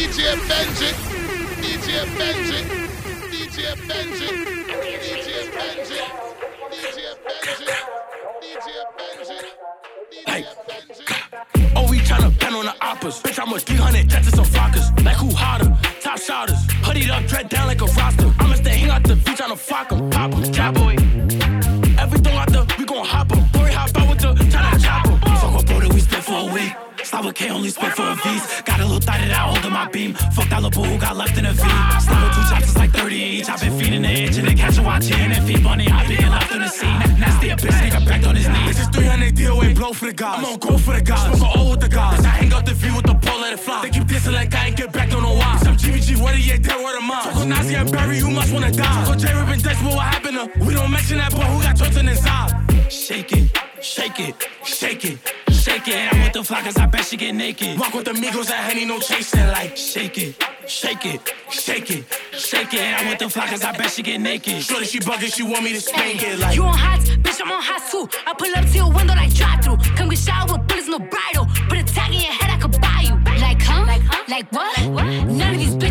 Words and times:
DJ 0.00 0.32
Benji, 0.48 0.90
DJ 1.60 1.88
Benji, 2.16 2.58
DJ 3.30 3.58
Benji, 3.86 4.28
DJ 4.96 5.28
Benji, 5.52 6.00
DJ 6.72 6.98
Benji, 7.20 7.68
DJ 8.40 8.68
Benji, 8.96 9.38
DJ 10.10 10.28
Benji. 10.66 11.04
Oh, 11.76 11.86
we 11.90 11.98
tryna 11.98 12.30
pen 12.40 12.54
on 12.54 12.64
the 12.64 12.74
oppas. 12.80 13.20
Bitch, 13.20 13.38
I'm 13.38 13.52
with 13.52 13.64
300 13.64 14.08
jets 14.08 14.28
and 14.28 14.36
some 14.36 14.46
flockers. 14.46 15.04
Like 15.04 15.16
who 15.16 15.34
hotter? 15.34 15.70
Top 16.00 16.18
shotters. 16.18 16.56
Hoodied 16.80 17.10
up, 17.10 17.26
dread 17.26 17.50
down 17.50 17.66
like 17.66 17.82
a 17.82 17.84
roster. 17.84 18.32
I'ma 18.38 18.54
stay 18.54 18.78
hang 18.78 18.90
out 18.90 19.02
the 19.02 19.16
beach 19.16 19.36
tryna 19.36 19.58
flock 19.58 19.92
'em. 19.92 20.08
Pop 20.08 20.32
'em, 20.32 20.50
cowboy. 20.54 20.96
With 27.18 27.34
K, 27.34 27.50
only 27.50 27.70
spit 27.70 27.92
for 27.92 28.02
a 28.02 28.14
V's. 28.14 28.62
Got 28.62 28.80
a 28.80 28.84
little 28.84 29.00
thigh 29.00 29.18
that 29.18 29.30
I 29.30 29.42
hold 29.50 29.64
in 29.64 29.72
my 29.72 29.88
beam. 29.88 30.14
Fuck 30.14 30.48
that 30.48 30.62
little 30.62 30.70
boo 30.70 30.88
who 30.88 30.98
got 30.98 31.16
left 31.16 31.36
in 31.36 31.44
a 31.44 31.52
V. 31.52 31.62
With 31.62 32.34
two 32.34 32.44
chops, 32.48 32.68
it's 32.70 32.76
like 32.76 32.90
30 32.92 33.16
each. 33.16 33.48
I've 33.48 33.60
been 33.60 33.78
feeding 33.78 34.02
the 34.02 34.08
itch 34.08 34.36
and 34.38 34.46
then 34.46 34.56
catch 34.56 34.78
a 34.78 34.82
watch 34.82 35.10
in 35.10 35.32
and 35.32 35.46
feed 35.46 35.62
bunny. 35.62 35.88
I 35.88 36.06
been 36.06 36.30
left 36.30 36.52
on 36.52 36.60
the 36.60 36.68
scene. 36.68 36.98
Nasty 37.18 37.50
a 37.50 37.56
bitch, 37.56 37.78
nigga 37.82 38.06
back 38.06 38.26
on 38.26 38.36
his 38.36 38.48
knees. 38.48 38.76
This 38.76 38.80
is 38.80 38.88
300 38.88 39.34
DOA 39.34 39.74
blow 39.74 39.92
for 39.92 40.06
the 40.06 40.12
guys. 40.12 40.38
I'm 40.38 40.44
on 40.44 40.58
go 40.58 40.78
for 40.78 40.94
the 40.94 41.02
guys. 41.02 41.36
Smoke 41.36 41.56
a 41.56 41.58
O 41.58 41.70
with 41.70 41.80
the 41.80 41.88
guys. 41.88 42.24
I 42.24 42.28
hang 42.28 42.52
out 42.52 42.64
the 42.64 42.74
V 42.74 42.94
with 42.94 43.06
the 43.06 43.14
pole, 43.14 43.40
let 43.40 43.52
it 43.52 43.60
fly. 43.60 43.82
They 43.82 43.90
keep 43.90 44.04
dissing 44.04 44.32
like 44.32 44.54
I 44.54 44.68
ain't 44.68 44.76
get 44.76 44.92
back, 44.92 45.10
don't 45.10 45.22
know 45.22 45.34
why. 45.34 45.58
Some 45.58 45.76
GBG, 45.76 46.20
what 46.20 46.34
he 46.36 46.52
ain't 46.52 46.64
dead, 46.64 46.78
word 46.82 46.96
of 46.96 47.04
mine. 47.04 47.22
Talk 47.24 47.36
on 47.36 47.48
Nazi 47.48 47.74
and 47.74 47.90
Barry, 47.90 48.18
you 48.18 48.30
must 48.30 48.52
wanna 48.52 48.70
die. 48.70 48.84
Talk 48.84 49.08
on 49.08 49.18
J 49.18 49.34
Rip 49.34 49.48
and 49.48 49.62
Dex, 49.62 49.82
but 49.82 49.94
what 49.94 50.06
happened 50.06 50.36
to? 50.38 50.64
We 50.64 50.74
don't 50.74 50.90
mention 50.90 51.18
that 51.18 51.32
boy 51.32 51.42
who 51.42 51.62
got 51.62 51.76
tortured 51.76 52.06
inside. 52.06 52.52
Shake 52.90 53.32
it, 53.32 53.50
shake 53.82 54.20
it, 54.20 54.34
shake 54.64 55.04
it. 55.04 55.18
Shake 55.50 55.88
it, 55.88 56.10
I'm 56.10 56.22
with 56.22 56.32
the 56.32 56.40
flockers, 56.40 56.80
I 56.80 56.86
bet 56.86 57.04
she 57.04 57.18
get 57.18 57.34
naked. 57.34 57.78
Walk 57.78 57.92
with 57.92 58.06
the 58.06 58.12
Migos, 58.12 58.46
that 58.46 58.64
Henny, 58.64 58.86
no 58.86 58.98
chasing. 58.98 59.46
Like, 59.48 59.76
shake 59.76 60.16
it, 60.16 60.42
shake 60.66 61.04
it, 61.04 61.34
shake 61.50 61.90
it, 61.90 62.04
shake 62.32 62.72
it. 62.72 62.80
I'm 62.80 63.08
with 63.08 63.18
the 63.18 63.26
flockers, 63.26 63.62
I 63.62 63.76
bet 63.76 63.90
she 63.90 64.02
get 64.02 64.22
naked. 64.22 64.62
Shorty, 64.62 64.86
she 64.86 65.00
bugging, 65.00 65.34
she 65.34 65.42
want 65.42 65.64
me 65.64 65.74
to 65.74 65.80
spank 65.82 66.22
it. 66.22 66.38
Like, 66.38 66.56
You 66.56 66.62
on 66.62 66.74
hot, 66.74 67.00
bitch, 67.00 67.38
I'm 67.42 67.52
on 67.52 67.62
hot 67.62 67.82
too. 67.90 68.08
I 68.26 68.32
pull 68.32 68.48
up 68.56 68.64
to 68.64 68.72
your 68.74 68.90
window 68.90 69.12
like 69.14 69.34
drive 69.34 69.62
through. 69.62 69.76
Come 69.96 70.08
get 70.08 70.18
shot 70.18 70.50
with 70.50 70.66
bullets, 70.66 70.88
no 70.88 70.98
bridle. 70.98 71.46
Put 71.68 71.76
a 71.78 71.84
tag 71.84 72.14
in 72.14 72.20
your 72.22 72.32
head, 72.32 72.50
I 72.56 72.58
could 72.58 72.80
buy 72.80 73.04
you. 73.04 73.14
Like, 73.38 73.60
huh? 73.60 73.84
Like, 73.84 74.02
huh? 74.02 74.24
Like 74.28 74.50
what? 74.50 74.78
None 75.26 75.54
of 75.54 75.60
these 75.60 75.74
bitches 75.74 75.89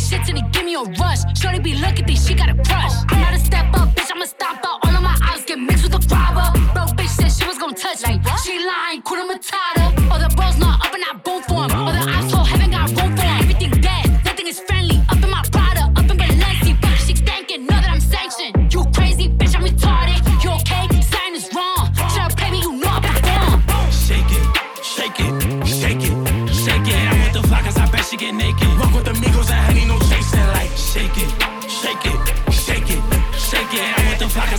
is 0.00 0.10
tough. 0.10 0.20
I'm 0.20 0.24
with 0.24 0.24
the 0.24 0.24
shit 0.24 0.28
and 0.28 0.38
they 0.38 0.50
give 0.52 0.64
me 0.64 0.74
a 0.74 0.82
rush. 1.00 1.20
Shorty 1.38 1.58
be 1.58 1.74
looking, 1.74 2.04
think 2.06 2.18
she 2.18 2.34
got 2.34 2.48
a 2.48 2.54
crush. 2.54 2.92
I'm 3.08 3.20
not 3.20 3.34
a 3.34 3.38
step 3.38 3.66
up, 3.74 3.88
bitch, 3.94 4.10
I'ma 4.14 4.24
stomp 4.24 4.64
out. 4.66 4.84
All 4.84 4.96
of 4.96 5.02
my 5.02 5.16
eyes 5.30 5.44
get 5.44 5.58
mixed 5.58 5.84
with 5.84 5.92
the 5.92 6.02
robber. 6.14 6.58
Bro, 6.72 6.84
bitch 6.96 7.08
said 7.08 7.32
she 7.32 7.46
was 7.46 7.58
gonna 7.58 7.74
touch 7.74 8.06
me. 8.08 8.20
She 8.44 8.58
lying, 8.64 9.02
Kuna 9.02 9.24
Matata. 9.24 10.10
All 10.10 10.18
the 10.18 10.32
bros 10.36 10.58
not 10.58 10.84
up 10.86 10.94
and 10.94 11.04
I 11.04 11.12
boom 11.24 11.42
for 11.42 11.64
him. 11.64 11.72
All 11.72 11.92
the 11.92 12.04
asshole 12.10 12.44
haven't 12.44 12.70
got 12.70 12.88
room 12.90 13.16
for 13.16 13.22
him. 13.22 13.38
Everything 13.42 13.72
dead, 13.80 14.24
nothing 14.24 14.46
is 14.46 14.60
friendly. 14.60 14.98
Up 15.08 15.22
in 15.22 15.30
my 15.30 15.42
Prada, 15.52 15.84
up 15.98 16.10
in 16.10 16.16
Balenci. 16.16 16.72
Fuck, 16.82 16.98
she 17.06 17.14
thanking, 17.14 17.66
know 17.66 17.78
that 17.80 17.90
I'm 17.90 18.00
sanctioned. 18.00 18.72
You 18.72 18.84
crazy, 18.94 19.28
bitch, 19.28 19.54
I'm 19.56 19.64
retarded. 19.64 20.18
You 20.44 20.50
okay? 20.60 20.84
Sign 21.12 21.34
is 21.34 21.48
wrong. 21.54 21.92
Should've 22.12 22.36
paid 22.36 22.52
me, 22.52 22.60
you 22.60 22.72
know 22.72 22.88
I 22.88 23.00
perform. 23.00 23.90
shake 23.90 24.32
it, 24.38 24.44
shake 24.84 25.20
it, 25.20 25.32
shake 25.66 26.04
it, 26.08 26.16
shake 26.62 26.88
it. 26.88 27.00
I'm 27.10 27.18
with 27.24 27.34
the 27.36 27.42
flockers, 27.48 27.78
I 27.78 27.90
bet 27.90 28.04
she 28.04 28.16
get 28.16 28.34
naked. 28.34 28.69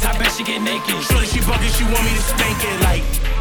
I 0.04 0.18
bet 0.18 0.32
she 0.32 0.44
get 0.44 0.62
naked. 0.62 1.04
Shorty, 1.04 1.26
she 1.28 1.40
bugging, 1.40 1.78
she 1.78 1.84
want 1.84 2.04
me 2.04 2.12
to 2.16 2.22
spank 2.22 2.58
it. 2.64 2.82
Like, 2.82 3.32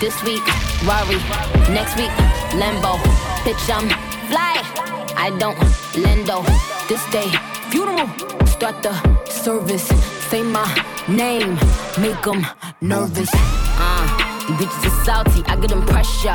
This 0.00 0.22
week, 0.24 0.42
Rari. 0.86 1.16
Next 1.74 1.94
week, 1.96 2.10
Lambo. 2.56 2.96
Bitch, 3.44 3.68
I'm 3.68 3.86
fly. 4.30 4.56
I 5.14 5.28
don't 5.38 5.58
lendo. 5.92 6.42
This 6.88 7.04
day, 7.10 7.28
funeral. 7.70 8.08
Start 8.46 8.82
the 8.82 8.94
service. 9.26 10.19
Say 10.30 10.44
my 10.44 10.62
name. 11.08 11.58
Make 11.98 12.22
them 12.22 12.46
nervous. 12.80 13.28
Uh, 13.34 14.06
these 14.46 14.68
bitches 14.68 14.86
are 14.86 15.04
salty. 15.04 15.42
I 15.46 15.56
get 15.56 15.70
them 15.70 15.84
pressure. 15.84 16.30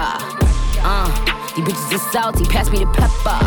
Uh, 0.84 1.08
these 1.56 1.64
bitches 1.64 1.96
are 1.96 2.12
salty. 2.12 2.44
Pass 2.44 2.70
me 2.70 2.80
the 2.80 2.88
pepper. 2.88 3.40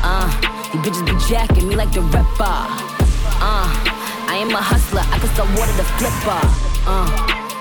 Uh, 0.00 0.24
these 0.72 0.80
bitches 0.80 1.04
be 1.04 1.12
jacking 1.28 1.68
me 1.68 1.76
like 1.76 1.92
the 1.92 2.00
rapper. 2.00 2.48
Uh, 3.44 3.68
I 4.32 4.38
am 4.40 4.48
a 4.52 4.56
hustler. 4.56 5.02
I 5.04 5.18
can 5.18 5.28
sell 5.36 5.44
water 5.52 5.76
to 5.76 5.84
flipper. 6.00 6.40
Uh, 6.88 7.04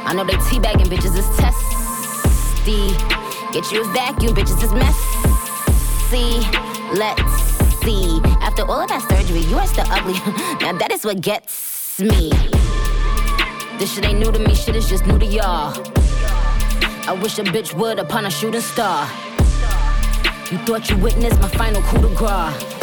I 0.07 0.13
know 0.15 0.23
they 0.23 0.39
teabagging 0.47 0.87
bitches 0.87 1.11
is 1.11 1.27
testy. 1.35 2.95
Get 3.51 3.69
you 3.69 3.83
a 3.83 3.91
vacuum, 3.91 4.33
bitches 4.33 4.63
is 4.63 4.71
messy. 4.71 5.27
Let's 6.93 7.33
see. 7.83 8.21
After 8.39 8.63
all 8.63 8.79
of 8.79 8.87
that 8.87 9.05
surgery, 9.09 9.41
you 9.41 9.57
are 9.57 9.67
still 9.67 9.85
ugly. 9.89 10.13
now 10.61 10.71
that 10.71 10.93
is 10.93 11.03
what 11.03 11.19
gets 11.19 11.76
me. 11.99 12.29
This 13.79 13.93
shit 13.93 14.05
ain't 14.05 14.19
new 14.19 14.31
to 14.31 14.39
me, 14.39 14.53
shit 14.53 14.75
is 14.75 14.87
just 14.89 15.05
new 15.05 15.17
to 15.17 15.25
y'all. 15.25 15.73
I 17.07 17.17
wish 17.21 17.39
a 17.39 17.43
bitch 17.43 17.73
would 17.73 17.99
upon 17.99 18.25
a 18.25 18.29
shooting 18.29 18.61
star. 18.61 19.07
You 20.51 20.57
thought 20.59 20.89
you 20.89 20.97
witnessed 20.97 21.39
my 21.39 21.47
final 21.49 21.81
coup 21.83 22.01
de 22.01 22.13
grace. 22.15 22.77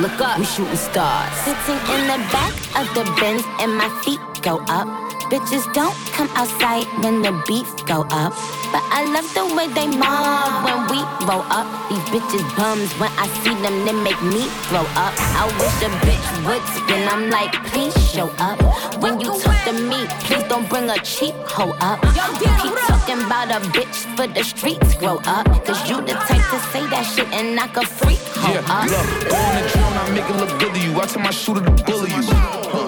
Look 0.00 0.20
up, 0.20 0.38
we 0.38 0.44
shooting 0.44 0.76
stars. 0.76 1.32
Sitting 1.44 1.80
in 1.94 2.06
the 2.08 2.18
back 2.32 2.52
of 2.76 2.86
the 2.94 3.04
Benz 3.20 3.42
and 3.60 3.74
my 3.74 3.88
feet 4.02 4.20
go 4.42 4.58
up. 4.68 5.03
Bitches 5.30 5.64
don't 5.72 5.96
come 6.12 6.28
outside 6.36 6.86
when 7.02 7.22
the 7.22 7.32
beef 7.48 7.66
go 7.86 8.02
up. 8.10 8.32
But 8.72 8.82
I 8.90 9.04
love 9.14 9.26
the 9.34 9.46
way 9.56 9.66
they 9.68 9.86
mob 9.86 10.64
when 10.64 10.78
we 10.90 10.98
roll 11.26 11.42
up. 11.50 11.66
These 11.88 12.04
bitches 12.12 12.44
bums 12.56 12.92
when 13.00 13.10
I 13.16 13.26
see 13.42 13.54
them, 13.62 13.84
they 13.84 13.92
make 13.92 14.20
me 14.22 14.46
throw 14.68 14.84
up. 14.94 15.14
I 15.34 15.46
wish 15.58 15.76
a 15.82 15.90
bitch 16.04 16.26
would 16.46 16.62
spin. 16.76 17.08
I'm 17.08 17.30
like, 17.30 17.52
please 17.72 17.94
show 18.12 18.28
up. 18.38 18.58
When 19.02 19.18
you 19.20 19.30
talk 19.40 19.56
to 19.64 19.72
me, 19.72 20.06
please 20.26 20.44
don't 20.44 20.68
bring 20.68 20.90
a 20.90 20.98
cheap 21.02 21.34
hoe 21.48 21.74
up. 21.80 22.02
You 22.42 22.50
keep 22.62 22.76
talking 22.86 23.20
about 23.24 23.50
a 23.50 23.60
bitch 23.74 23.96
for 24.16 24.26
the 24.26 24.42
streets, 24.44 24.94
grow 24.96 25.18
up. 25.26 25.46
Cause 25.64 25.88
you 25.88 26.00
the 26.02 26.14
type 26.28 26.44
to 26.52 26.58
say 26.70 26.84
that 26.90 27.02
shit 27.14 27.28
and 27.32 27.56
knock 27.56 27.76
a 27.76 27.86
freak 27.86 28.20
hoe 28.36 28.52
Yeah, 28.52 28.66
up. 28.68 28.86
look, 28.90 29.32
on 29.32 29.50
the 29.56 29.62
drone, 29.72 29.96
I 29.98 30.10
make 30.14 30.28
it 30.28 30.36
look 30.36 30.52
good 30.60 30.74
to 30.74 30.80
you. 30.80 31.00
I 31.00 31.06
tell 31.06 31.22
my 31.22 31.30
shooter 31.30 31.64
to 31.64 31.70
bully 31.84 32.10
you. 32.10 32.83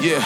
Yeah, 0.00 0.18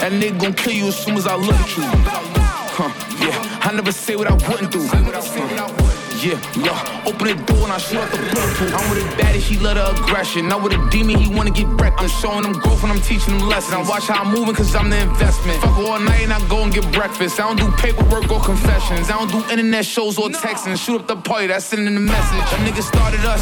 that 0.00 0.10
nigga 0.10 0.40
gon' 0.40 0.54
kill 0.54 0.72
you 0.72 0.88
as 0.88 0.96
soon 0.96 1.16
as 1.16 1.26
I 1.26 1.36
look 1.36 1.54
at 1.54 1.76
you. 1.76 1.84
Huh, 1.84 2.90
yeah, 3.20 3.58
I 3.62 3.72
never 3.72 3.92
say 3.92 4.16
what 4.16 4.26
I 4.26 4.34
wouldn't 4.34 4.72
do. 4.72 5.89
Yeah, 6.20 6.36
look, 6.60 6.76
open 7.08 7.32
the 7.32 7.44
door 7.48 7.64
and 7.64 7.72
I 7.72 7.78
shoot 7.78 7.96
out 7.96 8.12
the 8.12 8.18
bulletproof. 8.18 8.74
I'm 8.76 8.84
with 8.92 9.00
a 9.00 9.08
baddie, 9.16 9.40
she 9.40 9.56
love 9.56 9.76
the 9.76 9.88
aggression. 10.04 10.48
Not 10.48 10.62
with 10.62 10.74
a 10.74 10.90
demon, 10.90 11.16
he 11.16 11.34
wanna 11.34 11.50
get 11.50 11.66
wrecked. 11.80 11.98
I'm 11.98 12.10
showing 12.10 12.42
them 12.42 12.52
growth 12.52 12.82
and 12.84 12.92
I'm 12.92 13.00
teaching 13.00 13.38
them 13.38 13.48
lessons. 13.48 13.72
I 13.72 13.80
watch 13.88 14.04
how 14.04 14.22
I'm 14.22 14.34
moving 14.34 14.54
cause 14.54 14.74
I'm 14.74 14.90
the 14.90 15.00
investment. 15.00 15.62
Fuck 15.62 15.78
all 15.78 15.98
night 15.98 16.28
and 16.28 16.32
I 16.34 16.46
go 16.46 16.62
and 16.62 16.74
get 16.74 16.84
breakfast. 16.92 17.40
I 17.40 17.48
don't 17.48 17.56
do 17.56 17.72
paperwork 17.80 18.30
or 18.30 18.38
confessions. 18.44 19.08
I 19.08 19.16
don't 19.16 19.32
do 19.32 19.40
internet 19.50 19.86
shows 19.86 20.18
or 20.18 20.28
texting. 20.28 20.76
Shoot 20.76 21.00
up 21.00 21.06
the 21.06 21.16
party, 21.16 21.46
that's 21.46 21.64
sending 21.64 21.94
the 21.94 22.04
message. 22.04 22.44
That 22.52 22.68
nigga 22.68 22.82
started 22.82 23.24
us. 23.24 23.40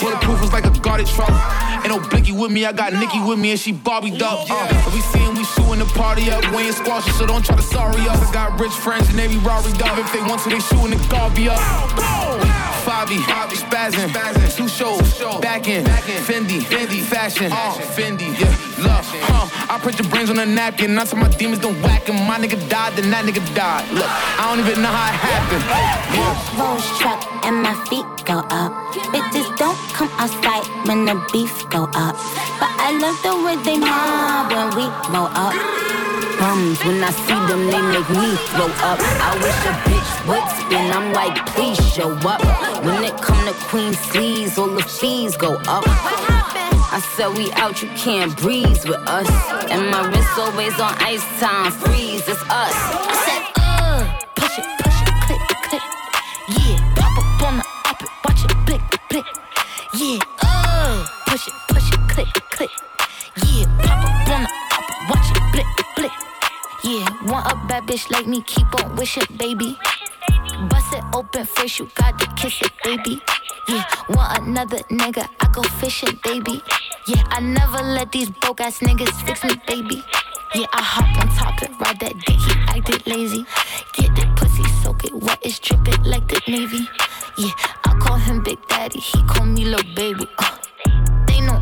Bulletproof 0.00 0.40
was 0.40 0.52
like 0.52 0.66
a 0.66 0.78
guarded 0.78 1.08
truck. 1.08 1.34
Ain't 1.82 1.88
no 1.88 1.98
blicky 1.98 2.30
with 2.30 2.52
me, 2.52 2.64
I 2.64 2.70
got 2.70 2.92
Nikki 2.92 3.18
with 3.26 3.40
me 3.40 3.50
and 3.50 3.58
she 3.58 3.72
Bobbied 3.72 4.22
up. 4.22 4.46
Uh, 4.48 4.90
we 4.94 5.00
we 5.34 5.44
party 5.94 6.30
up. 6.30 6.44
We 6.54 6.64
ain't 6.64 6.74
squashing, 6.74 7.12
so 7.14 7.26
don't 7.26 7.44
try 7.44 7.56
to 7.56 7.62
sorry 7.62 8.00
us. 8.08 8.20
I 8.22 8.32
got 8.32 8.60
rich 8.60 8.72
friends 8.72 9.08
and 9.08 9.18
they 9.18 9.28
be 9.28 9.38
Rory 9.38 9.72
up. 9.82 9.98
If 9.98 10.12
they 10.12 10.20
want 10.22 10.42
to, 10.42 10.50
they 10.50 10.60
shooting 10.60 10.98
the 10.98 11.06
Garby 11.08 11.48
up. 11.48 11.58
Fabi, 12.84 13.18
spazzing, 13.18 14.56
two 14.56 14.68
shows, 14.68 15.18
back 15.40 15.68
in, 15.68 15.84
Fendi, 15.84 16.60
Fendi, 16.60 17.02
fashion, 17.02 17.50
Fendi, 17.50 18.38
yeah, 18.38 18.67
love, 18.78 19.04
huh? 19.28 19.74
I 19.74 19.78
put 19.78 19.98
your 19.98 20.08
brains 20.08 20.30
on 20.30 20.38
a 20.38 20.46
napkin, 20.46 20.94
not 20.94 21.08
till 21.08 21.18
my 21.18 21.28
demons 21.28 21.60
don't 21.60 21.80
whack 21.82 22.08
him. 22.08 22.16
My 22.26 22.38
nigga 22.38 22.58
died, 22.68 22.94
then 22.96 23.10
that 23.10 23.24
nigga 23.24 23.42
died. 23.54 23.84
Look, 23.92 24.08
I 24.08 24.48
don't 24.48 24.60
even 24.64 24.82
know 24.82 24.88
how 24.88 25.12
it 25.12 25.18
happened. 25.18 25.64
Yeah. 26.14 26.58
Rolls 26.58 26.86
truck 26.98 27.20
and 27.44 27.62
my 27.62 27.74
feet 27.88 28.06
go 28.24 28.40
up. 28.50 28.72
Bitches 29.12 29.48
don't 29.56 29.78
come 29.92 30.10
outside 30.18 30.64
when 30.86 31.04
the 31.04 31.16
beef 31.32 31.68
go 31.70 31.84
up. 31.94 32.16
But 32.60 32.72
I 32.80 32.96
love 32.96 33.18
the 33.22 33.34
way 33.44 33.56
they 33.66 33.78
mob 33.78 34.52
when 34.52 34.68
we 34.76 34.86
roll 35.12 35.30
up. 35.34 35.54
Bums, 36.38 36.78
when 36.84 37.02
I 37.02 37.10
see 37.10 37.40
them, 37.50 37.66
they 37.66 37.82
make 37.82 38.08
me 38.10 38.30
throw 38.54 38.70
up. 38.86 38.98
I 39.02 39.34
wish 39.42 39.60
a 39.66 39.74
bitch 39.90 40.10
would 40.28 40.46
spin. 40.54 40.92
I'm 40.92 41.12
like, 41.12 41.34
please 41.54 41.78
show 41.92 42.10
up. 42.22 42.40
When 42.84 43.02
it 43.02 43.16
come 43.20 43.44
to 43.46 43.54
Queen 43.66 43.92
sleeves, 43.92 44.56
all 44.56 44.68
the 44.68 44.82
fees 44.82 45.36
go 45.36 45.60
up. 45.66 45.84
I 46.90 47.00
said 47.00 47.36
we 47.36 47.52
out, 47.52 47.82
you 47.82 47.88
can't 47.90 48.34
breathe 48.38 48.82
with 48.88 49.02
us. 49.06 49.28
And 49.70 49.90
my 49.90 50.08
wrist 50.08 50.38
always 50.38 50.72
on 50.80 50.94
ice 50.98 51.22
time, 51.38 51.70
freeze, 51.70 52.26
it's 52.26 52.40
us. 52.48 52.74
I 52.74 53.14
said, 53.28 53.42
uh, 53.60 54.18
push 54.34 54.58
it, 54.58 54.64
push 54.80 55.02
it, 55.02 55.12
click, 55.28 55.42
click. 55.68 55.82
Yeah, 56.48 56.94
pop 56.96 57.18
up 57.18 57.42
on 57.44 57.58
the 57.58 57.64
up 57.84 58.02
it, 58.02 58.08
watch 58.24 58.44
it, 58.44 58.56
blick, 58.64 58.80
blick. 59.10 59.26
Yeah, 59.92 60.18
uh, 60.42 61.06
push 61.26 61.46
it, 61.46 61.54
push 61.68 61.92
it, 61.92 62.00
click, 62.08 62.32
click. 62.56 62.70
Yeah, 63.44 63.66
pop 63.84 64.04
up 64.04 64.28
on 64.32 64.42
the 64.44 64.50
up 64.72 64.88
it, 64.88 64.96
watch 65.10 65.28
it, 65.36 65.52
blick, 65.52 65.66
blick. 65.94 66.12
Yeah, 66.84 67.30
want 67.30 67.52
a 67.52 67.54
bad 67.68 67.86
bitch 67.86 68.10
like 68.10 68.26
me, 68.26 68.40
keep 68.42 68.66
on 68.82 68.96
wishing, 68.96 69.24
baby. 69.36 69.76
Bust 70.66 70.92
it 70.92 71.04
open 71.14 71.46
first, 71.46 71.78
you 71.78 71.88
got 71.94 72.18
to 72.18 72.26
kiss 72.34 72.60
it, 72.62 72.72
baby. 72.82 73.22
Yeah, 73.68 73.84
want 74.08 74.48
another 74.48 74.78
nigga, 74.90 75.28
I 75.38 75.48
go 75.52 75.62
fishing, 75.62 76.18
baby. 76.24 76.60
Yeah, 77.06 77.22
I 77.28 77.40
never 77.40 77.78
let 77.78 78.10
these 78.10 78.30
broke 78.30 78.60
ass 78.60 78.80
niggas 78.80 79.12
fix 79.24 79.44
me, 79.44 79.54
baby. 79.68 80.02
Yeah, 80.54 80.66
I 80.72 80.82
hop 80.82 81.20
on 81.20 81.28
top 81.36 81.62
and 81.62 81.80
ride 81.80 82.00
that 82.00 82.14
dick, 82.26 82.38
he 82.40 82.52
acted 82.68 83.06
lazy. 83.06 83.46
Get 83.92 84.16
that 84.16 84.36
pussy, 84.36 84.64
soak 84.82 85.04
it 85.04 85.14
wet, 85.14 85.38
it's 85.42 85.60
dripping 85.60 86.02
like 86.02 86.26
the 86.26 86.40
Navy. 86.48 86.88
Yeah, 87.36 87.52
I 87.84 87.96
call 88.00 88.16
him 88.16 88.42
Big 88.42 88.58
Daddy, 88.66 88.98
he 88.98 89.22
call 89.24 89.46
me 89.46 89.64
little 89.64 89.94
baby. 89.94 90.26
Uh. 90.38 90.56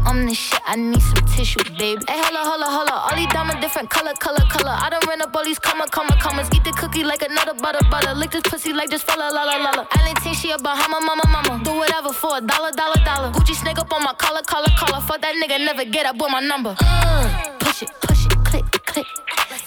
I'm 0.06 0.25
the 0.25 0.35
shit, 0.35 0.61
I 0.64 0.76
need 0.76 1.03
some 1.03 1.26
tissue, 1.26 1.64
baby. 1.76 2.00
Hey, 2.06 2.23
holla, 2.23 2.47
holla, 2.47 2.67
holla. 2.70 3.11
All 3.11 3.17
these 3.17 3.26
diamonds 3.35 3.61
different 3.61 3.91
color, 3.91 4.14
color, 4.14 4.47
color. 4.49 4.70
I 4.70 4.88
don't 4.88 5.05
run 5.05 5.20
up 5.20 5.35
all 5.35 5.44
these 5.44 5.58
comma, 5.58 5.87
comma, 5.91 6.17
commas. 6.23 6.49
Eat 6.55 6.62
the 6.62 6.70
cookie 6.70 7.03
like 7.03 7.23
another 7.23 7.55
butter, 7.55 7.82
butter. 7.91 8.14
Lick 8.14 8.31
this 8.31 8.43
pussy 8.43 8.73
like 8.73 8.88
just 8.88 9.05
fella, 9.05 9.35
la, 9.35 9.43
la, 9.43 9.56
la, 9.56 9.70
la. 9.70 9.87
I 9.91 10.32
she 10.32 10.53
a 10.53 10.58
Bahama, 10.58 11.00
mama, 11.00 11.23
mama. 11.26 11.64
Do 11.64 11.75
whatever 11.75 12.12
for 12.12 12.38
a 12.38 12.41
dollar, 12.41 12.70
dollar, 12.70 13.03
dollar. 13.05 13.32
Gucci 13.32 13.55
snake 13.55 13.79
up 13.79 13.93
on 13.93 14.05
my 14.05 14.14
collar, 14.14 14.43
collar, 14.47 14.70
collar. 14.79 15.00
Fuck 15.00 15.23
that 15.23 15.35
nigga, 15.43 15.58
never 15.58 15.85
get 15.85 16.06
up 16.06 16.14
with 16.17 16.31
my 16.31 16.41
number. 16.41 16.76
Uh, 16.79 17.56
push 17.58 17.82
it, 17.82 17.91
push 18.00 18.26
it, 18.26 18.32
click, 18.44 18.64
click. 18.87 19.06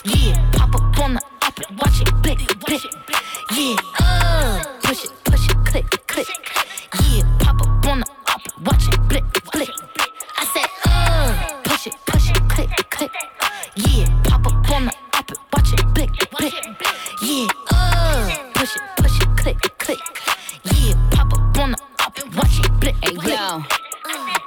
Yeah, 0.05 0.51
pop 0.53 0.73
up 0.73 0.99
on 0.99 1.15
the 1.15 1.21
op 1.41 1.59
watch 1.81 1.99
it, 2.01 2.13
blick, 2.23 2.39
blick. 2.65 2.83
Yeah, 3.51 3.75
uh, 3.99 4.63
push 4.83 5.03
it, 5.03 5.11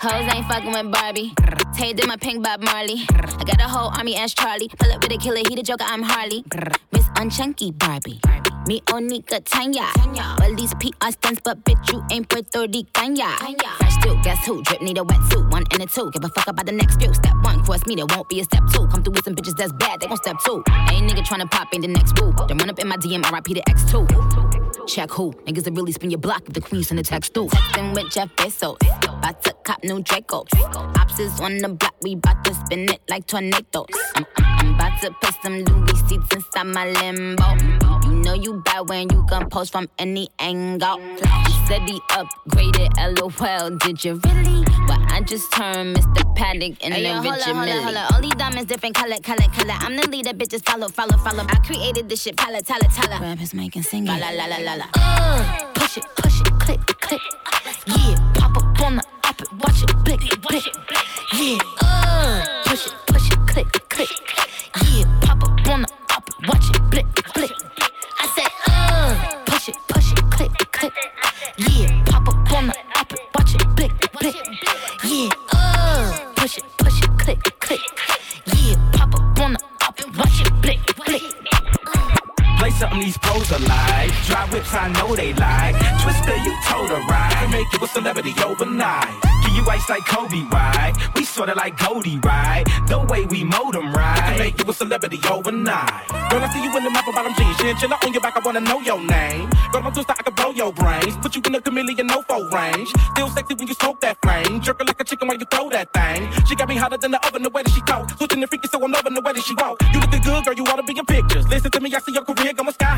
Hoes 0.02 0.34
ain't 0.34 0.48
fucking 0.48 0.72
with 0.72 0.90
Barbie. 0.90 1.32
Tay 1.76 1.92
did 1.92 2.08
my 2.08 2.16
pink 2.16 2.42
Bob 2.42 2.60
Marley. 2.60 3.06
I 3.08 3.44
got 3.44 3.60
a 3.60 3.68
whole 3.68 3.92
army 3.96 4.16
as 4.16 4.34
Charlie. 4.34 4.68
Pull 4.68 4.90
up 4.90 5.00
with 5.00 5.12
a 5.12 5.16
killer, 5.16 5.42
he 5.48 5.54
the 5.54 5.62
joker, 5.62 5.84
I'm 5.86 6.02
Harley. 6.02 6.44
Miss 6.90 7.06
Unchunky 7.10 7.78
Barbie. 7.78 8.20
Me 8.66 8.80
Onika 8.86 9.42
Tanya. 9.44 9.86
Well, 10.38 10.54
these 10.54 10.72
PR 10.74 11.10
stunts, 11.10 11.40
but 11.44 11.62
bitch, 11.64 11.92
you 11.92 12.02
ain't 12.12 12.28
Puerto 12.28 12.60
Rican. 12.60 13.16
ya. 13.16 13.28
Fresh 13.36 13.94
still, 13.94 14.16
guess 14.22 14.46
who? 14.46 14.62
Drip 14.62 14.80
need 14.82 14.98
a 14.98 15.02
wetsuit, 15.02 15.50
one 15.50 15.64
and 15.72 15.82
a 15.82 15.86
two. 15.86 16.10
Give 16.12 16.22
a 16.24 16.28
fuck 16.28 16.46
about 16.46 16.66
the 16.66 16.72
next 16.72 17.00
few. 17.00 17.12
Step 17.12 17.34
one, 17.42 17.64
cross 17.64 17.84
me, 17.86 17.96
there 17.96 18.06
won't 18.06 18.28
be 18.28 18.40
a 18.40 18.44
step 18.44 18.62
two. 18.72 18.86
Come 18.86 19.02
through 19.02 19.14
with 19.14 19.24
some 19.24 19.34
bitches 19.34 19.56
that's 19.56 19.72
bad, 19.72 20.00
they 20.00 20.06
gon' 20.06 20.16
step 20.16 20.36
two. 20.44 20.62
Ain't 20.90 21.10
nigga 21.10 21.24
tryna 21.24 21.50
pop, 21.50 21.68
ain't 21.74 21.82
the 21.82 21.88
next 21.88 22.14
boo. 22.14 22.32
Then 22.46 22.56
run 22.58 22.70
up 22.70 22.78
in 22.78 22.86
my 22.86 22.96
DM, 22.98 23.28
RIP 23.32 23.44
to 23.46 23.62
X2. 23.62 24.88
Check 24.88 25.10
who? 25.10 25.32
Niggas 25.46 25.64
that 25.64 25.72
really 25.72 25.92
spin 25.92 26.10
your 26.10 26.18
block 26.18 26.42
if 26.46 26.52
the 26.54 26.60
queen 26.60 26.84
send 26.84 27.00
a 27.00 27.02
text 27.02 27.34
through. 27.34 27.48
Texting 27.48 27.94
with 27.94 28.12
Jeff 28.12 28.28
Bezos. 28.36 28.76
About 29.08 29.42
to 29.42 29.52
cop 29.64 29.82
new 29.82 30.00
Dracos. 30.02 30.48
Ops 30.98 31.18
is 31.18 31.40
on 31.40 31.58
the 31.58 31.68
block, 31.68 31.94
we 32.02 32.14
bout 32.14 32.44
to 32.44 32.54
spin 32.54 32.88
it 32.88 33.00
like 33.08 33.26
tornadoes. 33.26 33.86
I'm, 34.16 34.24
I'm 34.36 34.41
about 34.74 35.00
to 35.02 35.10
put 35.20 35.34
some 35.42 35.58
Louis 35.64 36.08
seats 36.08 36.34
inside 36.34 36.64
my 36.64 36.86
limbo. 36.90 37.44
You 38.06 38.18
know 38.22 38.34
you 38.34 38.60
bad 38.64 38.88
when 38.88 39.08
you 39.10 39.24
can 39.28 39.48
post 39.48 39.72
from 39.72 39.88
any 39.98 40.28
angle. 40.38 41.00
Said 41.68 41.82
he 41.88 42.00
upgraded, 42.10 42.90
lol. 43.18 43.78
Did 43.78 44.04
you 44.04 44.20
really? 44.24 44.64
But 44.86 45.00
I 45.12 45.20
just 45.24 45.52
turned 45.52 45.96
Mr. 45.96 46.36
Paddock 46.36 46.82
in 46.84 46.92
Hey, 46.92 47.04
yo, 47.04 47.20
Richard 47.22 47.40
hold 47.42 47.56
up, 47.58 47.64
Mille. 47.64 47.82
hold 47.82 47.96
up. 47.96 48.12
All 48.12 48.20
these 48.20 48.34
diamonds 48.34 48.66
different 48.66 48.94
color, 48.94 49.16
color, 49.22 49.46
color. 49.56 49.74
I'm 49.78 49.96
the 49.96 50.08
leader, 50.08 50.30
bitches 50.32 50.64
follow, 50.68 50.88
follow, 50.88 51.16
follow. 51.18 51.44
I 51.48 51.56
created 51.64 52.08
this 52.08 52.22
shit, 52.22 52.36
pala, 52.36 52.60
tala, 52.62 52.84
tala. 52.94 53.20
Rappers 53.20 53.54
making 53.54 53.82
singing. 53.82 54.06
La 54.06 54.16
la 54.16 54.30
la 54.30 54.46
la 54.46 54.58
la 54.58 54.74
la. 54.74 54.84
Uh, 54.94 55.70
push 55.74 55.98
it, 55.98 56.04
push 56.16 56.40
it, 56.40 56.46
click, 56.58 56.80
click. 57.00 57.20
Yeah, 57.86 58.32
pop 58.34 58.56
up 58.56 58.80
on 58.82 58.96
the 58.96 59.04
op 59.24 59.40
it, 59.40 59.52
watch 59.52 59.82
it, 59.82 60.04
blick, 60.04 60.20
blick. 60.42 60.64
Yeah, 61.34 61.58
push 76.52 76.58
it, 76.58 76.76
push 76.76 77.02
it, 77.02 77.11
something 82.82 83.00
these 83.00 83.18
pros 83.18 83.52
are 83.52 83.60
like. 83.60 84.10
Dry 84.26 84.44
whips, 84.50 84.74
I 84.74 84.88
know 84.88 85.14
they 85.14 85.32
like. 85.34 85.76
Twista, 86.02 86.34
you 86.44 86.52
told 86.66 86.90
her 86.90 87.02
right. 87.06 87.46
Make 87.50 87.70
you 87.72 87.78
a 87.78 87.86
celebrity 87.86 88.34
overnight. 88.44 89.14
Give 89.42 89.54
you 89.54 89.64
ice 89.70 89.88
like 89.88 90.04
Kobe, 90.06 90.42
right? 90.50 90.92
We 91.14 91.24
sorta 91.24 91.54
like 91.54 91.78
Cody, 91.78 92.18
right? 92.24 92.64
The 92.88 92.98
way 93.10 93.24
we 93.26 93.44
mold 93.44 93.76
'em 93.76 93.92
right. 93.92 94.18
Can 94.18 94.38
make 94.38 94.58
you 94.58 94.68
a 94.68 94.74
celebrity 94.74 95.20
overnight. 95.30 96.08
Girl, 96.30 96.42
I 96.42 96.48
see 96.52 96.62
you 96.64 96.76
in 96.76 96.82
the 96.84 96.90
map 96.90 97.06
bottom 97.06 97.34
jeans. 97.34 97.56
Chinchilla 97.58 97.96
on 98.04 98.12
your 98.12 98.22
back, 98.22 98.36
I 98.36 98.40
wanna 98.40 98.60
know 98.60 98.80
your 98.80 99.00
name. 99.00 99.48
Girl, 99.72 99.82
I'm 99.86 99.92
Twista, 99.92 100.14
I 100.18 100.22
can 100.26 100.34
blow 100.34 100.50
your 100.50 100.72
brains. 100.72 101.14
Put 101.22 101.36
you 101.36 101.42
in 101.46 101.54
a 101.54 101.60
chameleon, 101.60 102.06
no 102.06 102.22
foe 102.22 102.48
range. 102.50 102.90
Still 103.12 103.28
sexy 103.28 103.54
when 103.54 103.68
you 103.68 103.74
smoke 103.74 104.00
that 104.00 104.16
flame. 104.22 104.60
Jerk 104.60 104.78
her 104.80 104.84
like 104.84 105.00
a 105.00 105.04
chicken 105.04 105.28
while 105.28 105.38
you 105.38 105.46
throw 105.54 105.68
that 105.70 105.92
thing. 105.92 106.20
She 106.46 106.56
got 106.56 106.68
me 106.68 106.76
hotter 106.76 106.98
than 106.98 107.12
the 107.12 107.20
oven, 107.26 107.42
the 107.42 107.50
way 107.50 107.62
that 107.62 107.72
she 107.72 107.82
talk. 107.82 108.10
Switching 108.18 108.40
the 108.40 108.48
freaky, 108.48 108.68
so 108.68 108.82
I'm 108.82 108.90
loving 108.90 109.14
the 109.14 109.20
way 109.20 109.32
that 109.32 109.44
she 109.44 109.54
walk. 109.54 109.76
You 109.92 110.00
looking 110.00 110.22
good, 110.22 110.44
girl, 110.44 110.54
you 110.54 110.64
oughta 110.64 110.82
be 110.82 110.94
pictures. 110.94 111.11
Listen 111.62 111.70
to 111.70 111.80
me, 111.80 111.94
I 111.94 112.00
see 112.00 112.12
your 112.12 112.24
career 112.24 112.52
going 112.54 112.72
sky. 112.72 112.91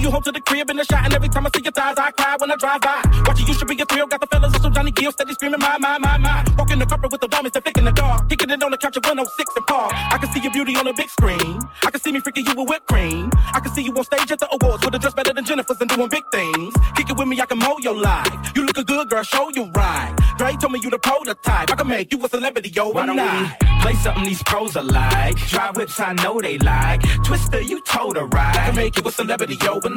Taking 0.00 0.12
you 0.12 0.14
home 0.14 0.22
to 0.22 0.32
the 0.32 0.40
crib 0.40 0.70
in 0.70 0.78
the 0.78 0.84
shot, 0.84 1.04
and 1.04 1.12
every 1.12 1.28
time 1.28 1.46
I 1.46 1.50
see 1.54 1.62
your 1.62 1.72
thighs, 1.72 1.98
I 1.98 2.10
cry 2.12 2.34
when 2.38 2.50
I 2.50 2.56
drive 2.56 2.80
by. 2.80 3.02
Watching 3.26 3.46
you 3.46 3.52
should 3.52 3.68
be 3.68 3.78
a 3.78 3.84
thrill. 3.84 4.06
Got 4.06 4.22
the 4.22 4.26
fellas 4.28 4.54
on 4.54 4.60
some 4.62 4.72
Johnny 4.72 4.92
Gill, 4.92 5.12
steady 5.12 5.34
screaming, 5.34 5.60
my, 5.60 5.76
my, 5.76 5.98
my, 5.98 6.16
my. 6.16 6.42
Walking 6.56 6.78
the 6.78 6.86
carpet 6.86 7.12
with 7.12 7.20
the 7.20 7.28
diamonds 7.28 7.52
that 7.52 7.64
flick 7.64 7.76
in 7.76 7.84
the 7.84 7.92
dark. 7.92 8.26
Kicking 8.30 8.48
it 8.48 8.62
on 8.62 8.70
the 8.70 8.78
couch 8.78 8.96
at 8.96 9.04
106 9.04 9.56
and 9.56 9.66
Park. 9.66 9.92
I 9.92 10.16
can 10.16 10.32
see 10.32 10.40
your 10.40 10.52
beauty 10.52 10.74
on 10.76 10.86
a 10.86 10.94
big 10.94 11.10
screen. 11.10 11.60
I 11.84 11.90
can 11.90 12.00
see 12.00 12.12
me 12.12 12.20
freaking 12.20 12.48
you 12.48 12.54
with 12.56 12.70
whipped 12.70 12.86
cream. 12.86 13.30
I 13.52 13.60
can 13.60 13.70
see 13.74 13.82
you 13.82 13.92
on 13.92 14.04
stage 14.04 14.32
at 14.32 14.38
the 14.38 14.48
awards 14.50 14.82
with 14.82 14.94
a 14.94 14.98
dress 14.98 15.12
better 15.12 15.34
than 15.34 15.44
Jennifer's 15.44 15.78
and 15.82 15.90
doing 15.90 16.08
big 16.08 16.24
things. 16.32 16.72
Kick 16.96 17.10
it 17.10 17.18
with 17.18 17.28
me, 17.28 17.38
I 17.38 17.44
can 17.44 17.58
mold 17.58 17.84
your 17.84 17.94
life. 17.94 18.56
You 18.56 18.64
looking 18.64 18.84
good, 18.84 19.10
girl, 19.10 19.22
show 19.22 19.50
you 19.50 19.70
right. 19.76 20.16
Dre 20.38 20.56
told 20.56 20.72
me 20.72 20.80
you 20.82 20.88
the 20.88 20.98
prototype. 20.98 21.70
I 21.70 21.74
can 21.76 21.88
make 21.88 22.10
you 22.10 22.24
a 22.24 22.28
celebrity 22.30 22.72
overnight. 22.80 23.60
Play 23.82 23.94
something 23.96 24.24
these 24.24 24.42
pros 24.44 24.76
are 24.78 24.82
like. 24.82 25.36
Drive 25.36 25.76
whips, 25.76 26.00
I 26.00 26.14
know 26.14 26.40
they 26.40 26.56
like. 26.56 27.02
Twista, 27.26 27.62
you 27.62 27.82
told 27.82 28.16
her 28.16 28.24
right. 28.24 28.56
I 28.56 28.66
can 28.66 28.76
make 28.76 28.96
you 28.96 29.06
a 29.06 29.12
celebrity 29.12 29.58
overnight. 29.68 29.89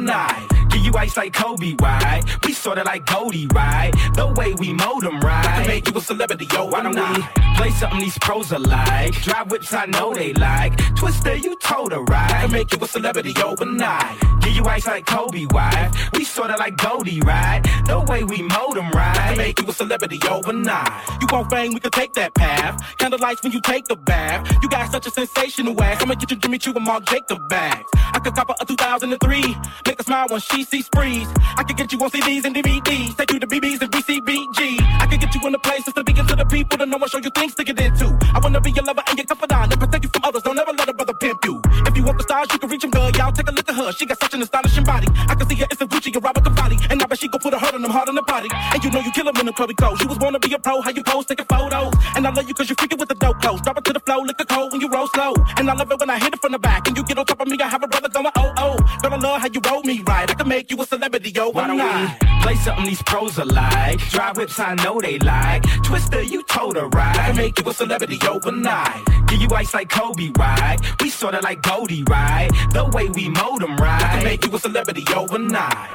Give 0.70 0.84
you 0.84 0.92
ice 0.96 1.16
like 1.16 1.32
Kobe, 1.32 1.74
right? 1.80 2.22
We 2.44 2.52
sorta 2.52 2.82
like 2.82 3.06
Cody, 3.06 3.46
right? 3.54 3.92
The 4.14 4.26
way 4.36 4.54
we 4.54 4.72
mold 4.72 5.04
'em 5.04 5.20
right. 5.20 5.46
I 5.46 5.58
can 5.58 5.66
make 5.68 5.88
you 5.88 5.96
a 5.96 6.00
celebrity 6.00 6.46
yo, 6.52 6.64
why 6.66 6.82
don't 6.82 6.98
overnight. 6.98 7.28
Play 7.56 7.70
something 7.70 8.00
these 8.00 8.18
pros 8.18 8.52
are 8.52 8.58
like. 8.58 9.12
Drive 9.22 9.50
whips, 9.50 9.72
I 9.72 9.86
know 9.86 10.12
they 10.14 10.32
like. 10.34 10.76
Twista, 10.98 11.40
you 11.42 11.56
told 11.62 11.92
her 11.92 12.02
right. 12.02 12.28
Can 12.42 12.50
make 12.52 12.72
you 12.72 12.78
a 12.82 12.88
celebrity 12.88 13.34
overnight. 13.42 14.18
Give 14.40 14.54
you 14.56 14.64
ice 14.64 14.86
like 14.86 15.06
Kobe, 15.06 15.46
wife. 15.50 15.92
We 16.12 16.24
sorta 16.24 16.56
like 16.56 16.76
Cody, 16.76 17.20
right? 17.20 17.62
The 17.86 18.00
way 18.00 18.24
we 18.24 18.42
mold 18.42 18.76
'em 18.76 18.90
right. 18.90 19.14
Can 19.14 19.36
make 19.38 19.60
you 19.60 19.68
a 19.68 19.72
celebrity 19.72 20.18
overnight. 20.28 20.92
You 21.20 21.28
want 21.30 21.50
fame, 21.50 21.72
we 21.72 21.80
can 21.80 21.92
take 21.92 22.12
that 22.14 22.34
path. 22.34 22.82
Candlelights 22.98 23.42
when 23.44 23.52
you 23.52 23.60
take 23.60 23.84
the 23.86 23.96
bath. 23.96 24.40
You 24.62 24.68
got 24.68 24.90
such 24.90 25.06
a 25.06 25.10
sensational 25.10 25.80
ass. 25.82 26.02
I'ma 26.02 26.14
get 26.14 26.30
you 26.30 26.36
Jimmy 26.36 26.58
Choo 26.58 26.72
and 26.74 26.84
Marc 26.84 27.06
Jacob 27.06 27.48
bags. 27.48 27.88
I 28.12 28.18
could 28.18 28.34
cop 28.34 28.50
a 28.60 28.64
2003. 28.64 29.56
Make 29.86 30.00
a 30.00 30.04
smile 30.04 30.26
when 30.30 30.40
she 30.40 30.64
sees 30.64 30.86
sprees. 30.86 31.28
I 31.56 31.62
can 31.64 31.76
get 31.76 31.92
you 31.92 32.00
on 32.02 32.10
CDs 32.10 32.44
and 32.44 32.54
DVDs. 32.56 33.16
Take 33.16 33.32
you 33.32 33.40
to 33.40 33.46
BBs 33.46 33.82
and 33.82 33.90
BCBG. 33.90 34.80
I 35.00 35.06
can 35.06 35.18
get 35.20 35.34
you 35.34 35.40
in 35.46 35.52
the 35.52 35.58
places 35.58 35.92
to 35.94 36.04
begin 36.04 36.26
to 36.26 36.36
the 36.36 36.44
people 36.46 36.78
to 36.78 36.86
know 36.86 36.98
and 36.98 37.10
show 37.10 37.18
you 37.18 37.30
things 37.30 37.54
to 37.56 37.64
get 37.64 37.78
into. 37.80 38.06
I 38.34 38.40
wanna 38.42 38.60
be 38.60 38.70
your 38.72 38.84
lover 38.84 39.02
and 39.08 39.18
your 39.18 39.26
confidant 39.26 39.72
and 39.72 39.80
protect 39.80 40.04
you 40.04 40.10
from 40.12 40.24
others. 40.24 40.42
Don't 40.42 40.58
ever 40.58 40.72
let 40.72 40.88
a 40.88 40.94
brother 40.94 41.14
pimp 41.14 41.44
you. 41.44 41.60
If 41.86 41.96
you 41.96 42.04
want 42.04 42.18
the 42.18 42.24
stars, 42.24 42.48
you 42.52 42.58
can 42.58 42.70
reach 42.70 42.82
them, 42.82 42.90
girl. 42.90 43.10
Y'all 43.12 43.32
take 43.32 43.48
a 43.48 43.52
look 43.52 43.68
at 43.68 43.74
her. 43.74 43.92
She 43.92 44.06
got 44.06 44.18
such 44.20 44.34
an 44.34 44.42
astonishing 44.42 44.84
body. 44.84 45.08
I 45.28 45.34
can 45.34 45.48
see 45.48 45.56
her, 45.56 45.66
it's 45.70 45.80
a 45.80 45.86
Gucci, 45.86 46.14
a 46.16 46.20
Robert 46.20 46.44
Cavalli. 46.44 46.78
And 46.90 47.02
I 47.02 47.06
bet 47.06 47.18
she 47.18 47.28
gon' 47.28 47.40
put 47.40 47.54
a 47.54 47.58
hurt 47.58 47.74
on 47.74 47.82
them 47.82 47.90
hard 47.90 48.08
on 48.08 48.14
the 48.16 48.22
body. 48.22 48.48
And 48.52 48.82
you 48.84 48.90
know 48.90 49.00
you 49.00 49.12
kill 49.12 49.28
'em 49.28 49.36
in 49.36 49.46
the 49.46 49.52
clubby 49.52 49.74
clothes. 49.74 50.00
You 50.02 50.08
was 50.08 50.18
born 50.18 50.32
to 50.34 50.38
be 50.40 50.52
a 50.54 50.58
pro, 50.58 50.80
how 50.80 50.90
you 50.90 51.02
pose, 51.02 51.26
taking 51.26 51.46
photos. 51.46 51.92
And 52.16 52.26
I 52.26 52.30
love 52.30 52.48
you 52.48 52.54
cause 52.54 52.68
you 52.70 52.76
freaking 52.76 52.98
with 52.98 53.08
the 53.10 53.16
dope 53.16 53.40
clothes. 53.40 53.60
Drop 53.62 53.78
it 53.78 53.84
to 53.84 53.92
the 53.92 54.00
flow, 54.00 54.20
lick 54.20 54.40
a 54.40 54.44
cold 54.46 54.72
when 54.72 54.80
you 54.80 54.88
roll 54.88 55.08
slow. 55.08 55.34
And 55.56 55.70
I 55.70 55.74
love 55.74 55.90
it 55.92 56.00
when 56.00 56.10
I 56.10 56.18
hit 56.18 56.34
it 56.34 56.40
from 56.40 56.52
the 56.52 56.58
back. 56.58 56.88
And 56.88 56.96
you 56.96 57.04
get 57.04 57.18
on 57.18 57.26
top 57.26 57.40
of 57.40 57.48
me, 57.48 57.58
I 57.60 57.68
have 57.68 57.82
a 57.82 57.88
brother 57.88 58.08
going, 58.08 58.32
oh, 58.36 58.52
oh. 58.58 58.76
Girl, 59.02 59.14
I 59.14 59.16
love 59.16 59.40
how 59.40 59.48
you 59.48 59.60
roll 59.68 59.73
me 59.82 60.00
right. 60.06 60.30
I 60.30 60.34
can 60.34 60.48
make 60.48 60.70
you 60.70 60.80
a 60.80 60.86
celebrity, 60.86 61.30
yo, 61.30 61.50
Why 61.50 61.66
don't 61.66 61.80
overnight. 61.80 62.20
we 62.22 62.28
play 62.42 62.54
something 62.56 62.84
these 62.86 63.02
pros 63.02 63.38
are 63.38 63.44
like? 63.46 63.98
Drive 64.10 64.36
whips, 64.36 64.58
I 64.60 64.74
know 64.76 65.00
they 65.00 65.18
like. 65.20 65.62
Twista, 65.84 66.28
you 66.28 66.42
told 66.44 66.76
her 66.76 66.88
right. 66.88 67.16
I 67.18 67.26
can 67.28 67.36
make 67.36 67.58
you 67.58 67.68
a 67.70 67.74
celebrity 67.74 68.18
overnight. 68.26 69.02
Give 69.28 69.40
you 69.40 69.48
ice 69.54 69.74
like 69.74 69.88
Kobe, 69.88 70.30
right? 70.38 70.78
We 71.00 71.10
sorta 71.10 71.40
like 71.40 71.62
Cody, 71.62 72.04
right? 72.04 72.50
The 72.72 72.84
way 72.92 73.08
we 73.08 73.28
mold 73.28 73.62
'em 73.62 73.76
right. 73.76 74.02
I 74.02 74.08
can 74.16 74.24
make 74.24 74.44
you 74.46 74.54
a 74.54 74.58
celebrity 74.58 75.04
overnight. 75.14 75.90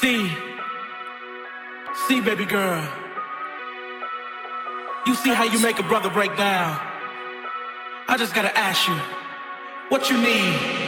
See, 0.00 0.30
see, 2.08 2.20
baby 2.20 2.44
girl. 2.44 2.82
You 5.06 5.14
see 5.14 5.32
how 5.32 5.44
you 5.44 5.60
make 5.60 5.78
a 5.78 5.84
brother 5.84 6.10
break 6.10 6.36
down. 6.36 6.78
I 8.08 8.16
just 8.18 8.34
gotta 8.34 8.56
ask 8.56 8.88
you, 8.88 8.98
what 9.88 10.10
you 10.10 10.16
need? 10.20 10.85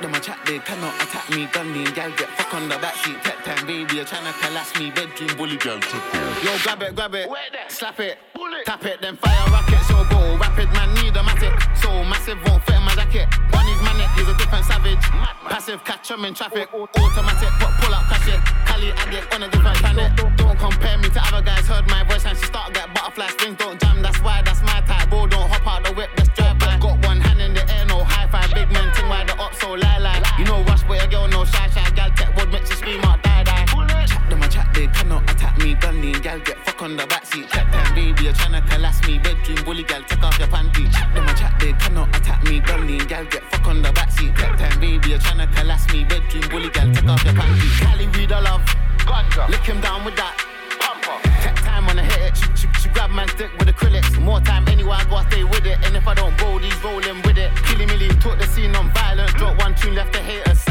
Them 0.00 0.14
a 0.14 0.20
chat, 0.20 0.38
they 0.46 0.58
cannot 0.60 0.94
attack 1.02 1.28
me. 1.30 1.46
Gunny 1.52 1.84
and 1.84 1.94
gal 1.94 2.10
get 2.10 2.28
fuck 2.36 2.54
on 2.54 2.68
the 2.68 2.76
backseat. 2.76 3.20
Tech 3.22 3.42
time, 3.44 3.66
baby, 3.66 3.96
you're 3.96 4.04
trying 4.04 4.24
to 4.24 4.32
collapse 4.40 4.78
me. 4.78 4.90
Bedroom 4.90 5.36
bully 5.36 5.56
girl. 5.56 5.78
Yo, 6.42 6.56
grab 6.62 6.82
it, 6.82 6.94
grab 6.94 7.14
it, 7.14 7.28
slap 7.68 7.98
it, 8.00 8.18
Bullet. 8.34 8.64
tap 8.64 8.84
it, 8.84 9.00
then 9.00 9.16
fire 9.16 9.50
rocket. 9.50 9.80
So 9.88 10.04
go 10.10 10.36
rapid, 10.36 10.68
man, 10.72 10.94
need 11.02 11.16
a 11.16 11.22
matic. 11.22 11.54
So 11.76 11.90
massive, 12.04 12.38
won't 12.46 12.62
fit 12.64 12.76
in 12.76 12.82
my 12.82 12.94
jacket. 12.94 13.26
One 13.50 13.66
is 13.66 13.80
manic, 13.82 14.10
he's 14.14 14.28
a 14.28 14.36
different 14.36 14.64
savage. 14.64 15.02
Passive, 15.48 15.82
catch 15.84 16.10
him 16.10 16.24
in 16.24 16.34
traffic. 16.34 16.68
Automatic, 16.72 17.52
but 17.58 17.72
pull 17.80 17.94
up, 17.94 18.04
catch 18.06 18.28
it. 18.28 18.40
Cali 18.66 18.92
addict 18.92 19.34
on 19.34 19.42
a 19.42 19.48
different 19.48 19.76
planet. 19.78 20.10
Don't 20.36 20.58
compare 20.58 20.98
me 20.98 21.08
to 21.10 21.20
other 21.26 21.42
guys. 21.42 21.66
Heard 21.66 21.88
my 21.88 22.04
voice 22.04 22.24
and 22.24 22.38
she 22.38 22.46
start 22.46 22.72
get 22.74 22.92
butterfly 22.94 23.28
strings. 23.28 23.56
Don't 23.58 23.80
jam, 23.80 24.02
that's 24.02 24.20
why 24.22 24.42
that's 24.42 24.62
my 24.62 24.80
type. 24.86 25.12
Shy 31.52 31.68
shy. 31.68 31.90
Gal 31.90 32.10
tech 32.10 32.36
wood 32.36 32.50
makes 32.52 32.70
you 32.70 32.76
scream 32.76 33.04
out 33.04 33.22
die 33.22 33.44
die. 33.44 33.64
Chat 34.06 34.30
them 34.30 34.42
a 34.42 34.48
chat, 34.48 34.68
they 34.74 34.86
cannot 34.88 35.28
attack 35.30 35.58
me. 35.58 35.74
Gunny 35.74 36.12
gal 36.12 36.38
get 36.40 36.58
fuck 36.64 36.82
on 36.82 36.96
the 36.96 37.04
backseat. 37.04 37.48
Chat 37.50 37.72
time, 37.72 37.94
baby, 37.94 38.24
you're 38.24 38.32
tryna 38.32 38.66
collapse 38.70 39.06
me. 39.06 39.18
Bedroom 39.18 39.64
bully 39.64 39.84
gal, 39.84 40.02
take 40.02 40.22
off 40.22 40.38
your 40.38 40.48
panty. 40.48 40.90
Chat 40.92 41.14
them 41.14 41.28
a 41.28 41.34
chat, 41.34 41.54
they 41.60 41.72
cannot 41.72 42.14
attack 42.16 42.42
me. 42.44 42.60
Gunny 42.60 42.98
gal 42.98 43.24
get 43.24 43.42
fuck 43.50 43.66
on 43.66 43.82
the 43.82 43.90
backseat. 43.90 44.36
Chat 44.36 44.58
time, 44.58 44.80
baby, 44.80 45.10
you're 45.10 45.18
tryna 45.18 45.52
collapse 45.54 45.92
me. 45.92 46.04
Bedroom 46.04 46.48
bully 46.50 46.70
gal, 46.70 46.92
take 46.92 47.08
off 47.08 47.24
your 47.24 47.34
panty. 47.34 47.68
Cali 47.80 48.06
read 48.08 48.30
a 48.30 48.40
love, 48.40 48.64
lick 49.50 49.62
him 49.62 49.80
down 49.80 50.04
with 50.04 50.16
that. 50.16 50.36
Tech 51.42 51.56
time 51.56 51.88
on 51.88 51.96
the 51.96 52.02
hit 52.02 52.20
it. 52.20 52.36
She, 52.36 52.46
she, 52.54 52.68
she 52.80 52.88
grab 52.90 53.10
man's 53.10 53.34
dick 53.34 53.50
with 53.58 53.68
acrylics. 53.68 54.20
More 54.20 54.40
time 54.40 54.66
anywhere 54.68 54.98
I 54.98 55.04
go, 55.04 55.16
I 55.16 55.28
stay 55.28 55.44
with 55.44 55.66
it. 55.66 55.78
And 55.84 55.96
if 55.96 56.06
I 56.06 56.14
don't 56.14 56.38
roll, 56.40 56.58
these 56.58 56.76
rolling 56.82 57.22
with 57.22 57.38
it. 57.38 57.50
Killy 57.64 57.86
Millie, 57.86 58.08
took 58.20 58.38
the 58.38 58.46
scene 58.46 58.74
on 58.76 58.92
violent. 58.92 59.30
Drop 59.36 59.58
one 59.58 59.74
tune, 59.74 59.94
left 59.94 60.12
the 60.12 60.20
haters. 60.20 60.67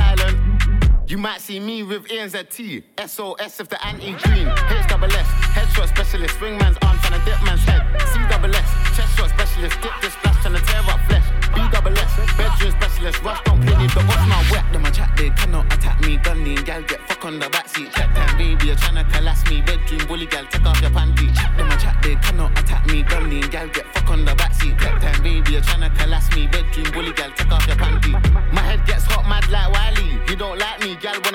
You 1.08 1.18
might 1.18 1.40
see 1.40 1.58
me 1.62 1.84
with 1.84 2.12
Ian's. 2.12 2.34
SOS 2.34 3.60
if 3.62 3.70
the 3.70 3.80
anti 3.86 4.12
green. 4.28 4.48
H 4.48 4.88
double 4.90 5.08
S, 5.08 5.28
headshot 5.56 5.88
specialist. 5.88 6.38
Swing 6.38 6.58
man's 6.58 6.78
arm 6.82 6.98
trying 7.00 7.18
to 7.18 7.26
dip 7.26 7.42
man's 7.46 7.64
head. 7.64 7.82
C 8.12 8.20
double 8.28 8.54
S, 8.54 8.68
chest 8.94 9.16
shot 9.16 9.30
specialist. 9.30 9.80
Dip 9.82 9.94
this 10.02 10.12
splash 10.12 10.42
trying 10.42 10.56
to 10.56 10.62
tear 10.68 10.84
up 10.84 11.00
flesh. 11.08 11.24
B 11.56 11.62
double 11.72 11.98
S, 11.98 12.12
bedroom 12.36 12.72
specialist. 12.72 13.24
Rush 13.24 13.40
don't 13.46 13.62
play 13.64 13.86
if 13.86 13.94
the 13.96 14.04
boss 14.04 14.28
not 14.28 14.52
wet. 14.52 14.66
Them 14.74 14.84
a 14.84 14.92
chat, 14.92 15.16
they 15.16 15.30
cannot 15.30 15.72
attack 15.72 16.02
me. 16.02 16.18
Gunny 16.18 16.58
and 16.58 16.66
gal 16.66 16.82
get 16.82 17.00
fuck 17.08 17.24
on 17.24 17.40
the 17.40 17.46
backseat. 17.46 17.90
Chat 17.96 18.14
time, 18.14 18.38
baby, 18.38 18.68
you're 18.68 18.76
trying 18.76 19.00
to 19.00 19.10
collapse 19.10 19.50
me. 19.50 19.62
Bedroom 19.62 20.08
bully 20.08 20.26
gal, 20.26 20.46
take 20.52 20.66
off 20.66 20.82
your 20.82 20.92
panty. 20.92 21.32
Them 21.56 21.72
a 21.72 21.78
chat, 21.78 22.04
they 22.04 22.16
cannot 22.16 22.52
attack 22.60 22.86
me. 22.88 23.04
Gunny 23.04 23.40
and 23.40 23.52
gal 23.52 23.68
get 23.70 23.88
fuck 23.94 24.10
on 24.10 24.26
the 24.26 24.32
backseat. 24.32 24.78
Chat 24.78 25.02
time, 25.02 25.24
baby, 25.24 25.54
you're 25.54 25.62
trying 25.62 25.88
to 25.88 26.04
collapse 26.04 26.36
me. 26.36 26.48
Bedroom 26.48 26.92
bully 26.92 27.14
gal, 27.14 27.32
take 27.32 27.52
off 27.52 27.66
your 27.66 27.78
panty. 27.78 28.12
My 28.52 28.62
head 28.62 28.86
gets 28.86 29.06
hot, 29.06 29.24
mad 29.30 29.48
like 29.50 29.72
Wiley. 29.72 30.20
You 30.28 30.36
don't 30.36 30.60
like 30.60 30.82
me, 30.82 30.87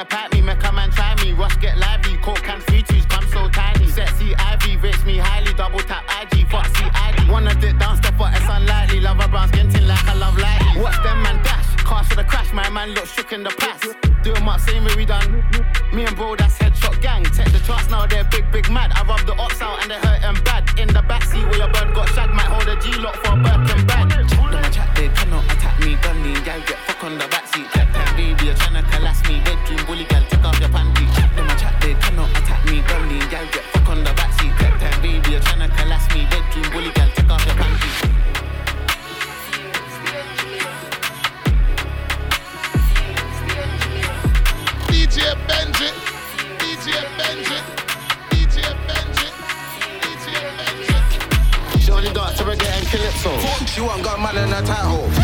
gal 0.05 0.23
wanna 0.23 0.35
me. 0.35 0.41
Make 0.43 0.65
a 0.65 0.73
man 0.73 0.91
try 0.91 1.15
me. 1.23 1.33
Rush 1.33 1.57
get 1.57 1.79
lively. 1.79 2.17
Coke 2.19 2.43
can 2.43 2.61
free 2.61 2.83
twos, 2.83 3.05
come 3.07 3.27
so 3.29 3.49
tiny. 3.49 3.87
Sexy 3.87 4.35
Ivy 4.37 4.77
rates 4.77 5.05
me 5.05 5.19
highly. 5.19 5.53
Double 5.55 5.81
tap 5.81 6.05
IG, 6.21 6.49
fuck 6.51 6.67
CID. 6.77 7.29
Wanna 7.29 7.55
dip 7.55 7.79
down, 7.79 7.97
step 7.97 8.21
up, 8.21 8.35
it's 8.35 8.49
unlikely. 8.49 9.01
Love 9.01 9.21
a 9.21 9.29
brown 9.29 9.49
skin 9.49 9.69
tin 9.71 9.87
like 9.87 10.07
I 10.07 10.15
love 10.15 10.37
lightly. 10.39 10.83
Watch 10.83 11.03
them 11.03 11.23
man 11.23 11.43
dash. 11.43 11.77
Car 11.85 12.05
should 12.05 12.19
have 12.19 12.27
crashed, 12.27 12.53
my 12.53 12.69
man 12.71 12.91
look 12.95 13.07
shook 13.07 13.33
in 13.33 13.43
the 13.43 13.51
past. 13.51 13.87
Do 14.23 14.33
'em 14.35 14.49
up, 14.49 14.61
same 14.61 14.85
way 14.85 14.95
we 14.97 15.05
done. 15.05 15.45
Me 15.93 16.05
and 16.05 16.17
bro, 16.17 16.37
that's 16.37 16.57
headshot 16.59 17.01
gang. 17.03 17.25
Take 17.25 17.53
the 17.53 17.61
charts 17.67 17.91
now, 17.91 18.07
they're 18.07 18.25
big, 18.25 18.51
big 18.53 18.71
mad. 18.71 18.93
I 18.95 19.03
rub 19.03 19.27
the 19.27 19.35
ops 19.35 19.61
out 19.61 19.83
and 19.83 19.91
they 19.91 19.97
hurt 19.97 20.23
them 20.23 20.39
bad. 20.45 20.63
In 20.79 20.89
the 20.89 21.03
backseat 21.03 21.45
where 21.49 21.59
your 21.59 21.69
bird 21.69 21.95
got 21.95 22.09
shagged, 22.11 22.33
might 22.33 22.47
hold 22.47 22.69
a 22.69 22.77
Glock 22.77 23.17
for 23.25 23.35
a 23.35 23.43
Birkin 23.43 23.87
bag. 23.87 24.11
Chat 24.11 24.53
them 24.53 24.73
chat, 24.73 24.89
they 24.95 25.09
cannot 25.09 25.45
attack 25.53 25.79
me. 25.81 25.97
Gunny, 25.97 26.35
gal 26.45 26.61
get 26.61 26.92
me. 29.33 29.41
Bedroom 29.45 29.87
bully, 29.87 30.05
gal, 30.05 30.23
take 30.29 30.45
off 30.45 30.59
your 30.61 30.69
panty. 30.69 31.05
Chat 31.17 31.31
them 31.37 31.49
a 31.49 31.55
chat, 31.57 31.75
they 31.81 31.95
cannot 31.95 32.31
attack 32.31 32.65
me. 32.65 32.81
Gunny, 32.83 33.19
gal 33.31 33.47
get 33.53 33.65
fuck 33.73 33.89
on 33.89 34.05
the 34.05 34.11
backseat. 34.11 34.53
Chat 34.59 34.81
time, 34.81 35.03
baby, 35.03 35.31
you're 35.31 35.41
tryna 35.41 35.69
collapse 35.77 36.09
me. 36.15 36.27
Bedroom 36.31 36.71
bully, 36.73 36.91
gal, 36.93 37.09
take 37.15 37.31
off 37.31 37.45
your 37.47 37.55
panty. 37.55 37.91
DJ 44.89 45.19
Benji, 45.49 45.89
DJ 46.61 46.87
Benji, 47.19 47.59
DJ 48.31 48.57
Benji, 48.87 49.29
DJ 50.03 50.27
Benji. 50.59 51.81
She 51.81 51.91
only 51.91 52.13
dance 52.13 52.37
to 52.39 52.45
reggae 52.45 52.69
and 52.77 52.87
calypso. 52.87 53.33
She 53.67 53.81
want 53.81 54.03
got 54.03 54.21
man 54.21 54.37
in 54.37 54.53
a 54.53 54.63
title. 54.63 55.22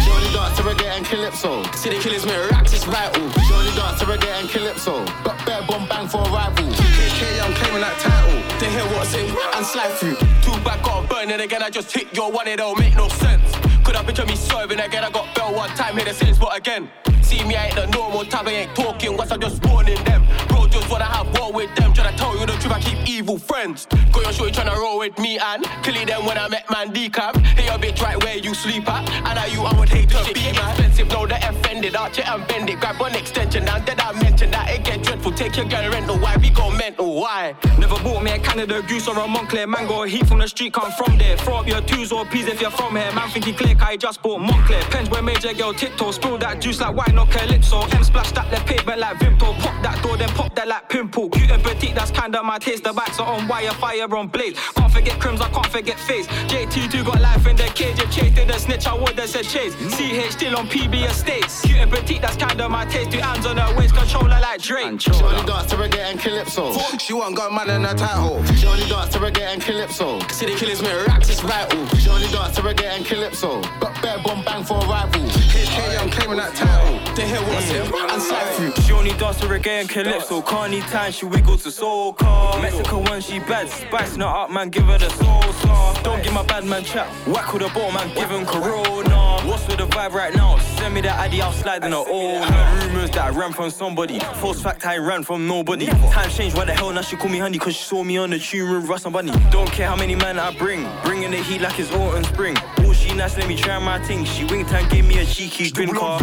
Calypso. 1.08 1.62
See 1.72 1.90
the 1.90 1.98
killers 1.98 2.26
me 2.26 2.32
racks 2.50 2.72
is 2.72 2.84
vital. 2.84 3.22
Only 3.22 3.72
dance 3.74 3.98
to 4.00 4.04
reggae 4.06 4.28
and 4.40 4.48
calypso. 4.48 5.04
Got 5.24 5.44
bare 5.46 5.62
bomb 5.66 5.88
bang 5.88 6.06
for 6.06 6.20
a 6.20 6.30
rival. 6.30 6.64
KK, 6.64 7.42
I'm 7.42 7.52
claiming 7.54 7.80
that 7.80 7.98
title. 7.98 8.36
They 8.60 8.70
hear 8.70 8.84
what's 8.96 9.14
in 9.14 9.34
and 9.56 9.66
slide 9.66 9.92
through. 9.94 10.16
Two 10.42 10.52
back 10.64 10.82
got 10.82 11.08
burning 11.08 11.40
again. 11.40 11.62
I 11.62 11.70
just 11.70 11.92
hit 11.92 12.14
your 12.14 12.30
one, 12.30 12.46
it 12.46 12.56
don't 12.56 12.78
make 12.78 12.94
no 12.94 13.08
sense. 13.08 13.57
Could 13.88 13.96
have 13.96 14.06
picture 14.06 14.26
me 14.26 14.36
swerving 14.36 14.80
again. 14.80 15.02
I 15.02 15.10
got 15.10 15.34
bell 15.34 15.54
one 15.54 15.70
time, 15.70 15.96
hit 15.96 16.04
the 16.04 16.12
same 16.12 16.34
spot 16.34 16.54
again. 16.54 16.90
See 17.22 17.42
me, 17.42 17.56
I 17.56 17.68
ain't 17.68 17.74
the 17.74 17.86
normal 17.86 18.22
type, 18.26 18.46
I 18.46 18.50
ain't 18.50 18.76
talking 18.76 19.16
once 19.16 19.30
I 19.30 19.38
just 19.38 19.64
warning 19.64 20.02
them. 20.04 20.26
Bro, 20.48 20.66
just 20.68 20.90
wanna 20.90 21.06
have 21.06 21.26
war 21.38 21.50
with 21.52 21.74
them. 21.74 21.94
Tryna 21.94 22.14
tell 22.18 22.38
you 22.38 22.44
the 22.44 22.52
truth, 22.52 22.72
I 22.72 22.80
keep 22.80 23.08
evil 23.08 23.38
friends. 23.38 23.86
Got 24.12 24.24
your 24.24 24.32
shorty 24.32 24.52
tryna 24.52 24.76
roll 24.76 24.98
with 24.98 25.18
me 25.18 25.38
and 25.38 25.64
killing 25.82 26.06
them 26.06 26.26
when 26.26 26.36
I 26.36 26.48
met 26.48 26.68
man 26.70 26.92
decap. 26.92 27.36
Hey, 27.56 27.64
your 27.64 27.78
bitch 27.78 28.02
right 28.02 28.22
where 28.22 28.36
you 28.36 28.52
sleep 28.52 28.86
at. 28.90 29.08
And 29.08 29.38
I 29.38 29.46
you, 29.46 29.62
I 29.62 29.78
would 29.78 29.88
hate 29.88 30.10
to 30.10 30.34
be 30.34 30.52
man. 30.52 30.70
Expensive, 30.70 31.08
no, 31.08 31.26
they 31.26 31.36
offended. 31.36 31.96
Arch 31.96 32.18
it 32.18 32.28
and 32.28 32.46
bend 32.46 32.68
it. 32.68 32.80
Grab 32.80 33.00
one 33.00 33.14
extension 33.14 33.64
down. 33.64 33.84
Did 33.86 34.00
I 34.00 34.12
mention 34.22 34.50
that 34.50 34.70
it 34.70 34.84
get 34.84 35.02
dreadful? 35.02 35.32
Take 35.32 35.56
your 35.56 35.66
girl 35.66 35.90
rental. 35.90 36.18
Why 36.18 36.36
we 36.36 36.50
go 36.50 36.70
mental? 36.70 37.14
Why? 37.14 37.54
Never 37.78 37.96
bought 38.02 38.22
me 38.22 38.32
a 38.32 38.38
Canada 38.38 38.82
goose 38.82 39.08
or 39.08 39.16
a 39.16 39.26
Moncler 39.26 39.66
mango. 39.68 40.02
Heat 40.02 40.26
from 40.26 40.38
the 40.38 40.48
street, 40.48 40.72
come 40.72 40.90
from 40.92 41.16
there. 41.18 41.36
Throw 41.38 41.56
up 41.56 41.68
your 41.68 41.80
twos 41.82 42.12
or 42.12 42.24
peas 42.26 42.46
if 42.46 42.60
you're 42.60 42.70
from 42.70 42.96
here. 42.96 43.12
Man, 43.12 43.28
think 43.30 43.44
he 43.44 43.52
click, 43.78 43.88
I 43.88 43.96
just 43.96 44.22
bought 44.22 44.40
Moncler. 44.40 44.80
Pens 44.90 45.10
where 45.10 45.22
major 45.22 45.52
girl 45.54 45.72
tiptoe. 45.72 46.10
Spill 46.10 46.38
that 46.38 46.60
juice 46.60 46.80
like 46.80 46.94
white, 46.94 47.14
no 47.14 47.24
calypso. 47.26 47.82
M 47.92 48.04
splash 48.04 48.32
that 48.32 48.50
left 48.50 48.66
pavement 48.66 49.00
like 49.00 49.16
Vimto. 49.18 49.58
Pop 49.58 49.82
that 49.82 50.02
door, 50.02 50.16
then 50.16 50.28
pop 50.30 50.54
that 50.54 50.68
like 50.68 50.88
pimple. 50.88 51.28
Cute 51.30 51.50
and 51.50 51.62
petite, 51.62 51.94
that's 51.94 52.10
kinda 52.10 52.42
my 52.42 52.58
taste. 52.58 52.84
The 52.84 52.92
bikes 52.92 53.18
are 53.20 53.26
on 53.26 53.48
wire, 53.48 53.72
fire 53.72 54.14
on 54.14 54.28
blaze. 54.28 54.56
Can't 54.74 54.92
forget 54.92 55.18
crims, 55.20 55.40
I 55.40 55.48
can't 55.50 55.66
forget 55.66 55.98
face. 55.98 56.26
JT2 56.26 57.04
got 57.04 57.20
life 57.20 57.46
in 57.46 57.56
the 57.56 57.64
cage. 57.74 57.98
If 57.98 58.10
Chase 58.10 58.34
did 58.34 58.50
a 58.50 58.58
snitch, 58.58 58.86
I 58.86 58.94
would 58.94 59.18
have 59.18 59.28
said 59.28 59.44
Chase. 59.44 59.74
CH 59.74 60.32
still 60.32 60.56
on 60.56 60.68
PB 60.68 61.04
estates. 61.04 61.62
Cute 61.62 61.78
and 61.78 61.90
petite, 61.90 62.22
that's 62.22 62.36
kinda 62.36 62.68
my 62.68 62.84
taste. 62.86 63.10
Two 63.10 63.18
hands 63.18 63.46
on 63.46 63.56
her 63.56 63.76
waist, 63.76 63.94
controller 63.94 64.40
like 64.40 64.60
Drake. 64.60 65.00
She 65.00 65.10
only 65.10 65.44
dance 65.44 65.70
to 65.70 65.76
reggae 65.76 66.10
and 66.10 66.20
calypso. 66.20 66.72
She 66.98 67.12
want 67.12 67.36
got 67.36 67.52
man 67.52 67.70
in 67.70 67.84
a 67.84 67.94
title. 67.94 68.44
She 68.54 68.66
only 68.66 68.86
dance 68.88 69.10
to 69.12 69.18
reggae 69.18 69.52
and 69.52 69.62
calypso. 69.62 70.18
See 70.30 70.46
the 70.46 70.56
killers 70.56 70.82
me 70.82 70.90
racks 71.06 71.28
is 71.30 71.40
vital. 71.40 71.86
She 71.96 72.08
only 72.08 72.28
dance 72.28 72.56
to 72.56 72.62
reggae 72.62 72.84
and 72.84 73.04
calypso. 73.04 73.62
Got 73.80 74.02
bare 74.02 74.18
bomb 74.22 74.44
bang 74.44 74.64
for 74.64 74.78
a 74.78 74.86
rival. 74.86 75.22
KK, 75.52 75.98
I'm 76.00 76.10
claiming 76.10 76.38
that 76.38 76.54
title. 76.54 77.14
They 77.14 77.26
hear 77.26 77.40
what's 77.42 77.70
in 77.70 77.86
and 77.92 78.22
slide 78.22 78.54
through. 78.54 78.82
She 78.82 78.92
only 78.92 79.12
dance 79.12 79.38
to 79.40 79.46
reggae 79.46 79.80
and 79.80 79.88
calypso. 79.88 80.42
Can't 80.42 80.70
need 80.72 80.84
time, 80.84 81.12
she 81.12 81.26
wiggles 81.26 81.62
to 81.64 81.70
soca. 81.70 82.60
Mexican 82.62 83.04
when 83.04 83.20
she 83.20 83.38
bad, 83.40 83.68
spicing 83.68 84.20
her 84.20 84.26
up, 84.26 84.50
man, 84.50 84.68
give 84.68 84.84
her 84.84 84.98
the 84.98 85.06
salsa. 85.06 86.02
Don't 86.02 86.22
give 86.22 86.32
my 86.32 86.44
bad 86.44 86.64
man 86.64 86.84
chat. 86.84 87.06
Whack 87.26 87.52
with 87.52 87.62
a 87.62 87.68
ball, 87.74 87.92
man, 87.92 88.14
give 88.14 88.30
him 88.30 88.46
corona. 88.46 89.42
What's 89.46 89.66
with 89.66 89.78
the 89.78 89.86
vibe 89.86 90.12
right 90.12 90.34
now? 90.34 90.58
Send 90.76 90.94
me 90.94 91.00
that 91.02 91.18
addy, 91.18 91.40
I'll 91.40 91.52
slide 91.52 91.84
in 91.84 91.90
the 91.90 91.96
old. 91.96 92.42
Rumors 92.82 93.10
that 93.10 93.24
I 93.24 93.30
ran 93.30 93.52
from 93.52 93.70
somebody. 93.70 94.18
False 94.40 94.60
fact, 94.60 94.86
I 94.86 94.98
ran 94.98 95.22
from 95.22 95.46
nobody. 95.46 95.86
Time 95.86 96.30
changed, 96.30 96.56
why 96.56 96.64
the 96.64 96.72
hell 96.72 96.92
now 96.92 97.02
she 97.02 97.16
call 97.16 97.30
me 97.30 97.38
honey? 97.38 97.58
Cause 97.58 97.74
she 97.74 97.84
saw 97.84 98.02
me 98.02 98.16
on 98.18 98.30
the 98.30 98.38
tune 98.38 98.70
with 98.72 98.88
Russ 98.88 99.04
and 99.04 99.12
Bunny. 99.12 99.32
Don't 99.50 99.70
care 99.70 99.88
how 99.88 99.96
many 99.96 100.14
men 100.14 100.38
I 100.38 100.56
bring. 100.56 100.88
Bringing 101.04 101.30
the 101.30 101.38
heat 101.38 101.60
like 101.60 101.78
it's 101.78 101.92
autumn 101.92 102.24
spring. 102.24 102.56
She 102.98 103.14
nice, 103.14 103.36
let 103.36 103.48
me 103.48 103.56
try 103.56 103.78
my 103.78 103.98
thing. 104.00 104.24
She 104.24 104.44
winked 104.44 104.72
and 104.72 104.88
gave 104.90 105.06
me 105.06 105.18
a 105.18 105.24
cheeky 105.24 105.70
grin 105.70 105.90
en 105.90 106.18
car. 106.18 106.20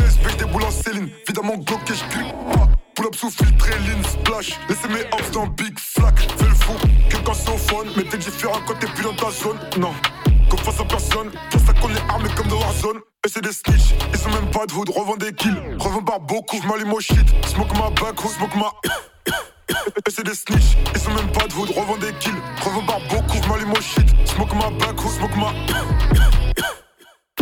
Céline. 0.71 1.09
Évidemment, 1.23 1.57
Glock 1.57 1.89
et 1.89 1.93
je 1.93 2.03
grippe 2.09 2.35
pas. 2.53 2.67
Pull 2.95 3.07
up 3.07 3.15
sous 3.15 3.29
filtre 3.29 3.67
et 3.69 3.79
lean 3.87 4.03
splash. 4.03 4.59
Laissez 4.69 4.87
mes 4.89 5.05
hops 5.11 5.31
dans 5.31 5.47
Big 5.47 5.77
Flack. 5.79 6.19
Fais 6.19 6.45
le 6.45 6.55
fou, 6.55 6.73
que 7.09 7.17
quand 7.17 7.33
c'est 7.33 7.49
au 7.49 7.57
fun. 7.57 7.85
Mais 7.95 8.03
t'es 8.03 8.17
différent 8.17 8.59
quand 8.67 8.75
t'es 8.79 8.87
plus 8.87 9.03
dans 9.03 9.15
ta 9.15 9.31
zone. 9.31 9.57
Non, 9.77 9.93
comme 10.49 10.59
face 10.59 10.79
à 10.79 10.85
personne. 10.85 11.31
Pour 11.51 11.61
ça 11.61 11.73
qu'on 11.73 11.89
est 11.89 12.09
armé 12.09 12.29
comme 12.35 12.47
dans 12.47 12.59
Warzone. 12.59 12.99
Et 13.25 13.29
c'est 13.29 13.41
des 13.41 13.51
snitch, 13.51 13.95
ils 14.13 14.19
sont 14.19 14.29
même 14.29 14.51
pas 14.51 14.65
de 14.67 14.73
hood. 14.73 14.89
Revends 14.89 15.17
des 15.17 15.33
kills, 15.33 15.59
revends 15.79 16.03
par 16.03 16.19
beaucoup. 16.19 16.61
J'm'allume 16.61 16.93
au 16.93 16.99
shit, 16.99 17.25
smoke 17.47 17.73
ma 17.73 17.89
back, 17.89 18.19
smoke 18.19 18.55
ma. 18.55 18.71
Et 20.07 20.11
c'est 20.11 20.23
des 20.23 20.35
snitch, 20.35 20.77
ils 20.93 21.01
sont 21.01 21.11
même 21.11 21.31
pas 21.31 21.47
de 21.47 21.53
hood. 21.55 21.69
Revends 21.71 21.97
des 21.97 22.13
kills, 22.19 22.39
revends 22.63 22.85
par 22.85 22.99
beaucoup. 23.09 23.37
J'm'allume 23.43 23.71
au 23.71 23.81
shit, 23.81 24.07
smoke 24.25 24.53
ma 24.55 24.69
back, 24.69 24.99
smoke 24.99 25.35
ma. 25.37 25.53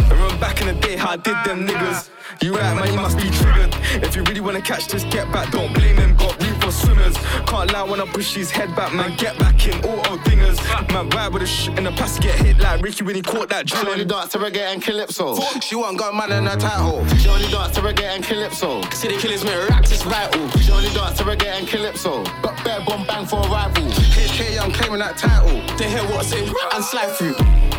I 0.10 0.14
remember 0.14 0.38
back 0.40 0.62
in 0.62 0.68
the 0.68 0.74
day 0.74 0.96
how 0.96 1.12
I 1.12 1.18
did 1.18 1.36
them 1.46 1.68
niggas. 1.68 2.10
You 2.42 2.56
right, 2.56 2.76
man, 2.76 2.88
you 2.94 3.00
must 3.00 3.18
be 3.18 3.30
triggered. 3.30 3.74
If 4.04 4.16
you 4.16 4.24
really 4.24 4.42
wanna 4.42 4.62
catch 4.62 4.88
this, 4.88 5.04
get 5.06 5.32
back, 5.32 5.52
don't 5.52 5.74
blame 5.74 5.96
them. 5.96 6.16
Got 6.16 6.42
reef 6.42 6.56
for 6.62 6.72
swimmers. 6.72 7.16
Can't 7.48 7.72
lie 7.72 7.84
when 7.84 8.02
I 8.02 8.06
push 8.06 8.34
his 8.34 8.50
head 8.52 8.76
back, 8.76 8.94
man. 8.94 9.16
Get 9.18 9.38
back 9.38 9.66
in, 9.68 9.74
auto 9.86 10.18
dingers. 10.18 10.58
Man, 10.92 11.10
ride 11.10 11.32
with 11.34 11.44
a 11.44 11.48
sh 11.48 11.68
in 11.70 11.84
the 11.84 11.92
past, 11.92 12.22
get 12.22 12.36
hit 12.36 12.58
like 12.60 12.82
Ricky 12.82 13.04
when 13.04 13.16
he 13.16 13.22
caught 13.22 13.50
that 13.50 13.70
She 13.70 13.76
only 13.88 14.06
dance 14.06 14.32
to 14.34 14.40
reggae 14.40 14.74
and 14.74 14.82
calypso. 14.82 15.40
She 15.62 15.76
want 15.76 15.98
got 15.98 16.16
man 16.16 16.32
in 16.32 16.46
her 16.46 16.58
title. 16.58 17.06
She 17.18 17.30
only 17.30 17.50
dance 17.50 17.76
to 17.76 17.82
reggae 17.82 18.16
and 18.16 18.24
calypso. 18.24 18.82
City 18.92 19.18
killers 19.18 19.44
make 19.44 19.70
raps, 19.70 19.92
it's 19.92 20.04
vital. 20.04 20.50
She 20.60 20.72
only 20.72 20.90
dance 20.90 21.18
to 21.20 21.24
reggae 21.24 21.48
and 21.48 21.68
calypso. 21.68 22.24
But 22.42 22.62
bare 22.64 22.82
bomb 22.86 23.06
bang 23.06 23.26
for 23.26 23.40
a 23.40 23.50
rival. 23.50 23.84
HK 23.84 24.56
Young 24.56 24.72
claiming 24.72 25.00
that 25.00 25.18
title. 25.18 25.62
They 25.78 25.90
hear 25.90 26.04
what 26.04 26.20
I 26.20 26.24
say 26.24 26.52
and 26.74 26.84
slide 26.84 27.12
through. 27.16 27.73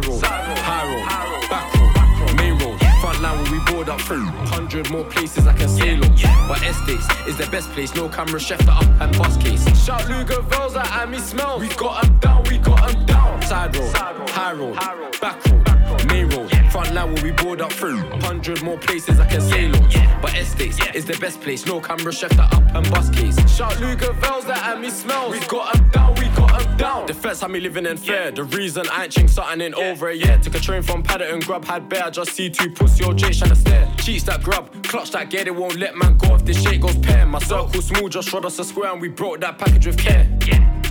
Side 0.00 0.08
road, 0.08 0.22
high 0.24 0.86
road, 0.90 1.50
back 1.50 1.74
road, 1.74 2.36
main 2.36 2.56
road, 2.58 2.78
front 3.00 3.20
line 3.20 3.42
when 3.42 3.52
we 3.52 3.58
board 3.70 3.88
up 3.88 4.00
through. 4.00 4.24
Hundred 4.54 4.90
more 4.90 5.04
places 5.04 5.46
I 5.46 5.52
can 5.52 5.68
sail 5.68 6.02
on. 6.02 6.48
But 6.48 6.62
estates 6.62 7.06
is 7.26 7.36
the 7.36 7.46
best 7.50 7.68
place. 7.70 7.94
No 7.94 8.08
camera, 8.08 8.40
chef 8.40 8.60
the 8.64 8.72
up 8.72 8.86
and 9.00 9.16
bus 9.18 9.36
case. 9.36 9.64
Shout 9.84 10.08
Luger 10.08 10.40
Vels 10.42 10.76
at 10.76 11.10
me 11.10 11.18
smell. 11.18 11.58
We 11.58 11.68
got 11.68 12.04
'em 12.04 12.18
down, 12.18 12.44
we 12.44 12.58
got 12.58 12.94
'em 12.94 13.04
down. 13.04 13.42
Side 13.42 13.76
road, 13.76 13.94
high 14.30 14.52
road, 14.52 14.76
back 15.20 15.44
road, 15.46 15.71
main 16.12 16.30
front 16.70 16.94
line 16.94 17.12
when 17.12 17.22
we 17.22 17.30
board 17.32 17.60
up 17.60 17.72
through. 17.72 17.98
Hundred 18.20 18.62
more 18.62 18.78
places 18.78 19.20
I 19.20 19.26
can 19.26 19.40
sail 19.40 19.74
on. 19.76 20.20
But 20.22 20.36
estates 20.36 20.78
is 20.94 21.04
the 21.04 21.16
best 21.18 21.40
place. 21.40 21.66
No 21.66 21.80
camera, 21.80 22.12
chef 22.12 22.30
that 22.30 22.52
up 22.54 22.64
and 22.74 22.90
bus 22.90 23.10
case. 23.10 23.36
Shout 23.54 23.78
Luger 23.80 24.12
Vels 24.14 24.46
at 24.46 24.80
me 24.80 24.90
smells. 24.90 25.32
We 25.32 25.40
got 25.46 25.76
'em 25.76 25.88
down, 25.90 26.14
we 26.14 26.28
got 26.28 26.66
'em 26.66 26.76
down. 26.76 27.06
The 27.06 27.14
feds 27.14 27.40
had 27.40 27.50
me 27.50 27.60
living 27.60 27.86
in 27.86 27.96
fear. 27.96 28.30
The 28.30 28.44
reason 28.44 28.86
I 28.90 29.04
ain't 29.04 29.12
ching 29.12 29.28
something 29.28 29.60
in 29.60 29.74
over 29.74 30.08
a 30.08 30.14
year. 30.14 30.38
Took 30.42 30.54
a 30.54 30.60
train 30.60 30.82
from 30.82 31.02
Paddington, 31.02 31.40
grub 31.40 31.64
had 31.64 31.88
bear. 31.88 32.06
I 32.06 32.10
just 32.10 32.32
see 32.32 32.48
two 32.50 32.70
pussy 32.70 33.04
or 33.04 33.14
J 33.14 33.28
tryna 33.28 33.56
stare. 33.56 33.88
Cheats 33.98 34.24
that 34.24 34.42
grub, 34.42 34.64
clutch 34.84 35.10
that 35.12 35.30
get 35.30 35.46
it 35.46 35.54
won't 35.54 35.76
let 35.76 35.96
man 35.96 36.16
go 36.16 36.34
if 36.34 36.44
this 36.44 36.62
shit 36.62 36.80
goes 36.80 36.96
pair. 36.96 37.26
My 37.26 37.38
circle 37.38 37.82
small, 37.82 38.08
just 38.08 38.32
rod 38.32 38.44
us 38.44 38.58
a 38.58 38.64
square 38.64 38.92
and 38.92 39.00
we 39.00 39.08
brought 39.08 39.40
that 39.40 39.58
package 39.58 39.86
with 39.86 39.98
care. 39.98 40.26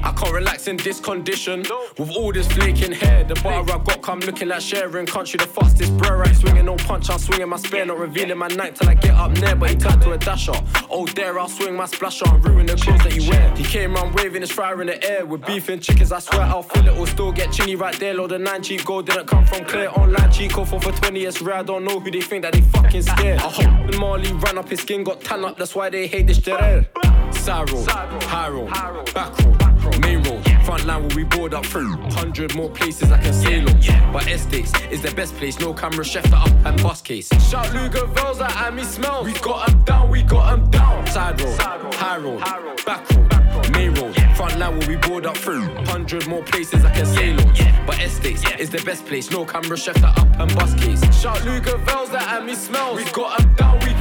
I 0.04 0.12
can't 0.14 0.34
relax 0.34 0.68
in 0.68 0.78
this 0.78 1.00
condition 1.00 1.64
with 1.98 2.10
all 2.12 2.32
this 2.32 2.52
flaking 2.52 2.92
hair. 2.92 3.24
The 3.24 3.36
bar 3.36 3.62
I 3.62 3.64
got 3.64 4.02
come 4.02 4.20
looking 4.22 4.52
at 4.52 4.64
sharing 4.64 5.06
country. 5.06 5.38
The 5.38 5.48
fastest 5.48 5.96
bro 5.98 6.18
right 6.18 6.36
swinging 6.36 6.66
no 6.66 6.76
punch. 6.76 7.10
I'm 7.10 7.20
swinging 7.20 7.50
my 7.50 7.58
spear, 7.58 7.86
not 7.86 8.00
revealing 8.00 8.38
my 8.38 8.48
night 8.48 8.76
till 8.76 8.90
I 8.90 8.96
get 8.96 9.16
up 9.16 9.34
there. 9.36 9.56
But 9.56 9.70
he 9.70 9.76
turned 9.76 10.02
to 10.04 10.12
a 10.12 10.18
dasher. 10.18 10.54
Oh 10.90 11.06
there, 11.08 11.40
I'll 11.40 11.48
swing 11.48 11.76
my 11.76 11.86
splasher 11.86 12.26
and 12.28 12.44
ruin 12.46 12.66
the 12.66 12.76
clothes 12.76 13.04
that 13.04 13.16
you 13.16 13.30
wear. 13.30 13.56
He 13.56 13.64
came 13.64 13.94
round 13.94 14.16
waving 14.16 14.42
his 14.42 14.52
fire 14.52 14.82
in 14.82 14.88
the 14.88 15.04
air 15.04 15.26
with 15.26 15.46
beef 15.46 15.70
and 15.70 15.82
chickens. 15.82 16.12
I 16.12 16.20
swear 16.20 16.42
I'll 16.42 16.64
fill 16.64 16.88
it 16.88 16.98
or 16.98 17.08
still 17.08 17.32
get 17.32 17.50
chingy 17.50 17.80
right 17.80 17.98
there. 18.00 18.14
Lord, 18.14 18.32
the 18.32 18.40
nine 18.40 18.64
cheap 18.64 18.84
gold 18.86 19.06
didn't 19.06 19.28
come 19.28 19.46
from 19.46 19.66
clear 19.66 19.90
online. 19.90 20.32
Chico 20.32 20.66
for 20.66 20.82
for 20.82 20.92
20 20.92 21.26
it's 21.26 21.42
rare. 21.42 21.58
I 21.58 21.64
don't 21.64 21.84
know 21.84 22.00
who 22.00 22.10
they 22.10 22.22
think 22.22 22.44
that 22.44 22.54
they 22.54 22.62
fucking 22.62 23.04
scared. 23.04 23.40
I 23.40 23.50
hope 23.50 24.00
Marley 24.00 24.34
ran 24.34 24.58
up 24.58 24.70
his 24.70 24.82
skin, 24.82 25.04
got 25.04 25.22
tan 25.22 25.46
up. 25.46 25.58
That's 25.58 25.76
why 25.76 25.90
they 25.90 26.08
hate 26.08 26.28
this 26.28 26.40
Jerel. 26.40 26.86
Side 27.34 27.72
road, 27.72 27.88
high 27.88 29.04
back 29.14 29.40
road, 29.40 29.61
main 30.02 30.24
road, 30.24 30.44
front 30.66 30.86
line 30.86 31.02
will 31.04 31.16
be 31.16 31.24
board 31.24 31.54
up 31.54 31.66
through. 31.66 31.96
Hundred 32.12 32.56
more 32.56 32.70
places 32.70 33.12
I 33.12 33.20
can 33.20 33.34
sail 33.34 33.70
on. 33.70 34.14
But 34.14 34.28
estates 34.28 34.72
is 34.92 35.02
the 35.02 35.14
best 35.16 35.36
place. 35.36 35.60
No 35.60 35.74
camera, 35.74 36.04
chef 36.04 36.32
up 36.34 36.50
and 36.66 36.82
bus 36.82 37.02
case. 37.02 37.30
Shout 37.50 37.74
Luger 37.74 38.06
Vels 38.08 38.42
at 38.42 38.74
me 38.74 38.84
smell. 38.84 39.24
We 39.24 39.34
got 39.34 39.70
'em 39.70 39.84
down, 39.84 40.10
we 40.10 40.24
got 40.24 40.54
'em 40.54 40.70
down. 40.70 41.08
Side 41.08 41.42
road, 41.42 41.60
high 41.96 42.18
road, 42.18 42.42
back 42.86 43.10
road, 43.12 43.72
main 43.72 43.94
road, 43.96 44.16
front 44.36 44.58
line 44.60 44.78
will 44.78 44.88
be 44.88 44.96
board 44.96 45.26
up 45.26 45.38
through. 45.38 45.66
Hundred 45.86 46.28
more 46.28 46.44
places 46.44 46.84
I 46.86 46.92
can 46.92 47.06
sail 47.06 47.40
on. 47.40 47.54
But 47.86 48.02
estates 48.02 48.44
is 48.60 48.70
the 48.70 48.82
best 48.84 49.06
place. 49.06 49.30
No 49.32 49.46
camera, 49.46 49.78
chef 49.78 50.04
up 50.04 50.18
and 50.40 50.54
bus 50.56 50.74
case. 50.76 51.02
Shout 51.22 51.44
Luger 51.46 51.78
Vels 51.78 52.12
at 52.12 52.46
me 52.46 52.56
smell. 52.56 52.96
We 52.96 53.04
got 53.06 53.40
'em 53.40 53.54
down, 53.56 53.80
we 53.80 53.94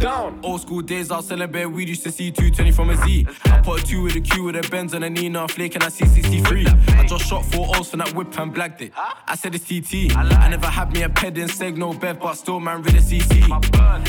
down. 0.00 0.40
Old 0.42 0.60
school 0.60 0.82
days, 0.82 1.10
I'll 1.10 1.22
celebrate. 1.22 1.66
We 1.66 1.84
used 1.84 2.02
to 2.04 2.12
see 2.12 2.30
220 2.30 2.72
from 2.72 2.90
a 2.90 2.96
Z. 2.96 3.26
I 3.44 3.60
put 3.60 3.82
a 3.82 3.86
two 3.86 4.02
with 4.02 4.16
a 4.16 4.20
Q 4.20 4.44
with 4.44 4.56
a 4.56 4.68
Benz 4.70 4.94
and 4.94 5.04
a 5.04 5.10
Nina 5.10 5.46
flake 5.48 5.74
and 5.74 5.84
I 5.84 5.88
see 5.88 6.06
63. 6.06 6.66
I 6.66 7.06
just 7.06 7.26
shot 7.26 7.44
four 7.44 7.68
O's 7.76 7.90
from 7.90 8.00
that 8.00 8.14
whip 8.14 8.38
and 8.38 8.54
blagged 8.54 8.80
it. 8.80 8.92
I 8.96 9.34
said 9.36 9.54
it's 9.54 9.64
TT. 9.64 10.14
I 10.16 10.48
never 10.48 10.66
had 10.66 10.92
me 10.92 11.02
a 11.02 11.08
ped 11.08 11.38
in 11.38 11.48
seg, 11.48 11.76
no 11.76 11.92
bed, 11.92 12.20
but 12.20 12.34
still 12.34 12.60
man 12.60 12.82
rid 12.82 12.96
of 12.96 13.02
CC. 13.02 13.48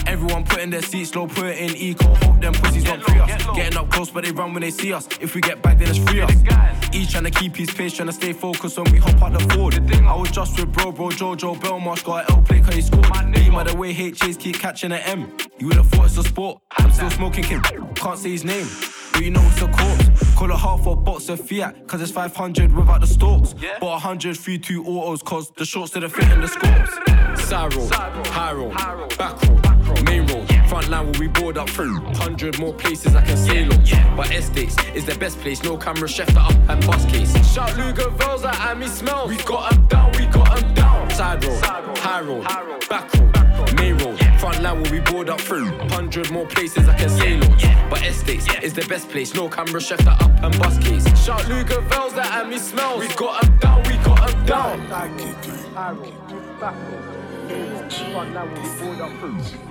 Everyone 0.08 0.44
put 0.44 0.60
in 0.60 0.70
their 0.70 0.82
seats, 0.82 1.12
slow, 1.12 1.28
put 1.28 1.46
it 1.46 1.58
in 1.58 1.76
eco. 1.76 2.06
Hope 2.16 2.42
them 2.42 2.54
pussies 2.54 2.84
don't 2.84 3.02
free 3.04 3.20
us. 3.20 3.46
Getting 3.56 3.78
up 3.78 3.90
close, 3.90 4.10
but 4.10 4.26
they 4.26 4.32
run 4.32 4.54
when 4.54 4.62
they 4.62 4.72
see 4.72 4.94
us. 4.94 5.08
If 5.20 5.36
we 5.36 5.42
get 5.42 5.62
back, 5.62 5.78
then 5.80 5.90
it's 5.90 6.00
free 6.00 6.22
us. 6.22 6.34
Each 6.94 7.12
trying 7.12 7.26
to 7.26 7.32
keep 7.32 7.56
his 7.56 7.72
pace, 7.72 7.94
trying 7.94 8.08
to 8.08 8.14
stay 8.14 8.34
focused 8.34 8.78
when 8.78 8.92
we 8.92 8.98
hop 8.98 9.22
out 9.22 9.34
the 9.34 9.54
Ford. 9.54 9.76
I 9.94 10.16
was 10.16 10.32
just 10.32 10.60
with 10.60 10.72
bro, 10.72 10.92
bro, 10.92 11.10
Jojo 11.10 11.56
Belmarsh, 11.60 12.04
got 12.04 12.30
an 12.30 12.36
L 12.36 12.42
play 12.42 12.62
cause 12.62 12.76
he 12.76 12.82
scored. 12.82 13.08
Beam 13.34 13.54
by 13.54 13.64
the 13.64 13.76
way 13.76 13.94
HAs 13.94 14.38
keep 14.38 14.60
catching 14.60 14.92
an 14.92 15.00
M. 15.00 15.32
You 15.60 15.69
would've 15.70 15.88
thought 15.88 16.06
it's 16.06 16.18
a 16.18 16.24
sport. 16.24 16.62
I'm 16.78 16.92
still 16.92 17.10
smoking 17.12 17.44
Kim, 17.44 17.62
can't 17.96 18.18
say 18.18 18.32
his 18.32 18.44
name. 18.44 18.68
But 19.14 19.24
you 19.24 19.32
know 19.32 19.42
it's 19.44 19.62
a 19.62 19.68
corpse. 19.68 20.36
Call 20.36 20.52
it 20.52 20.58
half 20.58 20.86
a 20.86 20.96
box 20.96 21.30
of 21.30 21.40
Fiat, 21.48 21.88
cause 21.88 22.02
it's 22.02 22.12
500 22.12 22.74
without 22.74 23.02
the 23.02 23.08
stalks. 23.08 23.54
But 23.54 23.90
100 23.90 24.38
free 24.38 24.58
two 24.58 24.84
autos, 24.86 25.22
cause 25.22 25.52
the 25.52 25.66
shorts 25.66 25.92
didn't 25.92 26.12
fit 26.12 26.30
in 26.32 26.42
the 26.42 26.48
scopes. 26.48 26.94
Side 27.48 27.74
road, 27.76 27.92
high 28.28 28.54
road, 28.54 28.74
back 29.18 29.42
road, 29.44 30.06
main 30.06 30.26
road, 30.28 30.48
front 30.70 30.90
line 30.90 31.12
where 31.12 31.20
we 31.20 31.28
board 31.28 31.58
up 31.58 31.70
through. 31.70 32.00
100 32.02 32.60
more 32.60 32.74
places 32.74 33.16
I 33.16 33.24
can 33.26 33.38
sail 33.38 33.72
on. 33.74 34.16
But 34.16 34.32
estates 34.32 34.76
is 34.94 35.06
the 35.06 35.16
best 35.16 35.40
place. 35.40 35.64
No 35.64 35.78
camera, 35.78 36.08
chef 36.08 36.28
the 36.28 36.40
up 36.42 36.54
and 36.70 36.86
bus 36.86 37.06
case. 37.06 37.34
Shout 37.54 37.76
Luger 37.78 38.10
Vels 38.12 38.44
at 38.46 38.78
me 38.78 38.88
smell. 38.88 39.28
We 39.28 39.38
got 39.38 39.74
'em 39.74 39.88
down, 39.88 40.12
we 40.14 40.26
got 40.28 40.62
'em 40.62 40.74
down. 40.74 41.10
Side 41.12 41.44
road, 41.44 41.64
high 41.98 42.22
road, 42.22 42.44
back 42.90 43.14
road, 43.16 43.39
main 43.76 43.98
road, 43.98 44.20
front 44.40 44.62
line 44.62 44.82
where 44.82 44.92
we 44.92 45.00
board 45.00 45.30
up 45.30 45.42
through. 45.42 45.70
100 45.78 46.32
more 46.32 46.46
places 46.46 46.88
I 46.88 46.96
can 46.98 47.10
sail 47.10 47.44
on. 47.44 47.90
But 47.90 48.06
estates 48.06 48.46
is 48.62 48.74
the 48.74 48.86
best 48.88 49.10
place. 49.10 49.34
No 49.34 49.50
camera, 49.50 49.82
chef 49.82 50.00
the 50.00 50.12
up 50.12 50.32
and 50.44 50.58
bus 50.60 50.78
case. 50.80 51.06
Shout 51.24 51.48
Luger 51.50 51.82
Vels 51.82 52.14
at 52.14 52.48
me 52.50 52.58
smell. 52.58 53.00
We 53.00 53.08
got 53.10 53.44
'em 53.44 53.58
down, 53.58 53.84
we 53.84 53.98
got 53.98 54.34
'em 54.34 54.46
down. 54.46 54.80
High 54.88 55.92
road, 55.92 56.14
back 56.60 56.76
road, 56.76 57.04
main 57.48 57.74
road, 57.74 57.94
front 57.94 58.34
line 58.34 58.52
where 58.52 58.62
we 58.62 58.70
board 58.80 59.02
up 59.02 59.12
through. 59.20 59.70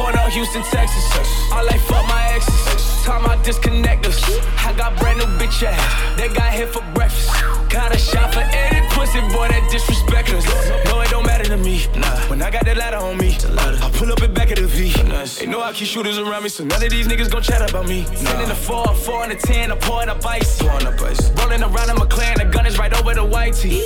Point 0.00 0.16
out 0.16 0.32
Houston, 0.32 0.62
Texas. 0.62 1.04
I 1.52 1.62
like 1.62 1.80
fuck 1.80 2.06
my 2.08 2.32
exes. 2.32 3.04
Time 3.04 3.26
I 3.26 3.36
disconnect 3.42 4.06
us. 4.06 4.18
I 4.64 4.72
got 4.72 4.98
brand 4.98 5.18
new 5.18 5.26
bitch 5.36 5.62
ass. 5.62 6.16
They 6.16 6.28
got 6.28 6.54
here 6.54 6.66
for 6.66 6.82
breakfast. 6.94 7.28
Got 7.68 7.94
a 7.94 7.98
shot 7.98 8.32
for 8.32 8.40
any 8.40 8.80
pussy 8.94 9.20
boy 9.28 9.48
that 9.48 9.68
disrespect 9.70 10.30
us. 10.30 10.46
No, 10.86 11.02
it 11.02 11.10
don't 11.10 11.26
matter 11.26 11.44
to 11.44 11.58
me. 11.58 11.84
Nah. 11.96 12.16
When 12.30 12.40
I 12.40 12.50
got 12.50 12.64
that 12.64 12.78
ladder 12.78 12.96
on 12.96 13.18
me, 13.18 13.36
I 13.58 13.90
pull 13.92 14.10
up 14.10 14.22
in 14.22 14.32
back 14.32 14.50
of 14.50 14.56
the 14.56 14.66
V. 14.66 14.90
They 15.38 15.46
know 15.46 15.60
I 15.60 15.74
keep 15.74 15.86
shooters 15.86 16.16
around 16.16 16.44
me, 16.44 16.48
so 16.48 16.64
none 16.64 16.82
of 16.82 16.90
these 16.90 17.06
niggas 17.06 17.30
gon' 17.30 17.42
chat 17.42 17.68
about 17.68 17.86
me. 17.86 18.04
Sending 18.04 18.48
the 18.48 18.54
four, 18.54 18.86
four 18.94 19.22
and 19.24 19.32
a 19.32 19.36
ten, 19.36 19.70
I'm 19.70 19.78
pouring 19.78 20.08
up 20.08 20.24
ice. 20.24 20.62
Pouring 20.62 20.86
up 20.86 20.98
ice. 21.02 21.30
Rolling 21.32 21.62
around 21.62 21.90
in 21.90 21.96
my 21.96 22.06
clan, 22.06 22.38
the 22.38 22.46
gun 22.46 22.64
is 22.64 22.78
right 22.78 22.92
over 22.98 23.12
the 23.12 23.24
white 23.24 23.52
tee. 23.52 23.80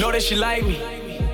Know 0.00 0.12
that 0.12 0.22
she 0.22 0.34
like 0.34 0.64
me. 0.64 0.80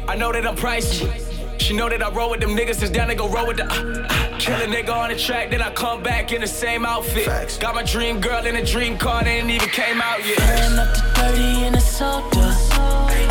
I 0.08 0.16
know 0.16 0.32
that 0.32 0.44
I'm 0.44 0.56
pricey. 0.56 1.27
She 1.68 1.76
know 1.76 1.90
that 1.90 2.02
I 2.02 2.08
roll 2.08 2.30
with 2.30 2.40
them 2.40 2.56
niggas, 2.56 2.82
is 2.82 2.88
down 2.88 3.08
to 3.08 3.14
go 3.14 3.28
roll 3.28 3.46
with 3.46 3.58
the. 3.58 3.64
Uh, 3.64 4.06
uh. 4.08 4.38
Kill 4.38 4.54
a 4.54 4.66
nigga 4.66 4.88
on 4.88 5.10
the 5.10 5.16
track, 5.16 5.50
then 5.50 5.60
I 5.60 5.70
come 5.70 6.02
back 6.02 6.32
in 6.32 6.40
the 6.40 6.46
same 6.46 6.86
outfit. 6.86 7.26
Got 7.60 7.74
my 7.74 7.82
dream 7.82 8.22
girl 8.22 8.46
in 8.46 8.56
a 8.56 8.64
dream 8.64 8.96
car, 8.96 9.22
they 9.22 9.32
ain't 9.32 9.50
even 9.50 9.68
came 9.68 10.00
out 10.00 10.24
yet. 10.24 10.38
Pulling 10.38 10.78
up 10.78 10.94
to 10.94 11.02
30 11.20 11.66
in 11.66 11.74
a 11.74 11.80
soda. 11.82 12.52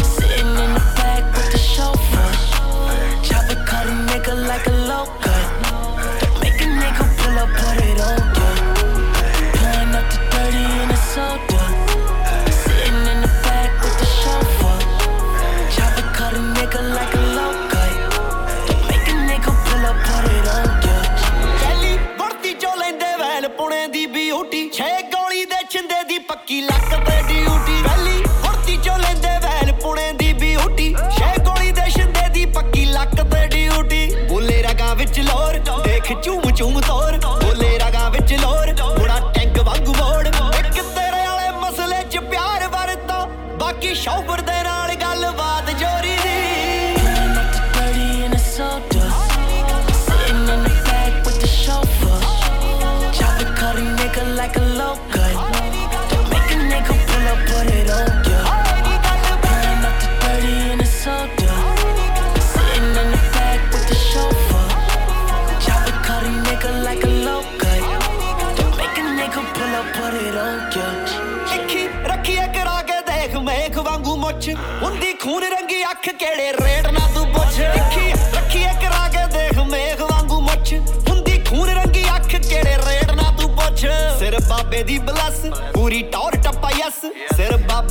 Sitting 0.04 0.46
in 0.46 0.74
the 0.76 0.94
back 0.98 1.36
with 1.36 1.52
the 1.52 1.58
chauffeur. 1.58 3.24
Chopper 3.24 3.66
cut 3.66 3.88
a 3.88 3.90
nigga 4.06 4.48
like 4.48 4.68
a 4.68 4.72
loca. 4.86 5.37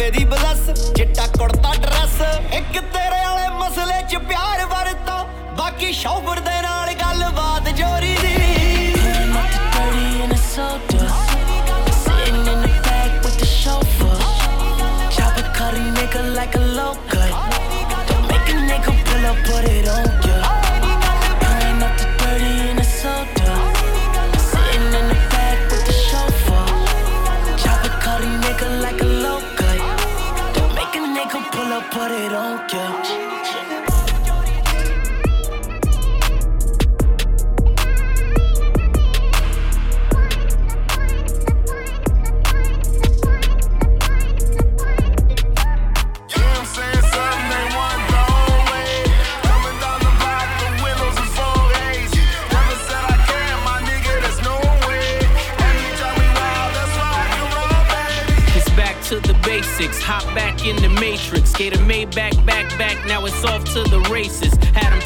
ਸਿਰ 0.06 0.24
ਬਾਬੇ 0.24 0.72
ਚਿੱਟਾ 0.96 1.26
ਕੁੜਤਾ 1.26 1.72
dress 1.74 2.20
ਇੱਕ 2.54 2.78
ਤੇਰੇ 2.92 3.24
ਵਾਲੇ 3.24 3.48
ਮਸਲੇ 3.54 4.00
'ਚ 4.02 4.16
ਪਿਆਰ 4.28 4.64
ਵਰਤਾ, 4.66 5.16
ਬਾਕੀ 5.58 5.92
ਸ਼ੌਫਰ 5.92 6.40
ਦੇ 6.40 6.55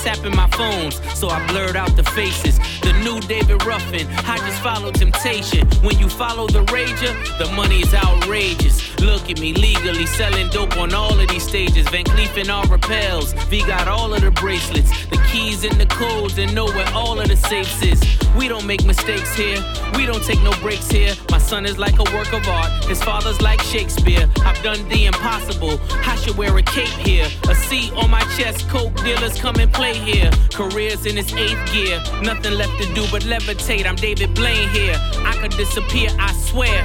tapping 0.02 0.34
my 0.34 0.48
phones, 0.48 1.00
so 1.18 1.28
I 1.28 1.44
blurred 1.48 1.76
out 1.76 1.94
the 1.96 2.02
faces. 2.02 2.58
The 2.80 2.92
new 3.04 3.20
David 3.20 3.64
Ruffin. 3.64 4.06
I 4.26 4.36
just 4.38 4.62
follow 4.62 4.90
temptation. 4.90 5.66
When 5.82 5.98
you 5.98 6.08
follow 6.08 6.46
the 6.46 6.64
rager, 6.64 7.12
the 7.38 7.50
money 7.52 7.80
is 7.80 7.92
outrageous. 7.94 8.98
Look 9.00 9.30
at 9.30 9.40
me 9.40 9.52
legally 9.52 10.06
selling 10.06 10.48
dope 10.48 10.76
on 10.76 10.94
all 10.94 11.18
of 11.18 11.28
these 11.28 11.46
stages. 11.46 11.88
Van 11.88 12.04
Cleef 12.04 12.36
and 12.40 12.50
all 12.50 12.64
repels. 12.64 13.32
V 13.50 13.60
got 13.66 13.88
all 13.88 14.12
of 14.14 14.22
the 14.22 14.30
bracelets, 14.30 14.90
the 15.06 15.19
keys 15.30 15.64
and 15.64 15.80
the 15.80 15.86
codes, 15.86 16.38
and 16.38 16.54
know 16.54 16.66
where 16.66 16.88
all 16.92 17.20
of 17.20 17.28
the 17.28 17.36
safes 17.36 17.82
is. 17.82 18.00
We 18.36 18.48
don't 18.48 18.66
make 18.66 18.84
mistakes 18.84 19.34
here. 19.34 19.58
We 19.94 20.06
don't 20.06 20.22
take 20.24 20.40
no 20.42 20.52
breaks 20.60 20.90
here. 20.90 21.14
My 21.30 21.38
son 21.38 21.66
is 21.66 21.78
like 21.78 21.98
a 21.98 22.04
work 22.14 22.32
of 22.32 22.46
art. 22.48 22.84
His 22.84 23.02
father's 23.02 23.40
like 23.40 23.60
Shakespeare. 23.60 24.28
I've 24.44 24.62
done 24.62 24.88
the 24.88 25.06
impossible. 25.06 25.80
I 25.90 26.16
should 26.16 26.36
wear 26.36 26.56
a 26.56 26.62
cape 26.62 26.88
here. 27.06 27.28
A 27.48 27.54
C 27.54 27.90
on 27.96 28.10
my 28.10 28.22
chest. 28.36 28.68
Coke 28.68 28.94
dealers 29.02 29.40
come 29.40 29.56
and 29.56 29.72
play 29.72 29.94
here. 29.94 30.30
Careers 30.52 31.06
in 31.06 31.18
its 31.18 31.32
eighth 31.34 31.72
gear. 31.72 32.00
Nothing 32.22 32.54
left 32.54 32.80
to 32.80 32.94
do 32.94 33.04
but 33.10 33.22
levitate. 33.22 33.86
I'm 33.86 33.96
David 33.96 34.34
Blaine 34.34 34.68
here. 34.70 34.96
I 35.24 35.36
could 35.40 35.52
disappear, 35.52 36.10
I 36.18 36.32
swear. 36.32 36.84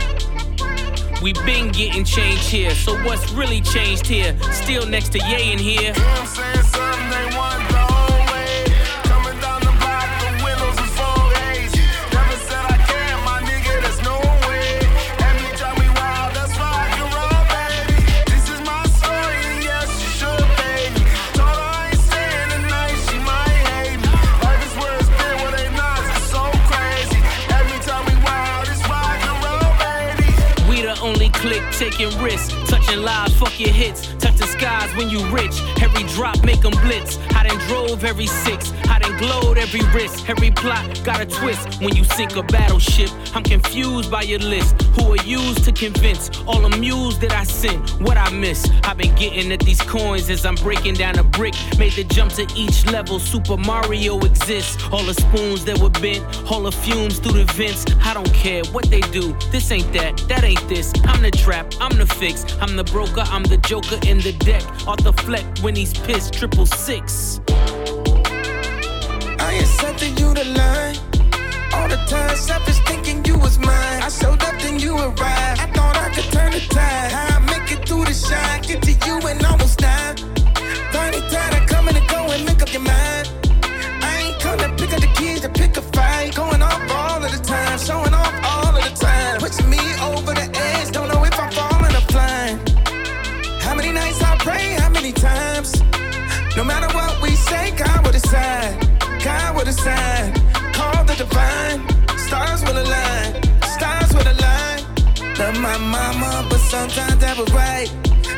We 1.22 1.34
been 1.34 1.72
getting 1.72 2.04
changed 2.04 2.50
here. 2.50 2.72
So 2.72 2.94
what's 3.04 3.32
really 3.32 3.62
changed 3.62 4.06
here? 4.06 4.38
Still 4.52 4.86
next 4.86 5.10
to 5.14 5.20
Ye 5.20 5.54
in 5.54 5.60
here. 5.60 5.94
Taking 31.96 32.22
risks, 32.22 32.54
touching 32.70 33.02
lives, 33.02 33.34
fuck 33.38 33.60
your 33.60 33.72
hits, 33.72 34.08
touch 34.26 34.38
the 34.38 34.48
skies 34.48 34.96
when 34.96 35.10
you 35.10 35.20
rich. 35.28 35.56
Every 35.82 36.04
drop 36.16 36.44
make 36.44 36.64
'em 36.66 36.76
blitz. 36.84 37.20
I 37.36 37.48
done 37.48 37.60
drove 37.68 38.04
every 38.04 38.28
six, 38.28 38.74
I 38.90 39.00
done 39.00 39.18
glowed 39.18 39.58
every 39.58 39.82
wrist. 39.94 40.28
Every 40.28 40.52
plot 40.52 40.84
got 41.04 41.22
a 41.22 41.26
twist. 41.26 41.82
When 41.82 41.96
you 41.96 42.04
sink 42.04 42.36
a 42.36 42.44
battleship, 42.44 43.10
I'm 43.36 43.44
confused 43.44 44.10
by 44.10 44.24
your 44.24 44.40
list. 44.40 44.82
Who 44.96 45.14
are 45.14 45.24
used 45.24 45.64
to 45.66 45.72
convince 45.72 46.30
all 46.48 46.62
the 46.68 46.76
mules 46.78 47.20
that 47.20 47.34
I 47.34 47.44
sent? 47.44 47.82
What 48.02 48.18
I 48.18 48.30
miss? 48.32 48.70
I've 48.84 48.98
been 48.98 49.16
getting 49.16 49.52
at 49.52 49.60
these 49.60 49.82
coins 49.82 50.30
as 50.30 50.46
I'm 50.46 50.56
breaking 50.56 50.96
down 50.96 51.20
a 51.20 51.24
brick. 51.24 51.56
Made 51.78 51.94
the 51.94 52.04
jump 52.04 52.32
to 52.34 52.46
each 52.56 52.86
level. 52.86 53.20
Super 53.20 53.58
Mario 53.58 54.20
exists. 54.20 54.74
All 54.92 55.04
the 55.04 55.14
spoons 55.14 55.66
that 55.66 55.78
were 55.80 55.96
bent, 56.06 56.24
all 56.52 56.64
the 56.64 56.72
fumes 56.72 57.20
through 57.20 57.44
the 57.44 57.54
vents. 57.54 57.86
I 58.04 58.14
don't 58.14 58.34
care 58.34 58.64
what 58.76 58.86
they 58.90 59.02
do. 59.20 59.36
This 59.52 59.72
ain't 59.72 59.92
that, 59.94 60.18
that 60.30 60.44
ain't 60.44 60.68
this. 60.68 60.94
I'm 61.06 61.22
the 61.22 61.32
trap, 61.32 61.66
I'm 61.80 61.96
the 61.98 62.08
fix. 62.08 62.46
I'm 62.62 62.76
the 62.76 62.84
broker, 62.84 63.24
I'm 63.36 63.44
the 63.44 63.58
joker 63.58 64.00
in 64.08 64.15
the 64.22 64.34
deck. 64.34 64.64
The 65.04 65.14
fleck 65.14 65.46
when 65.60 65.76
he's 65.76 65.94
pissed, 65.94 66.34
triple 66.34 66.66
six. 66.66 67.40
I 69.40 69.64
something 69.64 70.18
you 70.18 70.34
to 70.34 70.44
line. 70.44 70.96
All 71.74 71.88
the 71.88 71.98
time, 72.08 72.36
selfish 72.36 72.80
thinking 72.88 73.24
you 73.26 73.38
was 73.38 73.58
mine. 73.60 74.02
I 74.02 74.10
showed 74.10 74.42
up, 74.44 74.60
then 74.62 74.80
you 74.80 74.96
arrived. 74.96 75.60
I 75.62 75.68
thought 75.76 75.98
I 75.98 76.10
could 76.14 76.30
turn 76.32 76.52
the 76.52 76.60
tide. 76.70 77.12
How 77.12 77.38
I 77.38 77.40
make 77.52 77.72
it 77.72 77.88
through 77.88 78.06
the 78.06 78.14
shine, 78.14 78.62
get 78.62 78.82
to 78.84 78.94
you 79.06 79.20
and 79.28 79.44
almost 79.46 79.80
die. 79.80 80.16
Finally 80.92 81.22
tired 81.30 81.62
of 81.62 81.68
coming 81.68 81.96
and 81.96 82.08
going, 82.08 82.46
make 82.46 82.62
up 82.62 82.72
your 82.74 82.82
mind. 82.82 83.30
I 84.10 84.14
ain't 84.26 84.40
come 84.40 84.58
to 84.60 84.70
pick 84.80 84.94
up 84.94 85.02
the 85.02 85.12
keys 85.18 85.42
to 85.42 85.50
pick 85.50 85.78
a 85.78 85.82
fight. 85.82 86.36
Going 86.36 86.62
off 86.62 86.82
all 86.92 87.24
of 87.24 87.32
the 87.32 87.44
time, 87.44 87.78
showing 87.78 88.14
off 88.14 88.34
all 88.44 88.76
of 88.76 88.84
the 88.84 88.96
time. 89.06 89.40
Pushing 89.40 89.70
me 89.70 89.80
over 90.02 90.34
the 90.34 90.45
we 97.26 97.36
say, 97.36 97.72
God 97.72 98.06
will 98.06 98.12
decide. 98.12 98.74
God 99.24 99.56
will 99.56 99.66
decide. 99.66 100.34
Call 100.74 101.04
the 101.06 101.16
divine. 101.16 101.80
Stars 102.26 102.62
will 102.66 102.78
align. 102.84 103.30
Stars 103.76 104.10
will 104.16 104.30
align. 104.36 104.80
Love 105.40 105.58
my 105.60 105.78
mama, 105.78 106.48
but 106.50 106.60
sometimes 106.60 107.18
that 107.18 107.36
was 107.38 107.52
right. 107.52 107.90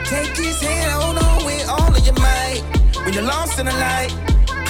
Take 0.06 0.36
his 0.38 0.62
hand, 0.62 0.92
oh 0.96 1.02
hold 1.02 1.18
on 1.18 1.46
with 1.46 1.68
all 1.70 1.94
of 1.98 2.04
your 2.08 2.20
might. 2.28 2.62
When 3.04 3.14
you're 3.14 3.30
lost 3.36 3.60
in 3.60 3.66
the 3.66 3.78
light, 3.88 4.12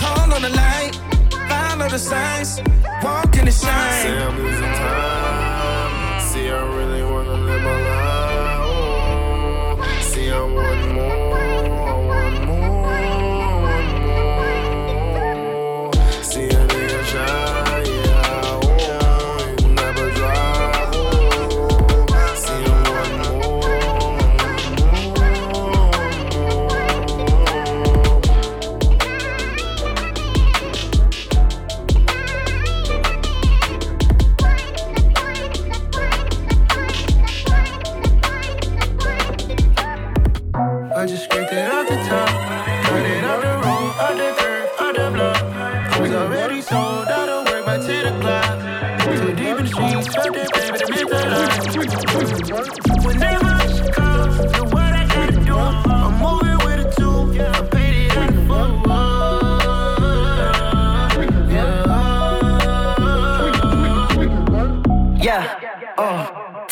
call 0.01 0.33
on 0.33 0.41
the 0.41 0.53
light. 0.63 0.93
Follow 1.49 1.87
the 1.89 1.99
signs. 1.99 2.59
Walk 3.03 3.35
in 3.37 3.45
the 3.45 3.51
shine. 3.51 5.16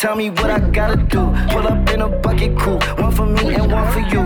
Tell 0.06 0.16
me 0.16 0.30
what 0.30 0.52
I 0.52 0.60
gotta 0.60 0.98
do. 0.98 1.24
Pull 1.50 1.66
up 1.66 1.90
in 1.90 2.02
a 2.02 2.08
bucket 2.08 2.56
crew, 2.56 2.78
one 3.04 3.12
for 3.12 3.26
me 3.26 3.56
and 3.56 3.72
one 3.72 3.92
for 3.92 4.02
you. 4.14 4.22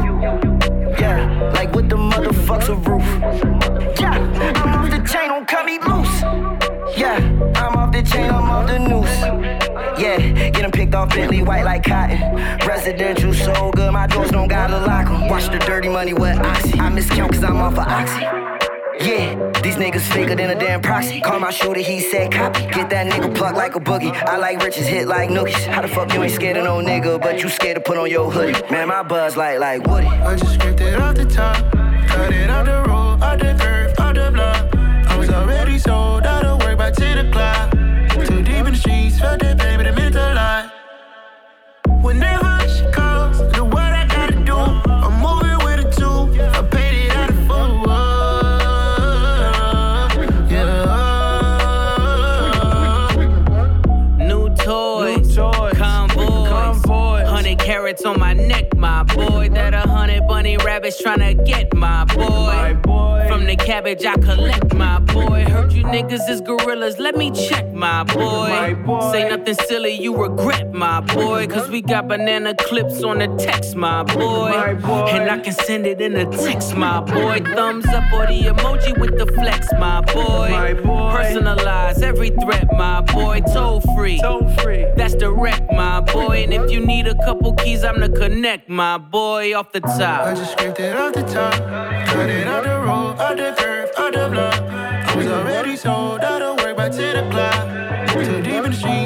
Yeah, 0.99 1.51
like 1.53 1.73
with 1.73 1.87
the 1.87 1.95
motherfuckers 1.95 2.85
roof. 2.85 3.07
Yeah, 3.97 4.15
I'm 4.59 4.75
off 4.75 4.89
the 4.91 4.99
chain, 5.09 5.29
don't 5.29 5.47
cut 5.47 5.65
me 5.65 5.79
loose. 5.87 6.15
Yeah, 6.97 7.15
I'm 7.55 7.77
off 7.77 7.93
the 7.93 8.03
chain, 8.03 8.29
I'm 8.29 8.49
off 8.49 8.67
the 8.67 8.77
noose. 8.77 9.17
Yeah, 9.97 10.17
get 10.51 10.63
them 10.63 10.71
picked 10.71 10.95
off 10.95 11.15
Bentley 11.15 11.43
white 11.43 11.63
like 11.63 11.85
cotton. 11.85 12.19
Residential 12.67 13.33
so 13.33 13.71
good, 13.71 13.93
my 13.93 14.05
doors 14.07 14.31
don't 14.31 14.49
gotta 14.49 14.79
lock 14.79 14.87
lock 14.87 15.07
'em. 15.07 15.29
Watch 15.29 15.47
the 15.47 15.59
dirty 15.59 15.87
money 15.87 16.13
with 16.13 16.37
Oxy. 16.39 16.73
I 16.73 16.89
miscount 16.89 17.31
cause 17.31 17.43
I'm 17.45 17.55
off 17.55 17.77
of 17.77 17.87
Oxy. 17.87 18.38
Yeah, 19.09 19.51
these 19.63 19.75
niggas 19.75 20.01
faker 20.13 20.35
than 20.35 20.51
a 20.51 20.59
damn 20.59 20.83
proxy. 20.83 21.19
Call 21.19 21.39
my 21.39 21.49
shooter, 21.49 21.79
he 21.79 21.99
said 21.99 22.31
copy. 22.31 22.61
Get 22.67 22.91
that 22.91 23.11
nigga 23.11 23.35
plucked 23.35 23.57
like 23.57 23.75
a 23.75 23.79
boogie. 23.79 24.13
I 24.13 24.37
like 24.37 24.61
riches, 24.63 24.85
hit 24.85 25.07
like 25.07 25.31
nookies. 25.31 25.65
How 25.65 25.81
the 25.81 25.87
fuck 25.87 26.13
you 26.13 26.21
ain't 26.21 26.31
scared 26.31 26.57
of 26.57 26.63
no 26.63 26.77
nigga, 26.77 27.19
but 27.19 27.41
you 27.41 27.49
scared 27.49 27.77
to 27.77 27.81
put 27.81 27.97
on 27.97 28.07
your 28.11 28.29
hoodie? 28.29 28.61
Man, 28.69 28.87
my 28.87 29.01
buzz 29.01 29.35
like 29.35 29.59
like 29.59 29.83
Woody. 29.87 30.05
I 30.05 30.35
just 30.35 30.53
scraped 30.53 30.81
it 30.81 30.99
off 30.99 31.15
the 31.15 31.25
top, 31.25 31.57
cut 32.07 32.31
it 32.31 32.51
off 32.51 32.65
the 32.67 32.83
road, 32.87 33.23
off 33.23 33.39
the 33.39 33.57
curve, 33.59 33.99
off 33.99 34.13
the 34.13 34.29
block. 34.31 34.75
I 35.09 35.17
was 35.17 35.29
already 35.31 35.79
sold 35.79 36.27
out 36.27 36.45
of 36.45 36.61
work 36.61 36.77
by 36.77 36.91
10 36.91 37.25
o'clock. 37.25 37.71
Too 38.27 38.43
deep 38.43 38.67
in 38.67 38.73
the 38.73 38.75
streets, 38.75 39.19
felt 39.19 39.39
that 39.39 39.57
carats 57.89 58.05
on 58.05 58.19
my 58.19 58.33
neck, 58.33 58.75
my 58.75 59.03
boy. 59.03 59.38
Bunny 60.49 60.65
rabbits 60.65 60.99
tryna 60.99 61.45
get 61.45 61.75
my 61.75 62.05
boy. 62.05 62.75
From 63.27 63.45
the 63.45 63.55
cabbage 63.55 64.03
I 64.03 64.15
collect, 64.15 64.73
my 64.73 64.97
boy. 64.99 65.45
Heard 65.45 65.71
you 65.73 65.83
niggas 65.83 66.27
is 66.27 66.41
gorillas, 66.41 66.97
let 66.97 67.15
me 67.15 67.29
check, 67.29 67.71
my 67.71 68.03
boy. 68.03 68.75
Say 69.11 69.29
nothing 69.29 69.53
silly, 69.67 69.91
you 69.91 70.17
regret, 70.17 70.73
my 70.73 71.01
boy. 71.01 71.45
Cause 71.45 71.69
we 71.69 71.83
got 71.83 72.07
banana 72.07 72.55
clips 72.55 73.03
on 73.03 73.19
the 73.19 73.27
text, 73.37 73.75
my 73.75 74.01
boy. 74.01 74.49
And 74.49 75.29
I 75.29 75.37
can 75.37 75.53
send 75.53 75.85
it 75.85 76.01
in 76.01 76.15
a 76.15 76.25
text, 76.25 76.75
my 76.75 76.99
boy. 77.01 77.41
Thumbs 77.53 77.85
up 77.85 78.11
or 78.11 78.25
the 78.25 78.41
emoji 78.41 78.99
with 78.99 79.19
the 79.19 79.27
flex, 79.27 79.71
my 79.73 80.01
boy. 80.01 80.49
Personalize 80.83 82.01
every 82.01 82.31
threat, 82.31 82.65
my 82.75 83.01
boy. 83.01 83.41
Toll 83.53 83.81
free. 83.95 84.19
That's 84.95 85.13
direct, 85.13 85.71
my 85.71 86.01
boy. 86.01 86.43
And 86.43 86.53
if 86.53 86.71
you 86.71 86.83
need 86.83 87.05
a 87.07 87.15
couple 87.23 87.53
keys, 87.53 87.83
I'm 87.83 87.99
the 87.99 88.09
connect, 88.09 88.67
my 88.67 88.97
boy. 88.97 89.55
Off 89.55 89.71
the 89.71 89.81
top. 89.81 90.38
I 90.39 90.41
just 90.41 90.53
scraped 90.53 90.79
off 90.79 91.13
the 91.13 91.23
top, 91.23 91.53
cut 92.07 92.29
it 92.29 92.47
off 92.47 92.63
the 92.63 92.79
road, 92.79 93.19
off 93.19 93.35
the 93.35 93.53
curve, 93.57 93.89
off 93.97 94.13
the 94.13 94.29
block. 94.29 94.53
I 94.55 95.15
was 95.17 95.27
already 95.27 95.75
sold 95.75 96.21
out 96.21 96.41
of 96.41 96.63
work 96.63 96.77
by 96.77 96.87
10 96.87 97.27
o'clock. 97.27 98.07
Too 98.13 98.41
deep 98.41 98.63
in 98.63 98.71
the 98.71 98.73
streets, 98.73 98.98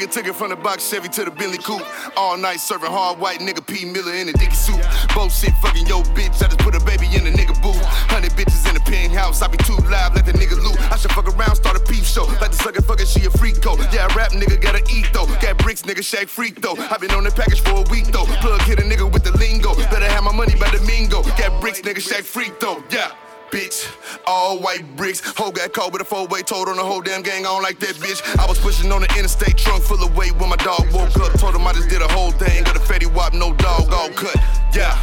Nigga 0.00 0.10
took 0.10 0.26
it 0.26 0.32
from 0.34 0.48
the 0.48 0.56
box 0.56 0.88
Chevy 0.88 1.10
to 1.10 1.24
the 1.26 1.30
Bentley 1.30 1.58
coupe. 1.58 1.84
All 2.16 2.38
night 2.38 2.56
serving 2.56 2.90
hard 2.90 3.18
white 3.18 3.40
nigga 3.40 3.60
P 3.60 3.84
Miller 3.84 4.14
in 4.14 4.30
a 4.30 4.32
dicky 4.32 4.54
suit. 4.54 4.80
Both 5.12 5.28
Bullshit 5.28 5.52
fucking 5.60 5.86
yo 5.88 6.00
bitch, 6.16 6.40
I 6.40 6.48
just 6.48 6.56
put 6.60 6.74
a 6.74 6.80
baby 6.80 7.04
in 7.12 7.24
the 7.24 7.30
nigga 7.30 7.52
booth. 7.60 7.76
Hundred 8.08 8.32
bitches 8.32 8.66
in 8.66 8.72
the 8.72 8.80
penthouse, 8.80 9.42
I 9.42 9.48
be 9.48 9.58
too 9.58 9.76
live, 9.92 10.14
let 10.14 10.24
the 10.24 10.32
nigga 10.32 10.56
loot. 10.56 10.80
I 10.90 10.96
should 10.96 11.12
fuck 11.12 11.28
around, 11.28 11.56
start 11.56 11.76
a 11.76 11.80
peep 11.80 12.02
show. 12.02 12.24
Like 12.40 12.48
the 12.48 12.56
sucker 12.56 12.80
fucker, 12.80 13.04
she 13.04 13.26
a 13.26 13.30
freak 13.30 13.56
though. 13.60 13.76
Yeah, 13.92 14.08
rap 14.16 14.32
nigga 14.32 14.58
gotta 14.58 14.80
eat 14.88 15.04
though. 15.12 15.26
Got 15.36 15.58
bricks, 15.58 15.82
nigga 15.82 16.02
shake 16.02 16.30
freak 16.30 16.62
though. 16.62 16.76
I 16.78 16.96
been 16.96 17.10
on 17.10 17.24
the 17.24 17.30
package 17.30 17.60
for 17.60 17.84
a 17.84 17.90
week 17.92 18.06
though. 18.06 18.24
Plug 18.40 18.62
hit 18.62 18.78
a 18.80 18.82
nigga 18.88 19.04
with 19.04 19.24
the 19.24 19.36
lingo. 19.36 19.74
Better 19.92 20.08
have 20.08 20.24
my 20.24 20.32
money 20.32 20.54
by 20.56 20.70
the 20.70 20.80
mingo. 20.88 21.20
Got 21.36 21.60
bricks, 21.60 21.82
nigga 21.82 22.00
shake 22.00 22.24
freak 22.24 22.58
though. 22.58 22.82
Yeah 22.88 23.12
bitch. 23.50 23.86
All 24.26 24.58
white 24.58 24.84
bricks. 24.96 25.20
Hoe 25.36 25.50
got 25.50 25.72
caught 25.72 25.92
with 25.92 26.02
a 26.02 26.04
four-way 26.04 26.42
told 26.42 26.68
on 26.68 26.76
the 26.76 26.84
whole 26.84 27.00
damn 27.00 27.22
gang. 27.22 27.46
I 27.46 27.50
don't 27.50 27.62
like 27.62 27.78
that 27.80 27.96
bitch. 27.96 28.20
I 28.38 28.46
was 28.46 28.58
pushing 28.58 28.90
on 28.92 29.02
the 29.02 29.14
interstate 29.16 29.56
trunk 29.56 29.84
full 29.84 30.02
of 30.02 30.16
weight 30.16 30.36
when 30.38 30.50
my 30.50 30.56
dog 30.56 30.90
woke 30.92 31.16
up. 31.18 31.38
Told 31.38 31.54
him 31.54 31.66
I 31.66 31.72
just 31.72 31.88
did 31.88 32.02
a 32.02 32.08
whole 32.08 32.32
thing. 32.32 32.64
Got 32.64 32.76
a 32.76 32.80
fatty 32.80 33.06
wop, 33.06 33.32
no 33.34 33.52
dog, 33.54 33.92
all 33.92 34.10
cut. 34.10 34.36
Yeah. 34.74 34.98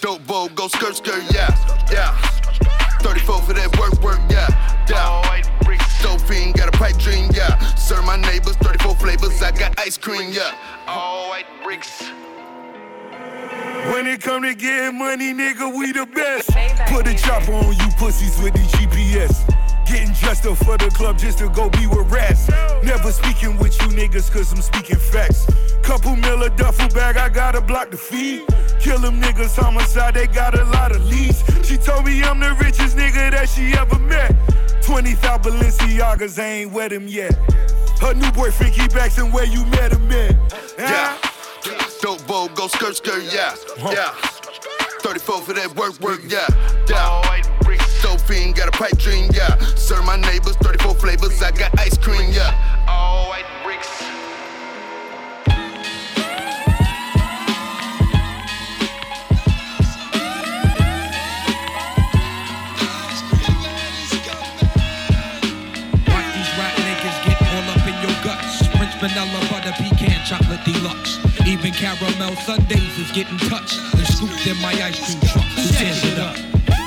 Dope 0.00 0.26
bowl, 0.26 0.48
go 0.50 0.68
skirt, 0.68 0.96
skirt, 0.96 1.22
yeah, 1.32 1.48
yeah. 1.90 2.14
34 3.00 3.40
for 3.42 3.52
that 3.54 3.74
work, 3.78 3.94
work, 4.02 4.20
yeah, 4.28 4.48
yeah. 4.88 5.42
Dope 6.02 6.20
fiend, 6.20 6.54
got 6.54 6.68
a 6.68 6.72
pipe 6.72 6.98
dream, 6.98 7.30
yeah. 7.32 7.58
Serve 7.76 8.04
my 8.04 8.16
neighbors, 8.16 8.56
34 8.56 8.94
flavors, 8.96 9.42
I 9.42 9.52
got 9.52 9.78
ice 9.78 9.96
cream, 9.96 10.30
yeah. 10.30 10.54
All 10.86 11.30
white 11.30 11.46
bricks. 11.62 12.02
When 13.92 14.06
it 14.06 14.22
come 14.22 14.42
to 14.42 14.54
getting 14.54 14.98
money, 14.98 15.34
nigga, 15.34 15.76
we 15.76 15.92
the 15.92 16.06
best. 16.06 16.50
Put 16.88 17.06
a 17.06 17.14
chopper 17.14 17.52
on 17.52 17.76
you 17.76 17.88
pussies 17.98 18.40
with 18.42 18.54
the 18.54 18.60
GPS. 18.60 19.44
Getting 19.86 20.12
dressed 20.14 20.46
up 20.46 20.56
for 20.58 20.78
the 20.78 20.88
club 20.90 21.18
just 21.18 21.38
to 21.38 21.48
go 21.50 21.68
be 21.68 21.86
with 21.86 22.10
rats. 22.10 22.48
Never 22.82 23.12
speaking 23.12 23.58
with 23.58 23.80
you 23.82 23.88
niggas 23.88 24.32
cause 24.32 24.52
I'm 24.52 24.62
speaking 24.62 24.96
facts. 24.96 25.46
Couple 25.82 26.16
mil 26.16 26.42
a 26.42 26.50
duffel 26.50 26.88
bag, 26.88 27.18
I 27.18 27.28
gotta 27.28 27.60
block 27.60 27.90
the 27.90 27.98
feed. 27.98 28.46
Kill 28.80 28.98
them 28.98 29.20
niggas 29.20 29.54
homicide, 29.60 30.14
they 30.14 30.26
got 30.26 30.58
a 30.58 30.64
lot 30.64 30.92
of 30.92 31.04
leads. 31.04 31.44
She 31.66 31.76
told 31.76 32.06
me 32.06 32.22
I'm 32.22 32.40
the 32.40 32.54
richest 32.54 32.96
nigga 32.96 33.30
that 33.32 33.48
she 33.48 33.74
ever 33.74 33.98
met. 33.98 34.34
20,000 34.82 35.42
Balenciagas, 35.42 36.38
I 36.38 36.44
ain't 36.44 36.72
wet 36.72 36.92
him 36.92 37.06
yet. 37.06 37.34
Her 38.00 38.14
new 38.14 38.30
boyfriend 38.32 38.74
keep 38.74 38.94
asking 38.96 39.32
where 39.32 39.44
you 39.46 39.64
met 39.66 39.92
him 39.92 40.10
at. 40.10 40.34
Yeah. 40.78 41.33
Dope 42.04 42.26
bowl, 42.26 42.48
go 42.48 42.66
skirt, 42.66 42.96
skirt, 42.96 43.22
yeah, 43.32 43.56
yeah. 43.78 44.12
34 45.00 45.40
for 45.40 45.54
that 45.54 45.74
work, 45.74 45.98
work, 46.00 46.20
yeah, 46.28 46.46
yeah. 46.86 47.40
Dope 48.02 48.20
fiend, 48.20 48.56
got 48.56 48.68
a 48.68 48.72
pipe 48.72 48.98
dream, 48.98 49.30
yeah. 49.32 49.56
Serve 49.74 50.04
my 50.04 50.16
neighbors, 50.16 50.54
34 50.56 50.96
flavors, 50.96 51.42
I 51.42 51.50
got 51.52 51.72
ice 51.80 51.96
cream, 51.96 52.30
yeah. 52.30 52.52
All 52.86 53.30
white 53.30 53.46
bricks. 53.64 53.88
Watch 66.12 66.28
these 66.36 66.52
rat 66.60 66.74
niggas 66.84 67.18
get 67.24 67.40
all 67.48 67.70
up 67.72 67.86
in 67.88 67.96
your 68.04 68.12
guts. 68.22 68.68
Prince 68.76 68.94
vanilla 69.00 69.40
butter 69.48 69.72
pecan 69.78 70.20
chocolate 70.26 70.60
deluxe. 70.66 71.23
Even 71.64 71.78
caramel 71.78 72.36
sundaes 72.44 72.98
is 72.98 73.10
getting 73.12 73.38
touched 73.48 73.80
and 73.96 74.06
scooped 74.06 74.46
in 74.46 74.54
my 74.60 74.72
ice 74.84 75.00
cream 75.00 75.20
truck. 75.32 75.44
Who 75.56 75.62
tears 75.72 76.04
it 76.04 76.18
up? 76.18 76.36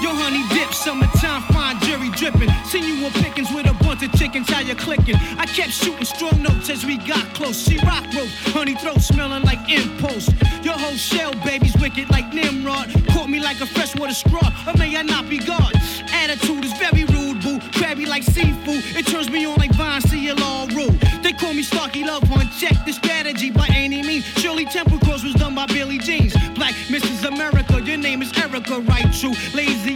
Yo, 0.03 0.13
honey 0.13 0.45
dip, 0.53 0.71
summertime, 0.71 1.41
fine 1.51 1.77
Jheri 1.77 2.15
dripping. 2.15 2.51
Seen 2.63 2.83
you 2.83 3.03
on 3.03 3.11
pickings 3.13 3.51
with 3.51 3.65
a 3.65 3.73
bunch 3.83 4.03
of 4.03 4.11
chickens, 4.13 4.47
how 4.47 4.59
you 4.59 4.75
clicking? 4.75 5.15
I 5.39 5.47
kept 5.47 5.71
shooting 5.71 6.05
strong 6.05 6.43
notes 6.43 6.69
as 6.69 6.85
we 6.85 6.97
got 6.97 7.25
close. 7.33 7.57
She 7.57 7.79
rock 7.79 8.05
rope, 8.13 8.29
honey 8.53 8.75
throat 8.75 9.01
smelling 9.01 9.41
like 9.41 9.67
impulse. 9.67 10.29
Your 10.61 10.77
whole 10.77 10.93
shell, 10.93 11.33
baby's 11.43 11.75
wicked 11.77 12.11
like 12.11 12.31
Nimrod. 12.31 12.93
Caught 13.09 13.31
me 13.31 13.39
like 13.39 13.59
a 13.61 13.65
freshwater 13.65 14.13
straw, 14.13 14.47
or 14.67 14.77
may 14.77 14.95
I 14.95 15.01
not 15.01 15.27
be 15.27 15.39
God? 15.39 15.73
Attitude 16.13 16.63
is 16.63 16.73
very 16.73 17.05
rude, 17.05 17.41
boo. 17.41 17.59
Crabby 17.73 18.05
like 18.05 18.21
seafood, 18.21 18.83
it 18.95 19.07
turns 19.07 19.31
me 19.31 19.43
on 19.47 19.55
like 19.55 19.73
Vine, 19.73 20.01
see 20.01 20.27
it 20.27 20.39
all 20.39 20.67
rule. 20.67 20.93
Call 21.47 21.53
me 21.53 21.63
Starky 21.63 22.03
Love 22.03 22.23
Hunt, 22.23 22.51
check 22.59 22.75
the 22.85 22.91
strategy 22.91 23.49
by 23.49 23.69
any 23.73 24.03
means. 24.03 24.25
Shirley 24.41 24.65
Temple 24.65 24.99
Cross 24.99 25.23
was 25.23 25.33
done 25.35 25.55
by 25.55 25.65
Billy 25.67 25.97
Jeans. 25.97 26.33
Black 26.55 26.73
Mrs. 26.91 27.25
America, 27.25 27.81
your 27.81 27.95
name 27.95 28.21
is 28.21 28.37
Erica, 28.37 28.81
right? 28.81 29.13
True. 29.13 29.31
Lazy 29.53 29.95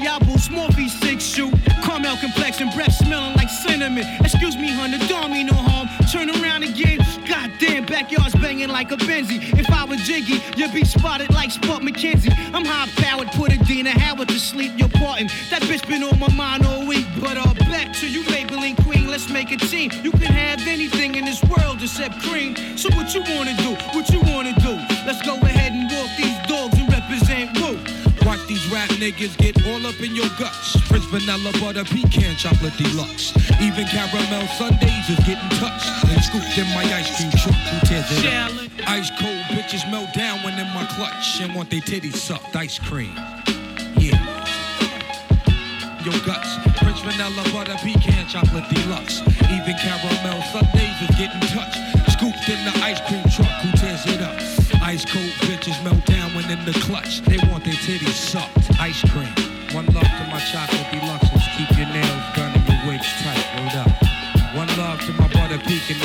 small 0.51 0.71
feet, 0.71 0.89
six 0.89 1.23
shoe. 1.23 1.51
Caramel 1.83 2.17
complexion, 2.17 2.69
breath 2.75 2.93
smelling 2.93 3.35
like 3.35 3.49
cinnamon. 3.49 4.05
Excuse 4.21 4.55
me, 4.57 4.69
hun, 4.71 4.91
the 4.91 4.97
dog 5.07 5.31
me 5.31 5.43
no 5.43 5.53
harm. 5.53 5.87
Turn 6.11 6.29
around 6.29 6.63
again. 6.63 6.99
Goddamn, 7.27 7.85
backyard's 7.85 8.35
banging 8.35 8.69
like 8.69 8.91
a 8.91 8.97
Benzie. 8.97 9.39
If 9.59 9.69
I 9.69 9.83
was 9.85 10.01
Jiggy, 10.01 10.41
you'd 10.57 10.73
be 10.73 10.83
spotted 10.83 11.31
like 11.33 11.51
Spot 11.51 11.81
McKenzie. 11.81 12.33
I'm 12.53 12.65
high 12.65 12.87
powered, 12.97 13.27
put 13.33 13.51
Adina 13.51 13.91
Howard 13.91 14.29
to 14.29 14.39
sleep. 14.39 14.71
You're 14.77 14.89
parting. 14.89 15.27
That 15.49 15.61
bitch 15.63 15.87
been 15.87 16.03
on 16.03 16.19
my 16.19 16.31
mind 16.33 16.65
all 16.65 16.85
week. 16.87 17.05
But 17.19 17.37
uh, 17.37 17.53
back 17.69 17.93
to 17.97 18.09
you, 18.09 18.23
Maybelline 18.23 18.81
Queen. 18.83 19.00
Let's 19.21 19.33
make 19.33 19.51
a 19.51 19.57
team. 19.57 19.91
You 20.01 20.09
can 20.09 20.33
have 20.33 20.65
anything 20.65 21.13
in 21.13 21.25
this 21.25 21.43
world 21.43 21.77
except 21.79 22.23
cream. 22.23 22.55
So 22.75 22.89
what 22.97 23.13
you 23.13 23.21
wanna 23.37 23.53
do? 23.53 23.77
What 23.93 24.09
you 24.09 24.19
wanna 24.19 24.57
do? 24.57 24.73
Let's 25.05 25.21
go 25.21 25.35
ahead 25.35 25.73
and 25.73 25.85
walk 25.93 26.09
these 26.17 26.33
dogs 26.49 26.73
and 26.81 26.89
represent 26.89 27.53
Woo. 27.61 27.77
Watch 28.25 28.41
these 28.47 28.65
rap 28.73 28.89
niggas 28.97 29.37
get 29.37 29.61
all 29.67 29.85
up 29.85 30.01
in 30.01 30.15
your 30.15 30.25
guts. 30.41 30.73
Prince 30.89 31.05
vanilla 31.13 31.53
butter 31.61 31.85
pecan 31.85 32.35
chocolate 32.35 32.73
deluxe. 32.81 33.37
Even 33.61 33.85
caramel 33.93 34.47
sundaes 34.57 35.05
is 35.05 35.21
getting 35.29 35.53
touched 35.61 35.85
and 36.09 36.17
scooped 36.25 36.57
in 36.57 36.65
my 36.73 36.81
ice 36.89 37.13
cream 37.13 37.29
truck. 37.37 37.53
Who 37.53 37.77
tears 37.85 38.09
it 38.09 38.25
up? 38.25 38.89
Ice 38.89 39.11
cold 39.21 39.45
bitches 39.53 39.85
melt 39.91 40.11
down 40.15 40.41
when 40.41 40.57
in 40.57 40.65
my 40.73 40.85
clutch 40.97 41.41
and 41.41 41.53
want 41.53 41.69
their 41.69 41.81
titties 41.81 42.17
sucked. 42.17 42.55
Ice 42.55 42.79
cream. 42.79 43.13
Yeah. 44.01 44.17
Your 46.01 46.17
guts. 46.25 46.70
Vanilla 47.21 47.43
butter 47.53 47.77
pecan 47.85 48.25
chocolate 48.25 48.67
deluxe. 48.73 49.21
Even 49.45 49.77
caramel 49.77 50.41
sundaes 50.49 50.97
is 51.05 51.15
getting 51.21 51.39
touched. 51.53 51.77
Scooped 52.09 52.49
in 52.49 52.57
the 52.65 52.73
ice 52.81 52.99
cream 53.05 53.21
truck. 53.29 53.61
Who 53.61 53.69
tears 53.77 54.07
it 54.07 54.21
up? 54.21 54.33
Ice 54.81 55.05
cold 55.05 55.29
bitches 55.45 55.77
melt 55.83 56.03
down 56.07 56.33
when 56.33 56.49
in 56.49 56.65
the 56.65 56.73
clutch. 56.81 57.21
They 57.21 57.37
want 57.51 57.63
their 57.63 57.77
titties 57.85 58.17
sucked. 58.17 58.57
Ice 58.79 59.05
cream. 59.11 59.29
One 59.69 59.85
love 59.93 60.09
to 60.09 60.23
my 60.33 60.39
chocolate 60.49 60.89
deluxes. 60.89 61.45
Keep 61.57 61.77
your 61.77 61.89
nails 61.93 62.25
done 62.33 62.57
and 62.57 62.65
your 62.67 62.89
wigs 62.89 63.05
tight. 63.21 63.45
Rolled 63.53 63.85
up. 63.85 64.11
One 64.57 64.67
love 64.79 64.99
to 65.05 65.13
my 65.13 65.27
butter 65.27 65.59
pecan 65.59 66.01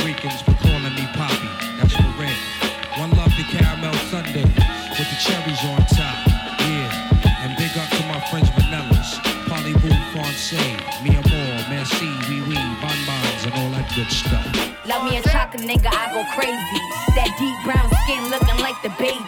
a 15.57 15.59
nigga, 15.59 15.89
I 15.91 16.13
go 16.13 16.25
crazy. 16.35 16.81
That 17.17 17.33
deep 17.39 17.57
brown 17.65 17.89
skin 18.05 18.23
looking 18.31 18.61
like 18.61 18.81
the 18.83 18.91
baby. 19.01 19.25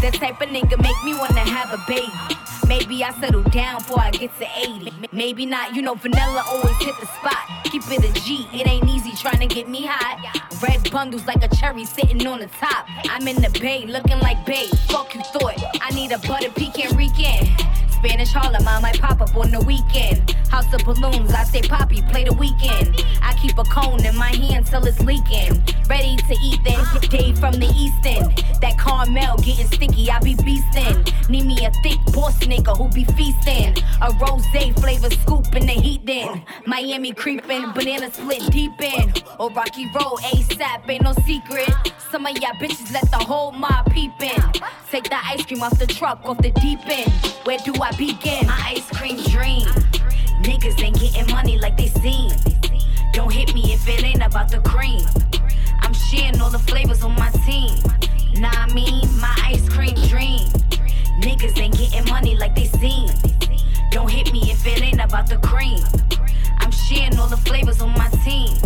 That 0.00 0.14
type 0.14 0.40
of 0.40 0.48
nigga 0.48 0.80
make 0.82 1.04
me 1.04 1.14
wanna 1.14 1.40
have 1.40 1.72
a 1.72 1.82
baby. 1.86 2.12
Maybe 2.66 3.02
I 3.02 3.12
settle 3.20 3.42
down 3.44 3.78
before 3.78 4.00
I 4.00 4.10
get 4.10 4.36
to 4.38 4.46
80. 4.56 4.92
Maybe 5.12 5.46
not, 5.46 5.74
you 5.74 5.82
know, 5.82 5.94
vanilla 5.94 6.44
always 6.48 6.76
hit 6.78 6.94
the 7.00 7.06
spot. 7.06 7.64
Keep 7.64 7.82
it 7.90 8.04
a 8.04 8.12
G, 8.22 8.46
it 8.52 8.66
ain't 8.66 8.88
easy 8.88 9.12
trying 9.12 9.40
to 9.40 9.46
get 9.46 9.68
me 9.68 9.86
hot. 9.86 10.18
Red 10.62 10.90
bundles 10.90 11.26
like 11.26 11.42
a 11.44 11.48
cherry 11.56 11.84
sitting 11.84 12.26
on 12.26 12.40
the 12.40 12.46
top. 12.46 12.86
I'm 13.10 13.26
in 13.28 13.36
the 13.36 13.50
bay, 13.60 13.86
looking 13.86 14.18
like 14.20 14.44
babe. 14.44 14.70
Fuck 14.88 15.14
you 15.14 15.22
thought. 15.32 15.62
I 15.80 15.90
need 15.94 16.12
a 16.12 16.18
butter 16.18 16.50
pecan 16.50 16.96
Rican. 16.96 17.48
Spanish 17.98 18.32
Harlem, 18.32 18.66
I 18.68 18.78
might 18.80 19.00
pop 19.00 19.20
up 19.20 19.34
on 19.34 19.50
the 19.50 19.58
weekend. 19.58 20.30
House 20.50 20.72
of 20.72 20.84
balloons, 20.84 21.32
I 21.32 21.42
say 21.42 21.62
Poppy, 21.62 22.00
play 22.02 22.22
the 22.22 22.30
Weeknd. 22.30 23.04
I 23.20 23.34
keep 23.34 23.58
a 23.58 23.64
cone 23.64 24.04
in 24.04 24.16
my 24.16 24.28
hand 24.28 24.66
till 24.66 24.86
it's 24.86 25.00
leaking. 25.00 25.62
Ready 25.88 26.16
to 26.16 26.34
eat 26.40 26.60
then, 26.64 26.84
Dave 27.10 27.38
from 27.38 27.54
the 27.54 27.66
East 27.66 28.06
End. 28.06 28.44
That 28.60 28.78
caramel 28.78 29.36
getting 29.38 29.66
sticky, 29.66 30.10
I 30.10 30.20
be 30.20 30.34
beastin'. 30.36 31.28
Need 31.28 31.46
me 31.46 31.66
a 31.66 31.72
thick 31.82 31.98
boss 32.14 32.38
nigga 32.38 32.76
who 32.76 32.88
be 32.90 33.04
feastin'. 33.04 33.82
A 34.00 34.12
rose 34.24 34.46
flavor 34.80 35.10
scoop 35.10 35.54
in 35.56 35.66
the 35.66 35.72
heat 35.72 36.06
then. 36.06 36.42
Miami 36.66 37.12
creepin', 37.12 37.72
banana 37.72 38.12
split 38.12 38.50
deep 38.52 38.80
in. 38.80 39.12
Or 39.40 39.50
Rocky 39.50 39.86
Road, 39.86 40.18
ASAP, 40.22 40.88
ain't 40.88 41.02
no 41.02 41.12
secret. 41.26 41.68
Some 42.10 42.26
of 42.26 42.38
y'all 42.38 42.54
bitches 42.54 42.92
let 42.92 43.10
the 43.10 43.18
whole 43.18 43.52
mob 43.52 43.90
peep 43.92 44.12
in. 44.20 44.42
Take 44.90 45.04
the 45.04 45.18
ice 45.22 45.44
cream 45.44 45.62
off 45.62 45.78
the 45.78 45.86
truck, 45.86 46.24
off 46.24 46.38
the 46.38 46.50
deep 46.52 46.80
end. 46.86 47.12
Where 47.44 47.58
do 47.58 47.74
I 47.82 47.87
begin? 47.96 48.46
My 48.46 48.60
ice 48.66 48.88
cream 48.90 49.16
dream. 49.24 49.66
Niggas 50.42 50.82
ain't 50.82 51.00
getting 51.00 51.26
money 51.34 51.58
like 51.58 51.76
they 51.76 51.88
seem. 51.88 52.30
Don't 53.12 53.32
hit 53.32 53.54
me 53.54 53.72
if 53.72 53.88
it 53.88 54.04
ain't 54.04 54.22
about 54.22 54.50
the 54.50 54.60
cream. 54.60 55.06
I'm 55.80 55.92
sharing 55.92 56.40
all 56.40 56.50
the 56.50 56.58
flavors 56.58 57.02
on 57.02 57.14
my 57.14 57.30
team. 57.46 57.74
Nah, 58.40 58.50
I 58.52 58.72
mean, 58.74 59.08
my 59.20 59.34
ice 59.44 59.68
cream 59.68 59.94
dream. 60.08 60.46
Niggas 61.20 61.58
ain't 61.58 61.76
getting 61.76 62.04
money 62.06 62.36
like 62.36 62.54
they 62.54 62.66
seem. 62.66 63.08
Don't 63.90 64.10
hit 64.10 64.32
me 64.32 64.50
if 64.50 64.66
it 64.66 64.82
ain't 64.82 65.00
about 65.00 65.28
the 65.28 65.38
cream. 65.38 65.82
I'm 66.58 66.70
sharing 66.70 67.18
all 67.18 67.28
the 67.28 67.36
flavors 67.38 67.80
on 67.80 67.92
my 67.94 68.08
team. 68.24 68.56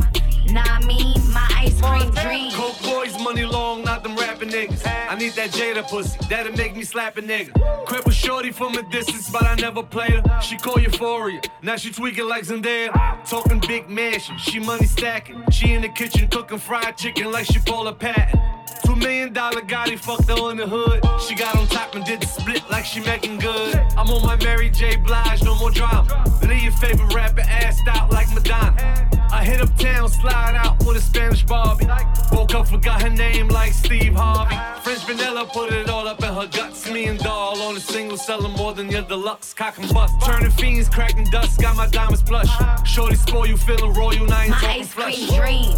Nah, 0.50 0.62
I 0.66 0.84
mean, 0.84 1.14
my 1.32 1.46
ice 1.56 1.80
cream 1.80 2.10
dream. 2.10 2.52
Coke 2.52 2.82
boys, 2.82 3.18
money 3.22 3.44
long, 3.44 3.82
not 3.84 4.02
them 4.02 4.16
rapping 4.16 4.50
niggas. 4.50 4.82
I 4.86 5.14
need 5.16 5.32
that 5.32 5.50
Jada 5.50 5.88
pussy, 5.88 6.18
that'll 6.28 6.56
make 6.56 6.76
me 6.76 6.82
slap 6.84 7.16
a 7.16 7.22
nigga. 7.22 7.52
Crip 7.86 8.06
a 8.06 8.12
shorty 8.12 8.50
from 8.50 8.74
a 8.76 8.82
distance, 8.90 9.30
but 9.30 9.44
I 9.44 9.54
never 9.56 9.82
played 9.82 10.10
her. 10.12 10.40
She 10.40 10.56
call 10.56 10.78
euphoria, 10.80 11.40
now 11.62 11.76
she 11.76 11.90
tweaking 11.92 12.28
like 12.28 12.44
Zendaya. 12.44 12.92
Talking 13.28 13.60
big 13.60 13.88
mansion, 13.88 14.36
she 14.38 14.58
money 14.58 14.86
stacking. 14.86 15.42
She 15.50 15.72
in 15.72 15.82
the 15.82 15.88
kitchen 15.88 16.28
cooking 16.28 16.58
fried 16.58 16.96
chicken 16.96 17.30
like 17.30 17.46
she 17.46 17.58
Paula 17.60 17.94
Patton. 17.94 18.38
Two 18.84 18.96
million 18.96 19.32
dollar 19.32 19.60
Gotti 19.62 19.98
fucked 19.98 20.28
her 20.28 20.50
in 20.50 20.56
the 20.56 20.66
hood. 20.66 21.00
She 21.20 21.34
got 21.34 21.56
on 21.56 21.66
top 21.68 21.94
and 21.94 22.04
did 22.04 22.20
the 22.20 22.26
split 22.26 22.62
like 22.70 22.84
she 22.84 23.00
making 23.00 23.38
good. 23.38 23.74
I'm 23.96 24.08
on 24.08 24.22
my 24.22 24.36
Mary 24.36 24.70
J. 24.70 24.96
Blige, 24.96 25.42
no 25.42 25.54
more 25.58 25.70
drama. 25.70 26.24
Leave 26.42 26.62
your 26.62 26.72
favorite 26.72 27.14
rapper 27.14 27.42
assed 27.42 27.86
out 27.88 28.10
like 28.10 28.32
Madonna. 28.34 29.08
I 29.32 29.44
hit 29.44 29.60
uptown, 29.60 30.08
slide 30.08 30.54
out 30.56 30.78
with 30.84 30.96
a 30.96 31.00
Spanish 31.00 31.42
Barbie. 31.44 31.86
Woke 32.32 32.54
up, 32.54 32.68
forgot 32.68 33.02
her 33.02 33.10
name 33.10 33.48
like 33.48 33.72
Steve 33.72 34.14
Harvey. 34.14 34.56
French 34.82 35.04
vanilla 35.06 35.46
put 35.46 35.72
it 35.72 35.88
all 35.88 36.06
up 36.06 36.22
in 36.22 36.34
her 36.34 36.46
guts. 36.46 36.90
Me 36.90 37.06
and 37.06 37.18
doll 37.18 37.60
on 37.62 37.76
a 37.76 37.80
single, 37.80 38.18
selling 38.18 38.52
more 38.52 38.74
than 38.74 38.90
your 38.90 39.02
deluxe. 39.02 39.54
Cock 39.54 39.78
and 39.78 39.92
bust. 39.92 40.14
Turning 40.24 40.50
fiends, 40.50 40.88
cracking 40.88 41.24
dust. 41.24 41.60
Got 41.60 41.76
my 41.76 41.86
diamonds 41.88 42.22
plush. 42.22 42.50
Shorty 42.86 43.14
spoil 43.16 43.46
you, 43.46 43.56
feeling 43.56 43.94
royal. 43.94 44.26
Now 44.26 44.42
ain't 44.42 44.50
My 44.50 44.76
ice 44.78 44.88
flush. 44.88 45.28
cream 45.28 45.40
dream. 45.40 45.72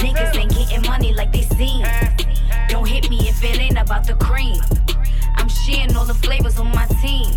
Niggas 0.00 0.36
ain't 0.36 0.54
getting 0.54 0.82
money 0.82 1.14
like 1.14 1.32
they 1.32 1.42
seem. 1.42 1.84
Don't 2.68 2.88
hit 2.88 3.10
me 3.10 3.28
if 3.28 3.42
it 3.44 3.58
ain't 3.58 3.78
about 3.78 4.06
the 4.06 4.14
cream. 4.14 4.60
I'm 5.36 5.48
sharing 5.48 5.96
all 5.96 6.04
the 6.04 6.14
flavors 6.14 6.58
on 6.58 6.70
my 6.70 6.86
team. 7.02 7.30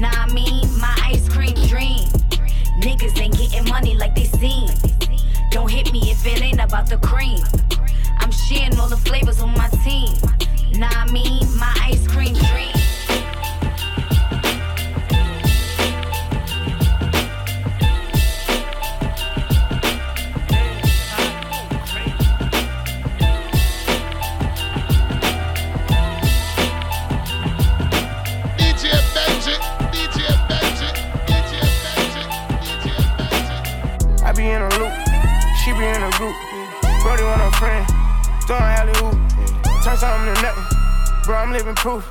Nah, 0.00 0.10
I 0.12 0.32
mean, 0.32 0.66
my 0.78 0.94
ice 1.04 1.28
cream 1.28 1.54
dream. 1.66 2.06
Niggas 2.80 3.20
ain't 3.20 3.36
getting 3.36 3.68
money 3.68 3.96
like 3.96 4.14
they 4.14 4.24
seem. 4.24 4.68
Don't 5.50 5.70
hit 5.70 5.92
me 5.92 6.10
if 6.10 6.26
it 6.26 6.42
ain't 6.42 6.60
about 6.60 6.88
the 6.88 6.98
cream. 6.98 7.42
I'm 8.18 8.30
sharing 8.30 8.78
all 8.78 8.88
the 8.88 8.96
flavors 8.96 9.40
on 9.40 9.52
my 9.54 9.68
team. 9.84 10.14
Nah, 10.78 10.88
I 10.90 11.10
mean, 11.10 11.42
my 11.58 11.74
ice 11.82 12.06
cream 12.06 12.34
dream. 12.34 12.87
Group. 36.18 36.34
Brody 37.00 37.22
want 37.22 37.40
a 37.40 37.50
friend, 37.58 37.86
throwing 38.42 38.74
alley 38.74 38.92
hoop. 38.98 39.14
Turn 39.84 39.96
something 39.96 40.34
to 40.34 40.42
nothing, 40.42 40.64
bro. 41.24 41.36
I'm 41.36 41.52
living 41.52 41.76
proof. 41.76 42.04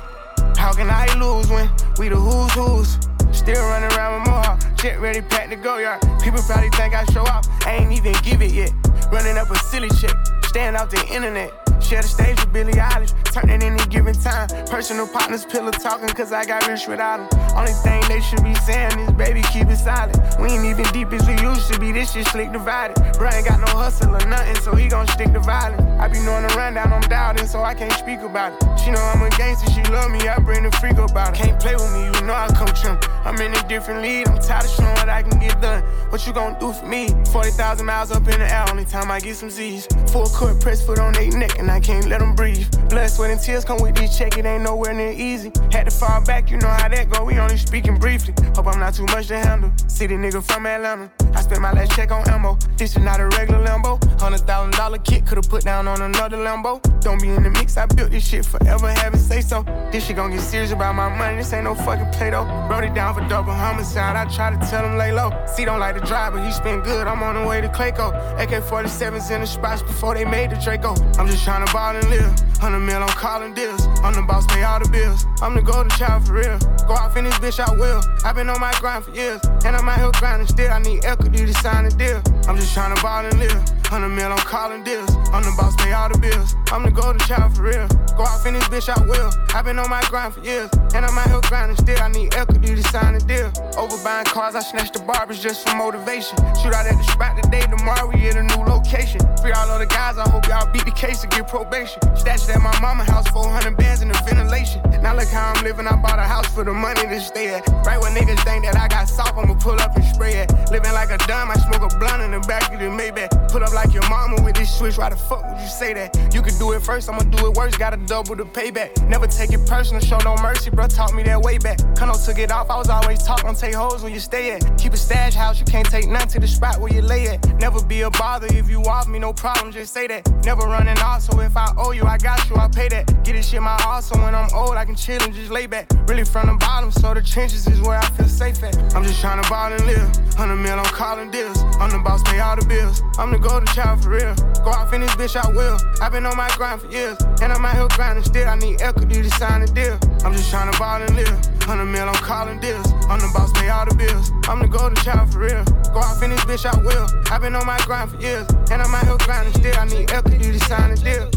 How 0.56 0.72
can 0.72 0.88
I 0.88 1.06
lose 1.20 1.46
when 1.50 1.68
we 1.98 2.08
the 2.08 2.16
who's 2.16 2.50
who's? 2.52 2.98
Still 3.36 3.62
running 3.68 3.92
around 3.92 4.20
with 4.20 4.30
Mohawk, 4.30 4.80
shit 4.80 4.98
ready, 4.98 5.20
packed 5.20 5.50
to 5.50 5.56
go 5.56 5.76
yard. 5.76 6.00
People 6.22 6.40
probably 6.42 6.70
think 6.70 6.94
I 6.94 7.04
show 7.12 7.20
off, 7.20 7.46
I 7.66 7.76
ain't 7.76 7.92
even 7.92 8.14
give 8.22 8.40
it 8.40 8.52
yet. 8.52 8.72
Running 9.12 9.36
up 9.36 9.50
a 9.50 9.58
silly 9.58 9.90
chick, 9.90 10.14
staying 10.44 10.74
off 10.74 10.88
the 10.88 11.06
internet. 11.14 11.67
Share 11.80 12.02
the 12.02 12.08
stage 12.08 12.36
with 12.40 12.52
Billie 12.52 12.72
Eilish, 12.72 13.14
turn 13.32 13.48
any 13.48 13.68
given 13.86 14.14
time. 14.14 14.48
Personal 14.66 15.06
partners, 15.08 15.44
pillow 15.46 15.70
talking, 15.70 16.08
cause 16.10 16.32
I 16.32 16.44
got 16.44 16.66
rich 16.66 16.86
without 16.86 17.30
them. 17.30 17.40
Only 17.56 17.72
thing 17.72 18.02
they 18.08 18.20
should 18.20 18.44
be 18.44 18.54
saying 18.66 18.98
is, 18.98 19.12
baby, 19.12 19.42
keep 19.52 19.68
it 19.68 19.76
silent. 19.76 20.18
We 20.40 20.48
ain't 20.48 20.64
even 20.64 20.84
deep 20.92 21.12
as 21.12 21.26
we 21.26 21.40
used 21.40 21.72
to 21.72 21.78
be, 21.78 21.92
this 21.92 22.12
shit 22.12 22.26
slick 22.28 22.52
divided. 22.52 22.96
Bro 23.16 23.30
ain't 23.30 23.46
got 23.46 23.60
no 23.60 23.72
hustle 23.78 24.14
or 24.14 24.26
nothing, 24.26 24.56
so 24.56 24.74
he 24.74 24.88
gon' 24.88 25.06
stick 25.08 25.32
to 25.32 25.40
violence. 25.40 25.80
I 25.98 26.08
be 26.08 26.20
knowing 26.20 26.46
the 26.46 26.54
rundown, 26.54 26.92
I'm 26.92 27.00
doubting, 27.02 27.46
so 27.46 27.62
I 27.62 27.74
can't 27.74 27.92
speak 27.92 28.20
about 28.20 28.52
it. 28.52 28.78
She 28.80 28.90
know 28.90 29.00
I'm 29.00 29.22
a 29.22 29.30
gangster, 29.30 29.70
she 29.70 29.82
love 29.84 30.10
me, 30.10 30.28
I 30.28 30.38
bring 30.38 30.64
the 30.64 30.72
freak 30.72 30.98
about 30.98 31.34
it. 31.34 31.42
Can't 31.42 31.60
play 31.60 31.74
with 31.74 31.92
me, 31.92 32.04
you 32.04 32.26
know 32.26 32.34
I 32.34 32.48
come 32.48 32.68
trim. 32.68 32.98
I'm 33.24 33.40
in 33.40 33.54
a 33.54 33.68
different 33.68 34.02
league, 34.02 34.28
I'm 34.28 34.38
tired 34.40 34.64
of 34.64 34.70
showing 34.70 34.97
I 35.18 35.22
can 35.22 35.40
get 35.40 35.60
done. 35.60 35.82
What 36.10 36.24
you 36.28 36.32
gonna 36.32 36.56
do 36.60 36.72
for 36.72 36.86
me? 36.86 37.08
40,000 37.32 37.84
miles 37.84 38.12
up 38.12 38.28
in 38.28 38.38
the 38.38 38.48
air, 38.48 38.64
only 38.70 38.84
time 38.84 39.10
I 39.10 39.18
get 39.18 39.34
some 39.34 39.50
Z's. 39.50 39.88
Full 40.12 40.26
court 40.26 40.60
press 40.60 40.80
foot 40.86 41.00
on 41.00 41.12
their 41.12 41.28
neck, 41.32 41.58
and 41.58 41.68
I 41.68 41.80
can't 41.80 42.06
let 42.06 42.20
them 42.20 42.36
breathe. 42.36 42.70
Blood, 42.88 43.10
sweat, 43.10 43.32
and 43.32 43.40
tears 43.40 43.64
come 43.64 43.82
with 43.82 43.96
this 43.96 44.16
check, 44.16 44.38
it 44.38 44.46
ain't 44.46 44.62
nowhere 44.62 44.94
near 44.94 45.10
easy. 45.10 45.50
Had 45.72 45.86
to 45.86 45.90
fall 45.90 46.24
back, 46.24 46.52
you 46.52 46.56
know 46.58 46.68
how 46.68 46.88
that 46.88 47.10
go, 47.10 47.24
we 47.24 47.36
only 47.40 47.56
speaking 47.56 47.98
briefly. 47.98 48.32
Hope 48.54 48.68
I'm 48.68 48.78
not 48.78 48.94
too 48.94 49.06
much 49.06 49.26
to 49.26 49.38
handle. 49.38 49.72
City 49.88 50.14
nigga 50.14 50.40
from 50.40 50.66
Atlanta. 50.66 51.10
I 51.34 51.42
spent 51.42 51.60
my 51.60 51.72
last 51.72 51.92
check 51.96 52.12
on 52.12 52.28
ammo. 52.28 52.56
This 52.76 52.96
is 52.96 53.02
not 53.02 53.20
a 53.20 53.26
regular 53.26 53.64
Lambo. 53.64 53.98
Hundred 54.20 54.40
thousand 54.46 54.72
dollar 54.74 54.98
kit 54.98 55.26
could've 55.26 55.48
put 55.48 55.64
down 55.64 55.88
on 55.88 56.00
another 56.00 56.36
Lambo. 56.36 56.80
Don't 57.00 57.20
be 57.20 57.28
in 57.28 57.42
the 57.42 57.50
mix, 57.50 57.76
I 57.76 57.86
built 57.86 58.12
this 58.12 58.26
shit 58.26 58.46
forever, 58.46 58.88
have 58.88 59.14
it 59.14 59.18
say 59.18 59.40
so. 59.40 59.64
This 59.90 60.06
shit 60.06 60.16
gon' 60.16 60.30
get 60.30 60.40
serious 60.40 60.70
about 60.70 60.94
my 60.94 61.08
money, 61.08 61.38
this 61.38 61.52
ain't 61.52 61.64
no 61.64 61.74
fucking 61.74 62.10
play 62.12 62.30
though. 62.30 62.44
Wrote 62.70 62.84
it 62.84 62.94
down 62.94 63.14
for 63.14 63.26
double 63.28 63.52
homicide, 63.52 64.16
I 64.16 64.24
try 64.32 64.50
to 64.50 64.70
tell 64.70 64.84
him 64.84 64.96
lay 65.08 65.14
low. 65.14 65.30
C 65.46 65.64
don't 65.64 65.80
like 65.80 65.94
to 65.96 66.00
drive, 66.00 66.32
but 66.32 66.44
he 66.44 66.52
spin 66.52 66.80
good, 66.80 67.06
I'm 67.06 67.22
on 67.22 67.34
the 67.34 67.46
way 67.46 67.60
to 67.60 67.68
Clayco. 67.68 68.08
AK 68.38 68.62
47s 68.64 69.30
in 69.30 69.40
the 69.40 69.46
spots 69.46 69.82
before 69.82 70.14
they 70.14 70.24
made 70.24 70.50
the 70.50 70.56
Draco. 70.56 70.94
I'm 71.18 71.26
just 71.26 71.44
trying 71.44 71.64
to 71.66 71.72
ball 71.72 71.94
and 71.94 72.08
live. 72.10 72.28
100 72.60 72.80
mil, 72.80 73.02
I'm 73.02 73.08
calling 73.08 73.54
deals. 73.54 73.86
I'm 74.02 74.14
the 74.14 74.22
boss, 74.22 74.46
pay 74.46 74.62
all 74.62 74.80
the 74.80 74.88
bills. 74.88 75.24
I'm 75.42 75.54
the 75.54 75.62
golden 75.62 75.90
child 75.90 76.26
for 76.26 76.34
real. 76.34 76.58
Go 76.86 76.94
off 76.94 77.16
in 77.16 77.24
this 77.24 77.38
bitch, 77.38 77.60
I 77.60 77.70
will. 77.72 78.02
I've 78.24 78.34
been 78.34 78.48
on 78.48 78.60
my 78.60 78.72
grind 78.80 79.04
for 79.04 79.12
years, 79.12 79.40
and 79.64 79.76
I'm 79.76 79.88
out 79.88 79.98
here 79.98 80.10
grinding 80.14 80.48
still. 80.48 80.70
I 80.70 80.78
need 80.80 81.04
equity 81.04 81.46
to 81.46 81.54
sign 81.54 81.86
a 81.86 81.90
deal. 81.90 82.20
I'm 82.48 82.56
just 82.56 82.74
trying 82.74 82.94
to 82.94 83.02
ball 83.02 83.24
and 83.24 83.38
live. 83.38 83.77
100 83.90 84.08
mil, 84.10 84.30
I'm 84.30 84.36
calling 84.44 84.84
deals. 84.84 85.08
I'm 85.32 85.42
the 85.42 85.54
boss, 85.56 85.74
pay 85.76 85.92
all 85.92 86.10
the 86.10 86.18
bills. 86.18 86.54
I'm 86.70 86.82
the 86.82 86.90
golden 86.90 87.20
child 87.24 87.56
for 87.56 87.62
real. 87.62 87.88
Go 88.20 88.22
off 88.22 88.44
in 88.44 88.52
this 88.52 88.68
bitch, 88.68 88.92
I 88.92 89.00
will. 89.08 89.32
I've 89.56 89.64
been 89.64 89.78
on 89.78 89.88
my 89.88 90.02
grind 90.12 90.34
for 90.34 90.44
years, 90.44 90.68
and 90.92 91.06
I'm 91.06 91.16
out 91.16 91.30
here 91.30 91.40
grinding 91.48 91.78
still. 91.78 91.96
I 91.96 92.08
need 92.08 92.34
equity 92.34 92.76
to 92.76 92.82
sign 92.92 93.14
a 93.14 93.20
deal. 93.20 93.48
Over 93.80 93.96
buying 94.04 94.26
cars, 94.26 94.54
I 94.54 94.60
snatched 94.60 94.92
the 94.92 95.00
barbers 95.00 95.40
just 95.40 95.66
for 95.66 95.74
motivation. 95.74 96.36
Shoot 96.60 96.76
out 96.76 96.84
at 96.84 97.00
the 97.00 97.06
spot 97.08 97.40
today, 97.42 97.64
tomorrow 97.64 98.12
we 98.12 98.28
at 98.28 98.36
a 98.36 98.42
new 98.44 98.60
location. 98.68 99.24
Free 99.40 99.52
all 99.52 99.70
of 99.72 99.80
the 99.80 99.86
guys, 99.86 100.18
I 100.18 100.28
hope 100.28 100.46
y'all 100.48 100.70
beat 100.70 100.84
the 100.84 100.92
case 100.92 101.22
and 101.22 101.32
get 101.32 101.48
probation. 101.48 102.02
Stashed 102.14 102.50
at 102.50 102.60
my 102.60 102.76
mama 102.80 103.04
house, 103.04 103.26
400 103.28 103.74
bands 103.78 104.02
in 104.02 104.08
the 104.08 104.20
ventilation. 104.28 104.82
Now 105.00 105.16
look 105.16 105.28
how 105.28 105.54
I'm 105.56 105.64
living, 105.64 105.86
I 105.86 105.96
bought 105.96 106.18
a 106.18 106.28
house 106.28 106.52
for 106.52 106.64
the 106.64 106.74
money 106.74 107.08
to 107.08 107.20
stay 107.20 107.54
at. 107.54 107.66
Right 107.88 107.98
when 107.98 108.12
niggas 108.12 108.44
think 108.44 108.64
that 108.68 108.76
I 108.76 108.88
got 108.88 109.08
soft, 109.08 109.38
I'ma 109.38 109.54
pull 109.54 109.80
up 109.80 109.96
and 109.96 110.04
spray 110.04 110.44
it. 110.44 110.52
Living 110.70 110.92
like 110.92 111.08
a 111.08 111.18
dumb, 111.24 111.50
I 111.50 111.56
smoke 111.56 111.88
a 111.88 111.96
blunt 111.96 112.20
in 112.20 112.32
the 112.32 112.40
back 112.40 112.68
of 112.74 112.80
the 112.80 112.92
Maybach. 112.92 113.30
Put 113.50 113.62
up 113.62 113.72
like 113.78 113.94
your 113.94 114.08
mama 114.08 114.42
with 114.42 114.56
this 114.56 114.76
switch, 114.76 114.98
why 114.98 115.08
the 115.08 115.16
fuck 115.16 115.48
would 115.48 115.60
you 115.60 115.68
say 115.68 115.94
that? 115.94 116.34
You 116.34 116.42
could 116.42 116.58
do 116.58 116.72
it 116.72 116.82
first, 116.82 117.08
I'ma 117.08 117.22
do 117.22 117.46
it 117.46 117.54
worse, 117.54 117.76
gotta 117.76 117.96
double 117.96 118.34
the 118.34 118.44
payback. 118.44 118.90
Never 119.06 119.28
take 119.28 119.52
it 119.52 119.64
personal, 119.66 120.02
show 120.02 120.18
no 120.24 120.34
mercy, 120.42 120.70
bro, 120.70 120.88
taught 120.88 121.14
me 121.14 121.22
that 121.24 121.40
way 121.40 121.58
back. 121.58 121.78
Kano 121.94 122.14
took 122.14 122.38
it 122.40 122.50
off, 122.50 122.68
I 122.70 122.76
was 122.76 122.88
always 122.88 123.22
taught, 123.22 123.42
don't 123.42 123.56
take 123.56 123.74
hoes 123.74 124.02
when 124.02 124.12
you 124.12 124.18
stay 124.18 124.50
at. 124.50 124.60
Keep 124.78 124.94
a 124.94 124.96
stash 124.96 125.34
house, 125.34 125.60
you 125.60 125.64
can't 125.64 125.88
take 125.88 126.08
none 126.08 126.26
to 126.26 126.40
the 126.40 126.48
spot 126.48 126.80
where 126.80 126.92
you 126.92 127.02
lay 127.02 127.28
at. 127.28 127.38
Never 127.60 127.80
be 127.84 128.00
a 128.00 128.10
bother 128.10 128.48
if 128.50 128.68
you 128.68 128.82
off 128.82 129.06
me, 129.06 129.20
no 129.20 129.32
problem, 129.32 129.70
just 129.70 129.92
say 129.94 130.08
that. 130.08 130.28
Never 130.44 130.62
running 130.62 130.98
off, 130.98 131.22
so 131.22 131.38
if 131.38 131.56
I 131.56 131.72
owe 131.76 131.92
you, 131.92 132.02
I 132.02 132.18
got 132.18 132.50
you, 132.50 132.56
I 132.56 132.66
pay 132.66 132.88
that. 132.88 133.06
Get 133.22 133.34
this 133.34 133.48
shit 133.48 133.62
my 133.62 133.80
all, 133.86 134.02
so 134.02 134.20
when 134.20 134.34
I'm 134.34 134.48
old, 134.54 134.76
I 134.76 134.86
can 134.86 134.96
chill 134.96 135.22
and 135.22 135.32
just 135.32 135.52
lay 135.52 135.68
back. 135.68 135.86
Really 136.08 136.24
from 136.24 136.48
the 136.48 136.54
bottom, 136.54 136.90
so 136.90 137.14
the 137.14 137.22
trenches 137.22 137.68
is 137.68 137.80
where 137.80 137.98
I 137.98 138.10
feel 138.10 138.26
safe 138.26 138.60
at. 138.64 138.74
I'm 138.96 139.04
just 139.04 139.20
trying 139.20 139.40
to 139.40 139.48
ball 139.48 139.72
and 139.72 139.86
live. 139.86 140.08
100 140.34 140.56
mil, 140.56 140.78
I'm 140.78 140.84
calling 140.86 141.30
deals. 141.30 141.58
I'm 141.78 141.90
the 141.90 141.98
boss, 141.98 142.22
pay 142.24 142.40
all 142.40 142.56
the 142.56 142.64
bills. 142.64 143.02
I'm 143.18 143.30
the 143.30 143.38
golden 143.38 143.67
child 143.74 144.02
for 144.02 144.10
real. 144.10 144.34
Go 144.64 144.70
off 144.70 144.92
in 144.92 145.00
this 145.00 145.14
bitch, 145.16 145.36
I 145.36 145.48
will. 145.50 145.78
I've 146.00 146.12
been 146.12 146.26
on 146.26 146.36
my 146.36 146.48
grind 146.56 146.80
for 146.82 146.90
years, 146.90 147.18
and 147.42 147.52
I'm 147.52 147.64
out 147.64 147.76
here 147.76 147.88
grinding 147.96 148.24
still. 148.24 148.48
I 148.48 148.56
need 148.56 148.80
equity 148.80 149.22
to 149.22 149.30
sign 149.30 149.62
a 149.62 149.66
deal. 149.66 149.98
I'm 150.24 150.32
just 150.32 150.50
trying 150.50 150.70
to 150.70 150.78
ball 150.78 151.00
and 151.02 151.14
live. 151.16 151.38
100 151.68 151.84
mil, 151.84 152.08
I'm 152.08 152.14
calling 152.24 152.58
deals. 152.60 152.86
I'm 153.08 153.20
the 153.20 153.30
boss, 153.34 153.52
pay 153.52 153.68
all 153.68 153.84
the 153.84 153.94
bills. 153.94 154.32
I'm 154.48 154.60
the 154.60 154.68
golden 154.68 154.96
child 155.04 155.32
for 155.32 155.40
real. 155.40 155.64
Go 155.92 156.00
off 156.00 156.22
in 156.22 156.30
this 156.30 156.44
bitch, 156.44 156.64
I 156.64 156.72
will. 156.80 157.06
I've 157.30 157.42
been 157.42 157.54
on 157.54 157.66
my 157.66 157.78
grind 157.84 158.10
for 158.10 158.20
years, 158.20 158.48
and 158.70 158.80
I'm 158.80 158.94
out 158.94 159.04
here 159.04 159.16
grinding 159.20 159.54
still. 159.54 159.76
I 159.76 159.84
need 159.84 160.10
equity 160.10 160.52
to 160.52 160.60
sign 160.64 160.92
a 160.92 160.96
deal. 160.96 161.28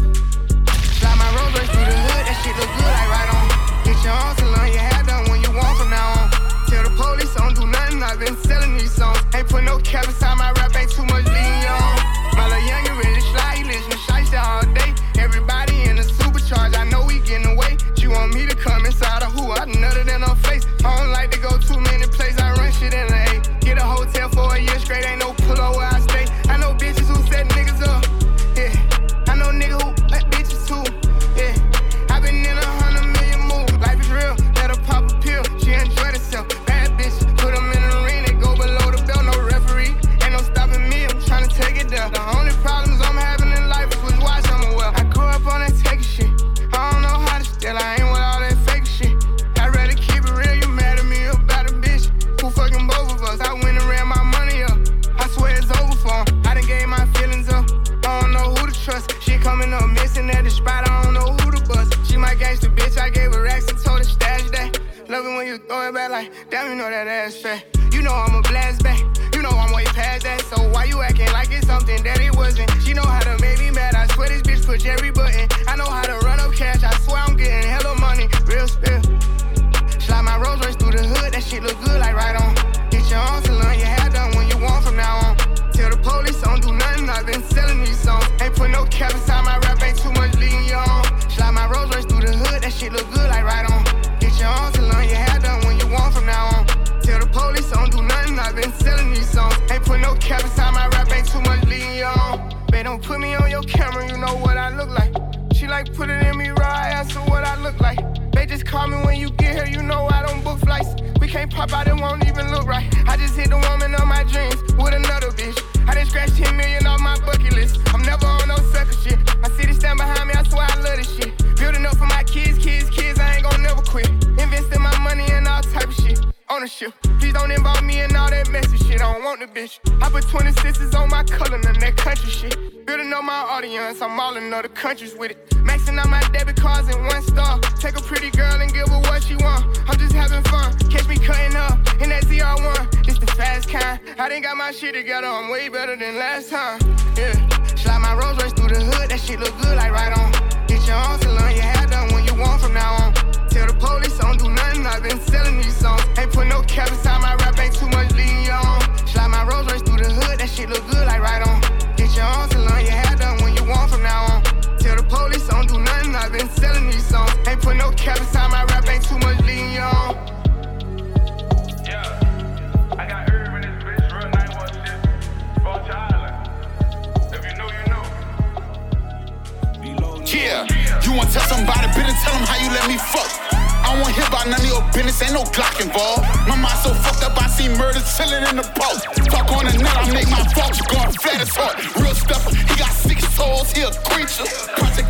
Slide 0.98 1.18
my 1.18 1.28
road 1.36 1.52
race 1.58 1.68
through 1.68 1.84
the 1.84 1.98
hood, 1.98 2.22
that 2.24 2.36
shit 2.40 2.56
look 2.56 2.70
good 2.78 2.94
like 2.96 3.10
right 3.12 3.28
on. 3.28 3.46
Get 3.84 3.98
your 4.00 4.16
to 4.40 4.44
learn 4.54 4.70
your 4.72 4.80
hair 4.80 5.02
done 5.04 5.28
when 5.28 5.42
you 5.42 5.52
want 5.52 5.76
from 5.76 5.90
now 5.90 6.16
on. 6.16 6.30
Tell 6.70 6.82
the 6.82 6.92
police 6.96 7.34
I 7.36 7.44
don't 7.44 7.56
do 7.58 7.66
nothing, 7.66 8.02
I've 8.02 8.18
been 8.18 8.36
selling 8.36 8.78
these 8.78 8.92
songs. 8.92 9.20
Ain't 9.34 9.48
put 9.48 9.64
no 9.64 9.78
cap 9.78 10.06
inside 10.06 10.38
my 10.38 10.52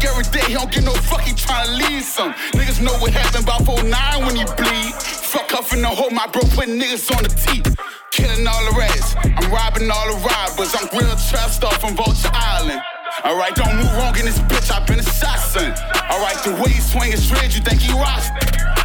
Every 0.02 0.24
day, 0.34 0.44
he 0.48 0.54
don't 0.54 0.70
get 0.70 0.82
no 0.84 0.92
fuck, 1.06 1.22
he 1.22 1.32
tryna 1.32 1.78
lead 1.78 2.02
some. 2.02 2.34
Niggas 2.58 2.82
know 2.82 2.92
what 2.98 3.12
happened 3.12 3.44
about 3.44 3.64
49 3.64 3.86
when 4.26 4.34
he 4.34 4.44
bleed. 4.58 4.94
Fuck 5.30 5.54
off 5.54 5.72
in 5.72 5.80
the 5.80 5.88
hole, 5.88 6.10
my 6.10 6.26
bro 6.26 6.42
putting 6.54 6.74
niggas 6.74 7.06
on 7.14 7.22
the 7.22 7.30
teeth. 7.30 7.70
Killing 8.10 8.46
all 8.46 8.64
the 8.66 8.74
rats, 8.76 9.14
I'm 9.22 9.50
robbing 9.50 9.90
all 9.90 10.06
the 10.10 10.18
robbers. 10.26 10.74
I'm 10.74 10.90
real 10.90 11.14
trap 11.30 11.50
star 11.50 11.72
from 11.78 11.94
Vulture 11.94 12.34
Island. 12.34 12.82
Alright, 13.24 13.54
don't 13.54 13.76
move 13.76 13.92
wrong 13.94 14.18
in 14.18 14.26
this 14.26 14.38
bitch, 14.50 14.74
I've 14.74 14.86
been 14.86 14.98
assassin. 14.98 15.70
Alright, 16.10 16.42
the 16.42 16.58
way 16.58 16.74
he 16.74 16.80
swing 16.80 17.12
dreads, 17.12 17.54
you 17.54 17.62
think 17.62 17.80
he 17.80 17.92
rocks? 17.94 18.26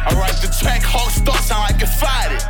Alright, 0.06 0.38
the 0.38 0.54
track 0.62 0.86
hawk 0.86 1.10
start 1.10 1.42
sound 1.42 1.66
like 1.66 1.82
it 1.82 1.90
fired 1.98 2.38
it. 2.38 2.44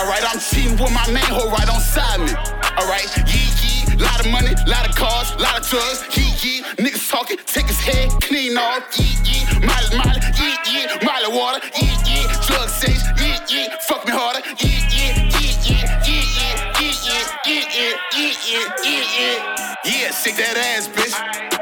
Alright, 0.00 0.24
I'm 0.24 0.40
cheating 0.40 0.80
with 0.80 0.94
my 0.96 1.04
main 1.12 1.28
hoe 1.28 1.50
right 1.52 1.68
on 1.68 1.80
side 1.80 2.24
me. 2.24 2.32
Alright, 2.80 3.06
yee, 3.28 3.52
lot 3.98 4.20
of 4.20 4.30
money, 4.30 4.54
lot 4.66 4.88
of 4.88 4.94
cars, 4.96 5.34
lot 5.38 5.60
of 5.60 5.68
drugs, 5.68 6.04
yee 6.16 6.32
yee. 6.42 6.62
Niggas 6.76 7.10
talking, 7.10 7.38
take 7.46 7.66
his 7.66 7.80
head 7.80 8.10
clean 8.22 8.56
off, 8.56 8.82
yee 8.98 9.16
yee. 9.24 9.44
Molly, 9.66 9.88
molly, 9.96 10.20
yee 10.38 10.56
yee. 10.70 10.86
Molly 11.04 11.30
water, 11.30 11.60
yee 11.80 11.94
yee. 12.06 12.26
Drug 12.46 12.68
sage, 12.68 13.02
yee 13.20 13.38
yee. 13.48 13.68
Fuck 13.88 14.06
me 14.06 14.12
harder, 14.12 14.40
yee 14.58 14.82
yee, 14.90 15.12
yee 15.36 15.54
yee, 15.66 15.84
yee 16.06 16.24
yee, 16.36 16.54
yee 16.80 16.94
yee, 17.06 17.24
yee 17.46 17.64
yee, 17.74 17.94
yee 18.16 18.34
yee, 18.46 18.66
yee 18.84 19.04
yee. 19.16 19.64
Yeah, 19.84 20.10
shake 20.12 20.36
that 20.36 20.56
ass, 20.56 20.88
bitch. 20.88 21.12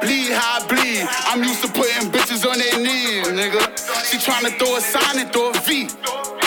Bleed 0.00 0.32
how 0.32 0.62
I 0.62 0.66
bleed. 0.66 1.06
I'm 1.26 1.42
used 1.42 1.62
to 1.62 1.68
putting 1.68 2.10
bitches 2.10 2.46
on 2.46 2.58
their 2.58 2.78
knees, 2.78 3.26
nigga. 3.28 3.62
She 4.06 4.18
tryna 4.18 4.58
throw 4.58 4.76
a 4.76 4.80
sign 4.80 5.18
and 5.18 5.32
throw 5.32 5.50
a 5.50 5.58
V. 5.66 5.90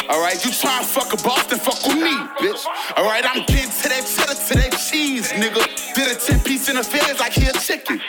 Alright, 0.08 0.44
you 0.46 0.52
tryna 0.52 0.86
fuck 0.86 1.12
a 1.12 1.18
Boston, 1.24 1.58
fuck 1.60 1.82
with 1.88 1.98
me, 1.98 2.16
bitch. 2.40 2.64
Alright, 2.98 3.26
I'm 3.26 3.44
getting 3.46 3.72
to 3.72 3.90
that 3.90 4.06
that 4.06 4.25
nigga. 5.06 5.94
Did 5.94 6.12
a 6.12 6.20
10 6.20 6.40
piece 6.42 6.70
in 6.70 6.76
the 6.76 6.84
feds 6.84 7.20
like 7.20 7.34
he 7.34 7.46
a 7.46 7.54
chicken. 7.54 8.02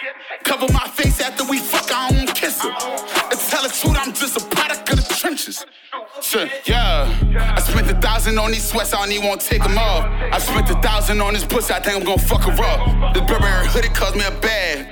Cover 0.45 0.73
my 0.73 0.89
face 0.89 1.21
after 1.21 1.45
we 1.45 1.59
fuck, 1.59 1.91
I 1.93 2.11
don't 2.11 2.35
kiss 2.35 2.63
her. 2.63 2.71
And 2.71 3.39
tell 3.39 3.63
the 3.63 3.69
truth, 3.69 3.97
I'm 3.99 4.13
just 4.13 4.37
a 4.37 4.45
product 4.57 4.91
of 4.91 4.97
the 4.97 5.15
trenches. 5.15 5.65
Shit, 6.23 6.51
yeah. 6.67 7.55
I 7.57 7.61
spent 7.61 7.91
a 7.91 8.01
thousand 8.01 8.39
on 8.39 8.51
these 8.51 8.65
sweats, 8.65 8.95
I 8.95 8.99
don't 9.01 9.13
even 9.13 9.29
want 9.29 9.41
to 9.43 9.49
take 9.49 9.63
them 9.63 9.79
off. 9.79 10.05
I 10.33 10.39
spent 10.39 10.71
a 10.71 10.81
thousand 10.81 11.21
on 11.21 11.35
this 11.35 11.45
pussy, 11.45 11.75
I 11.75 11.81
think 11.81 11.97
I'm 11.99 12.05
gonna 12.05 12.23
fuck 12.23 12.43
her 12.43 12.65
up. 12.65 13.15
This 13.15 13.23
Burberry 13.25 13.67
hoodie 13.69 13.89
cost 13.89 14.15
me 14.17 14.25
a 14.25 14.31
bag. 14.41 14.89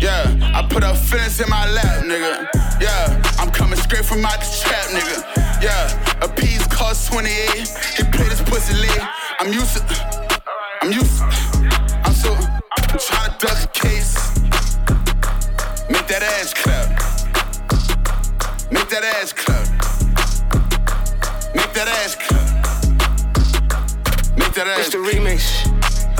Yeah, 0.00 0.24
I 0.54 0.66
put 0.68 0.82
up 0.82 0.96
feelings 0.96 1.40
in 1.40 1.48
my 1.48 1.70
lap, 1.70 2.04
nigga. 2.04 2.48
Yeah, 2.80 3.22
I'm 3.38 3.50
coming 3.50 3.78
straight 3.78 4.04
from 4.04 4.24
out 4.24 4.40
the 4.40 4.48
trap, 4.62 4.86
nigga. 4.90 5.62
Yeah, 5.62 6.24
a 6.24 6.28
piece 6.28 6.66
cost 6.66 7.12
28. 7.12 7.68
He 7.96 8.02
played 8.10 8.30
his 8.30 8.42
pussy 8.42 8.74
lit. 8.74 8.98
I'm 9.38 9.52
used 9.52 9.76
to, 9.76 10.21
I'm 10.82 10.90
used 10.90 11.22
I'm 11.22 12.12
so, 12.12 12.34
trying 12.98 13.30
to 13.30 13.36
duck 13.38 13.72
case. 13.72 14.34
Make 15.88 16.08
that 16.08 16.24
ass 16.24 16.52
clap. 16.54 16.88
Make 18.72 18.88
that 18.88 19.04
ass 19.04 19.32
clap. 19.32 19.68
Make 21.54 21.72
that 21.74 21.86
ass 21.86 22.16
clap. 22.16 22.48
Make 24.36 24.52
that 24.54 24.66
ass 24.66 24.86
It's 24.86 24.90
the 24.90 24.98
remix. 24.98 25.71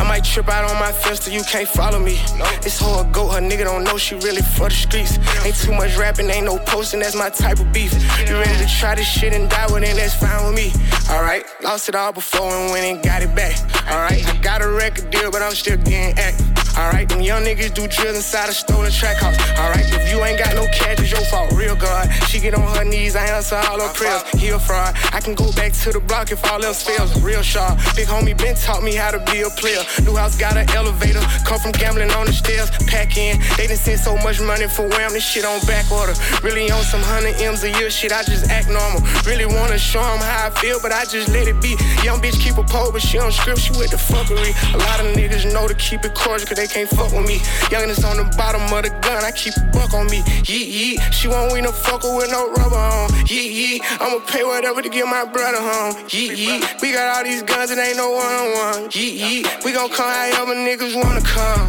I 0.02 0.04
might 0.04 0.24
trip 0.24 0.48
out 0.48 0.68
on 0.68 0.76
my 0.80 0.90
fence 0.90 1.20
till 1.20 1.32
you 1.32 1.44
can't 1.44 1.68
follow 1.68 2.00
me. 2.00 2.18
This 2.60 2.80
whole 2.80 3.02
a 3.02 3.04
goat, 3.12 3.28
her 3.34 3.40
nigga 3.40 3.62
don't 3.62 3.84
know 3.84 3.96
she 3.96 4.16
really 4.16 4.42
for 4.42 4.68
the 4.68 4.74
streets. 4.74 5.16
Ain't 5.46 5.54
too 5.54 5.70
much 5.70 5.96
rapping, 5.96 6.28
ain't 6.28 6.44
no 6.44 6.58
posting, 6.58 6.98
that's 6.98 7.14
my 7.14 7.30
type 7.30 7.60
of 7.60 7.72
beef. 7.72 7.92
You 8.26 8.34
ready 8.34 8.58
to 8.58 8.68
try 8.80 8.96
this 8.96 9.06
shit 9.06 9.32
and 9.32 9.48
die 9.48 9.72
with 9.72 9.84
it, 9.84 9.94
that's 9.94 10.16
fine 10.16 10.44
with 10.44 10.56
me. 10.56 10.72
Alright, 11.08 11.44
lost 11.62 11.88
it 11.88 11.94
all 11.94 12.12
before 12.12 12.50
and 12.50 12.72
went 12.72 12.84
and 12.84 13.00
got 13.00 13.22
it 13.22 13.32
back. 13.36 13.54
Alright, 13.88 14.26
I 14.26 14.36
got 14.38 14.60
a 14.60 14.68
record 14.68 15.08
deal, 15.10 15.30
but 15.30 15.40
I'm 15.40 15.54
still 15.54 15.76
getting 15.76 16.18
active. 16.18 16.50
Alright, 16.76 17.08
them 17.08 17.20
young 17.20 17.44
niggas 17.44 17.74
do 17.74 17.86
drills 17.86 18.16
inside 18.16 18.48
a 18.48 18.52
stolen 18.52 18.90
track 18.90 19.18
house. 19.18 19.38
Alright, 19.56 19.86
if 19.86 20.10
you 20.10 20.24
ain't 20.24 20.38
got 20.38 20.56
no 20.56 20.66
cash, 20.72 20.98
it's 20.98 21.12
your 21.12 21.22
fault. 21.26 21.52
Real 21.52 21.76
God, 21.76 22.10
she 22.26 22.40
get 22.40 22.54
on 22.54 22.74
her 22.74 22.84
knees, 22.84 23.14
I 23.14 23.26
answer 23.26 23.56
all 23.56 23.78
her 23.78 23.92
prayers. 23.92 24.22
He 24.40 24.48
a 24.48 24.58
fraud. 24.58 24.96
I 25.12 25.20
can 25.20 25.34
go 25.34 25.52
back 25.52 25.72
to 25.84 25.92
the 25.92 26.00
block 26.00 26.32
if 26.32 26.42
all 26.50 26.64
else 26.64 26.82
fails. 26.82 27.20
Real 27.22 27.42
sharp. 27.42 27.78
Big 27.94 28.08
homie 28.08 28.36
Ben 28.36 28.56
taught 28.56 28.82
me 28.82 28.94
how 28.94 29.10
to 29.10 29.18
be 29.30 29.42
a 29.42 29.50
player. 29.50 29.84
New 30.04 30.16
house 30.16 30.36
got 30.36 30.56
an 30.56 30.68
elevator. 30.70 31.20
Come 31.44 31.58
from 31.60 31.72
gambling 31.72 32.10
on 32.12 32.26
the 32.26 32.32
stairs. 32.32 32.70
Pack 32.86 33.16
in. 33.16 33.40
They 33.56 33.66
done 33.66 33.76
sent 33.76 34.00
so 34.00 34.16
much 34.16 34.40
money 34.40 34.66
for 34.68 34.88
wham. 34.88 35.12
This 35.12 35.24
shit 35.24 35.44
on 35.44 35.60
back 35.66 35.90
order. 35.92 36.14
Really 36.42 36.70
on 36.70 36.82
some 36.82 37.02
hundred 37.02 37.36
M's 37.40 37.62
a 37.64 37.70
year 37.70 37.90
shit. 37.90 38.12
I 38.12 38.22
just 38.22 38.50
act 38.50 38.68
normal. 38.68 39.00
Really 39.24 39.46
wanna 39.46 39.78
show 39.78 40.02
'em 40.02 40.18
how 40.18 40.48
I 40.48 40.50
feel, 40.60 40.80
but 40.80 40.92
I 40.92 41.04
just 41.04 41.28
let 41.28 41.48
it 41.48 41.60
be. 41.60 41.76
Young 42.02 42.20
bitch 42.20 42.38
keep 42.40 42.56
a 42.56 42.64
pole, 42.64 42.90
but 42.92 43.02
she 43.02 43.18
don't 43.18 43.32
script. 43.32 43.60
She 43.60 43.70
with 43.72 43.90
the 43.90 43.96
fuckery. 43.96 44.52
A 44.74 44.78
lot 44.78 45.00
of 45.00 45.06
niggas 45.16 45.52
know 45.52 45.68
to 45.68 45.74
keep 45.74 46.04
it 46.04 46.14
cordial, 46.14 46.46
cause 46.46 46.56
they 46.56 46.66
can't 46.66 46.88
fuck 46.88 47.12
with 47.12 47.26
me. 47.26 47.40
Youngest 47.70 48.04
on 48.04 48.16
the 48.16 48.24
bottom 48.36 48.62
of 48.72 48.82
the 48.82 48.90
gun. 49.00 49.24
I 49.24 49.30
keep 49.32 49.56
a 49.56 49.60
buck 49.72 49.92
on 49.94 50.06
me. 50.06 50.22
Yeet, 50.42 50.68
yeet. 50.72 51.12
She 51.12 51.28
won't 51.28 51.52
win 51.52 51.64
no 51.64 51.72
fucker 51.72 52.16
with 52.16 52.30
no 52.30 52.50
rubber 52.52 52.76
on. 52.76 53.08
Yeet, 53.26 53.50
yeet. 53.58 53.80
I'ma 54.00 54.18
pay 54.26 54.44
whatever 54.44 54.82
to 54.82 54.88
get 54.88 55.06
my 55.06 55.24
brother 55.24 55.60
home. 55.60 55.94
Yeet, 56.08 56.36
yeet. 56.36 56.80
We 56.80 56.92
got 56.92 57.16
all 57.16 57.24
these 57.24 57.42
guns 57.42 57.70
and 57.70 57.80
ain't 57.80 57.96
no 57.96 58.10
one 58.10 58.26
on 58.26 58.52
one. 58.52 58.90
Yeet, 58.90 59.18
yeet. 59.18 59.64
We 59.64 59.71
gon' 59.72 59.88
come 59.88 60.10
however 60.10 60.54
niggas 60.54 60.94
wanna 61.02 61.22
come. 61.22 61.68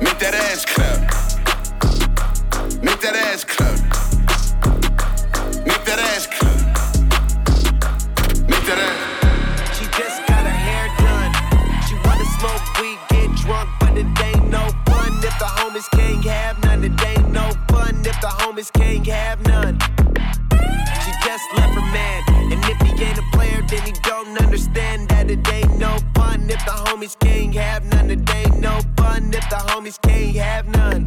Make 0.00 0.18
that 0.18 0.34
ass 0.34 0.64
clap. 0.64 1.00
Make 2.82 3.00
that 3.00 3.16
ass 3.16 3.44
clap. 3.44 3.78
Make 5.66 5.84
that 5.84 5.98
ass 5.98 6.26
clap. 6.26 6.58
Make 8.48 8.64
that 8.64 8.78
ass. 8.78 9.76
She 9.76 9.84
just 9.98 10.26
got 10.26 10.42
her 10.42 10.58
hair 10.66 10.88
done. 11.04 11.32
She 11.86 11.94
wanna 12.04 12.24
smoke 12.38 12.64
weed, 12.80 12.98
get 13.10 13.30
drunk, 13.44 13.68
but 13.80 13.98
it 13.98 14.06
ain't 14.24 14.48
no 14.48 14.70
fun 14.86 15.12
if 15.18 15.38
the 15.38 15.50
homies 15.58 15.90
can't 15.90 16.24
have 16.24 16.62
none. 16.64 16.82
It 16.82 17.06
ain't 17.06 17.30
no 17.30 17.50
fun 17.68 17.96
if 18.06 18.18
the 18.22 18.28
homies 18.40 18.72
can't 18.72 19.06
have 19.06 19.38
none. 19.40 19.43
Homies 29.84 30.00
can't 30.00 30.36
have 30.36 30.68
none. 30.68 31.06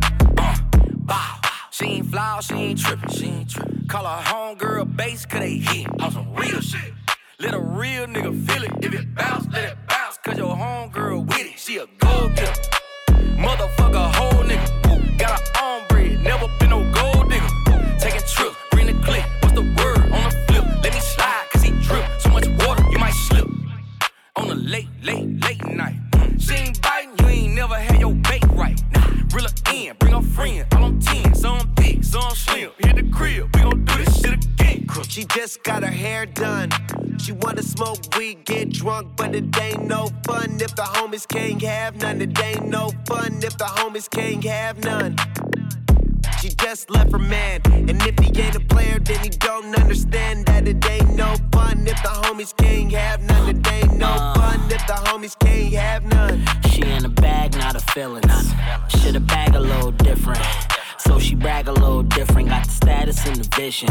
Uh, 1.09 1.35
she 1.71 1.85
ain't 1.85 2.07
flawed, 2.07 2.43
she 2.43 2.53
ain't 2.53 2.79
trippin', 2.79 3.09
she 3.09 3.25
ain't 3.25 3.49
trippin'. 3.49 3.87
Call 3.87 4.05
her 4.05 4.21
homegirl 4.23 4.95
base, 4.95 5.25
cause 5.25 5.39
they 5.39 5.57
hit 5.57 5.87
on 6.01 6.11
some 6.11 6.33
real 6.35 6.61
shit. 6.61 6.93
Let 7.39 7.53
a 7.53 7.59
real 7.59 8.05
nigga 8.07 8.47
feel 8.47 8.63
it. 8.63 8.71
If 8.81 8.93
it 8.93 9.15
bounce, 9.15 9.47
let 9.51 9.71
it 9.71 9.77
bounce, 9.87 10.17
cause 10.23 10.37
your 10.37 10.55
homegirl 10.55 11.27
with 11.27 11.39
it. 11.39 11.59
She 11.59 11.77
a 11.77 11.87
gold 11.99 12.35
getter. 12.35 12.61
Motherfucker, 13.37 14.15
whole 14.15 14.36
slim. 32.37 32.71
Hit 32.79 32.95
the 32.95 33.03
crib, 33.11 33.55
we 33.55 33.61
gon' 33.61 33.85
do 33.85 33.97
this 34.03 34.21
shit 34.21 34.33
again. 34.33 34.87
She 35.09 35.25
just 35.25 35.63
got 35.63 35.83
her 35.83 35.89
hair 35.89 36.25
done. 36.25 36.69
She 37.19 37.31
wanna 37.31 37.63
smoke 37.63 37.99
weed, 38.15 38.45
get 38.45 38.69
drunk, 38.69 39.15
but 39.15 39.35
it 39.35 39.45
ain't 39.59 39.85
no 39.85 40.09
fun 40.25 40.57
if 40.61 40.75
the 40.75 40.83
homies 40.83 41.27
can't 41.27 41.61
have 41.61 41.95
none. 42.01 42.21
It 42.21 42.39
ain't 42.41 42.67
no 42.67 42.91
fun 43.05 43.39
if 43.43 43.57
the 43.57 43.65
homies 43.65 44.09
can't 44.09 44.43
have 44.43 44.83
none. 44.83 45.15
She 46.41 46.49
just 46.49 46.89
left 46.89 47.11
her 47.11 47.19
man, 47.19 47.61
and 47.65 48.01
if 48.03 48.19
he 48.19 48.41
ain't 48.41 48.55
a 48.55 48.59
player, 48.59 48.99
then 48.99 49.19
he 49.23 49.29
don't 49.29 49.75
understand 49.77 50.45
that 50.45 50.67
it 50.67 50.85
ain't 50.89 51.15
no 51.15 51.35
fun 51.51 51.87
if 51.87 52.01
the 52.03 52.09
homies 52.09 52.55
can't 52.55 52.91
have 52.91 53.23
none. 53.23 53.49
It 53.49 53.71
ain't 53.71 53.97
no 53.97 54.33
fun 54.35 54.61
if 54.69 54.85
the 54.85 54.93
homies 54.93 55.37
can't 55.39 55.73
have 55.73 56.05
none. 56.05 56.45
She 56.69 56.81
in 56.83 57.05
a 57.05 57.09
bag, 57.09 57.57
not 57.57 57.75
a 57.75 57.79
feeling. 57.79 58.23
Shit, 58.89 59.15
a 59.15 59.19
bag 59.19 59.55
a 59.55 59.59
little 59.59 59.91
different. 59.91 60.45
So 60.99 61.19
she 61.19 61.35
brag 61.35 61.67
a 61.67 61.71
little 61.71 62.03
different. 62.03 62.49
Got 62.49 62.65
the 62.65 62.71
status 62.71 63.25
and 63.25 63.37
the 63.37 63.55
vision. 63.55 63.89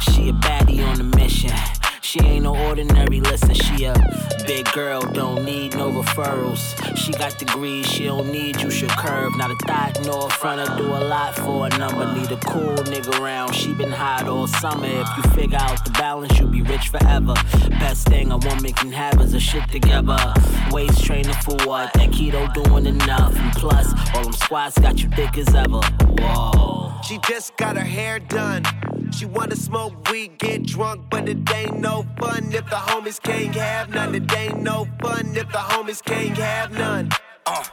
She 0.00 0.30
a 0.30 0.32
baddie 0.32 0.84
on 0.84 1.00
a 1.00 1.04
mission. 1.16 1.52
She 2.06 2.20
ain't 2.20 2.44
no 2.44 2.56
ordinary, 2.56 3.20
listen, 3.20 3.52
she 3.52 3.84
a 3.84 3.92
big 4.46 4.70
girl, 4.72 5.00
don't 5.00 5.44
need 5.44 5.74
no 5.74 5.90
referrals. 5.90 6.62
She 6.96 7.10
got 7.10 7.36
degrees, 7.36 7.84
she 7.84 8.04
don't 8.04 8.30
need 8.30 8.60
you, 8.60 8.70
she'll. 8.70 8.86
Not 8.86 9.50
a 9.50 9.56
thought 9.66 9.98
nor 10.04 10.28
a 10.28 10.30
fronter, 10.30 10.66
do 10.76 10.86
a 10.86 11.02
lot 11.02 11.34
for 11.34 11.66
a 11.66 11.68
number. 11.76 12.06
Need 12.14 12.30
a 12.30 12.36
cool 12.36 12.76
nigga 12.84 13.20
around, 13.20 13.56
she 13.56 13.74
been 13.74 13.90
hot 13.90 14.28
all 14.28 14.46
summer. 14.46 14.86
If 14.86 15.08
you 15.16 15.30
figure 15.32 15.58
out 15.60 15.84
the 15.84 15.90
balance, 15.90 16.38
you'll 16.38 16.48
be 16.48 16.62
rich 16.62 16.90
forever. 16.90 17.34
Best 17.70 18.06
thing 18.06 18.30
a 18.30 18.38
woman 18.38 18.72
can 18.72 18.92
have 18.92 19.20
is 19.20 19.34
a 19.34 19.40
shit 19.40 19.68
together. 19.68 20.16
Waist 20.70 21.04
training 21.04 21.34
for 21.44 21.56
what? 21.66 21.92
That 21.94 22.10
keto 22.10 22.54
doing 22.54 22.86
enough. 22.86 23.34
And 23.34 23.52
plus, 23.54 23.92
all 24.14 24.22
them 24.22 24.32
squats 24.32 24.78
got 24.78 25.02
you 25.02 25.08
thick 25.08 25.36
as 25.38 25.52
ever. 25.56 25.80
Whoa. 26.20 26.92
She 27.02 27.18
just 27.28 27.56
got 27.56 27.76
her 27.76 27.84
hair 27.84 28.20
done. 28.20 28.62
She 29.10 29.24
wanna 29.24 29.56
smoke 29.56 30.10
weed, 30.10 30.38
get 30.38 30.64
drunk, 30.64 31.02
but 31.10 31.28
it 31.28 31.38
ain't 31.54 31.80
no 31.80 32.04
fun 32.18 32.52
if 32.52 32.64
the 32.68 32.76
homies 32.76 33.20
can't 33.22 33.54
have 33.54 33.88
none. 33.90 34.14
It 34.14 34.30
ain't 34.36 34.62
no 34.62 34.86
fun 35.00 35.36
if 35.36 35.48
the 35.52 35.58
homies 35.58 36.02
can't 36.02 36.36
have 36.36 36.72
none. 36.72 37.10
Uh. 37.46 37.64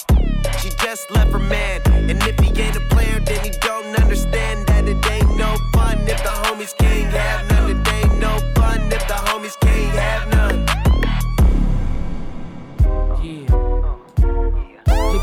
She 0.60 0.70
just 0.82 1.10
left 1.12 1.32
her 1.32 1.40
man, 1.40 1.82
and 1.86 2.22
if 2.24 2.40
he 2.40 2.62
ain't 2.62 2.76
a 2.76 2.80
player, 2.92 3.20
then 3.20 3.44
he 3.44 3.52
don't 3.60 4.00
understand 4.00 4.68
that 4.68 4.88
it 4.88 5.12
ain't 5.12 5.38
no 5.38 5.58
fun 5.74 5.98
if 6.08 6.22
the 6.24 6.34
homies 6.44 6.76
can't 6.78 7.12
have 7.12 7.50
none. 7.50 7.72
It 7.72 7.88
ain't 7.94 8.20
no 8.20 8.40
fun 8.56 8.82
if 8.92 9.08
the 9.08 9.16
homies 9.28 9.60
can't 9.60 10.00
have 10.00 10.30
none. 10.30 10.73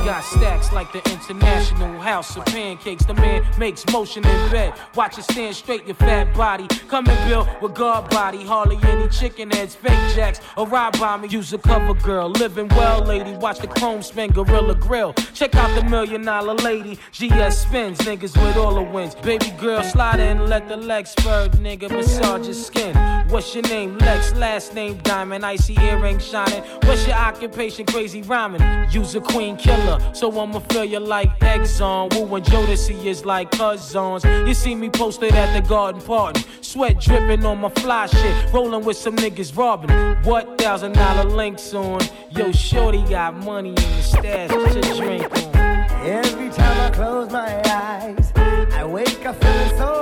Got 0.05 0.25
stacks 0.25 0.73
like 0.73 0.93
the 0.93 0.99
International 1.11 1.99
House 2.01 2.37
of 2.37 2.45
Pancakes. 2.47 3.05
The 3.05 3.15
man 3.15 3.45
makes 3.59 3.85
motion 3.93 4.25
in 4.27 4.51
bed. 4.51 4.75
Watch 4.95 5.19
it 5.19 5.25
stand 5.25 5.55
straight, 5.55 5.87
your 5.87 5.97
fat 5.97 6.35
body. 6.35 6.67
Coming 6.89 7.17
built 7.29 7.49
with 7.61 7.75
guard 7.75 8.11
body. 8.11 8.45
Hardly 8.45 8.79
any 8.83 9.09
chicken 9.09 9.51
heads, 9.51 9.75
fake 9.75 10.15
jacks, 10.15 10.41
or 10.57 10.67
ride 10.67 10.99
by 10.99 11.17
me. 11.17 11.29
Use 11.29 11.53
a 11.53 11.59
cover 11.59 11.95
girl. 11.95 12.31
Living 12.31 12.69
well, 12.69 13.01
lady. 13.05 13.33
Watch 13.37 13.59
the 13.59 13.69
chrome 13.69 14.03
spin, 14.03 14.33
Gorilla 14.33 14.75
Grill. 14.75 15.13
Check 15.35 15.55
out 15.55 15.75
the 15.81 15.89
million 15.89 16.23
dollar 16.23 16.55
lady. 16.55 16.99
GS 17.13 17.59
spins, 17.59 17.99
niggas 17.99 18.37
with 18.43 18.57
all 18.57 18.75
the 18.75 18.83
wins. 18.83 19.15
Baby 19.17 19.51
girl, 19.59 19.83
slide 19.83 20.21
in, 20.21 20.47
let 20.47 20.69
the 20.69 20.77
legs 20.77 21.11
spur, 21.11 21.49
nigga. 21.59 21.91
Massage 21.91 22.47
your 22.47 22.55
skin. 22.55 22.95
What's 23.29 23.55
your 23.55 23.63
name? 23.65 23.97
Lex, 23.99 24.35
last 24.35 24.75
name 24.75 24.99
Diamond. 25.03 25.45
Icy 25.45 25.77
earring 25.81 26.19
shining. 26.19 26.63
What's 26.85 27.07
your 27.07 27.17
occupation? 27.17 27.87
Crazy 27.87 28.23
rhyming. 28.23 28.63
Use 28.91 29.15
a 29.15 29.21
queen 29.21 29.57
killer. 29.57 29.90
So 30.13 30.31
I'ma 30.41 30.61
feel 30.61 30.85
you 30.85 31.01
like 31.01 31.31
Exxon. 31.41 32.13
Woo 32.15 32.35
and 32.37 32.45
Jodeci 32.45 33.05
is 33.05 33.25
like 33.25 33.51
cousins. 33.51 34.25
You 34.25 34.55
see 34.55 34.75
me 34.75 34.91
posted 34.91 35.33
at 35.35 35.55
the 35.55 35.67
garden 35.69 36.01
party. 36.01 36.45
Sweat 36.61 37.01
dripping 37.01 37.45
on 37.45 37.59
my 37.59 37.71
fly 37.71 38.07
shit. 38.07 38.53
Rolling 38.53 38.85
with 38.85 38.97
some 38.97 39.17
niggas 39.17 39.57
robbing. 39.57 39.91
What 40.25 40.59
thousand 40.59 40.93
dollar 40.93 41.25
links 41.25 41.75
on? 41.75 42.01
Yo, 42.31 42.53
Shorty 42.53 43.03
got 43.05 43.35
money 43.35 43.71
in 43.71 43.75
the 43.75 44.03
stash 44.03 44.51
to 44.51 44.81
drink 44.97 45.25
on. 45.25 45.57
Every 46.07 46.49
time 46.51 46.81
I 46.81 46.91
close 46.95 47.31
my 47.31 47.61
eyes, 47.67 48.33
I 48.37 48.85
wake 48.85 49.27
up 49.27 49.41
feeling 49.43 49.77
so 49.77 50.00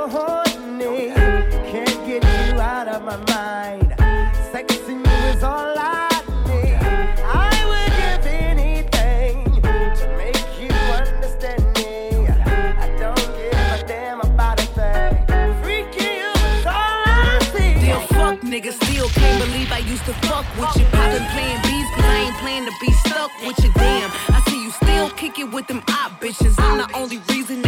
to 20.08 20.14
fuck 20.26 20.46
with 20.58 20.74
you. 20.76 20.86
Poppin' 20.86 21.26
playing 21.32 21.60
beats, 21.62 21.90
cause 21.94 22.04
I 22.04 22.16
ain't 22.26 22.36
playing 22.36 22.64
to 22.64 22.72
be 22.80 22.90
stuck 22.92 23.30
with 23.44 23.62
you. 23.62 23.70
Damn, 23.74 24.10
I 24.28 24.40
see 24.48 24.62
you 24.64 24.70
still 24.70 25.10
kick 25.10 25.38
it 25.38 25.52
with 25.52 25.66
them 25.66 25.82
op 25.88 26.12
bitches. 26.20 26.54
I'm 26.58 26.78
the 26.78 26.88
only 26.96 27.18
reason 27.28 27.67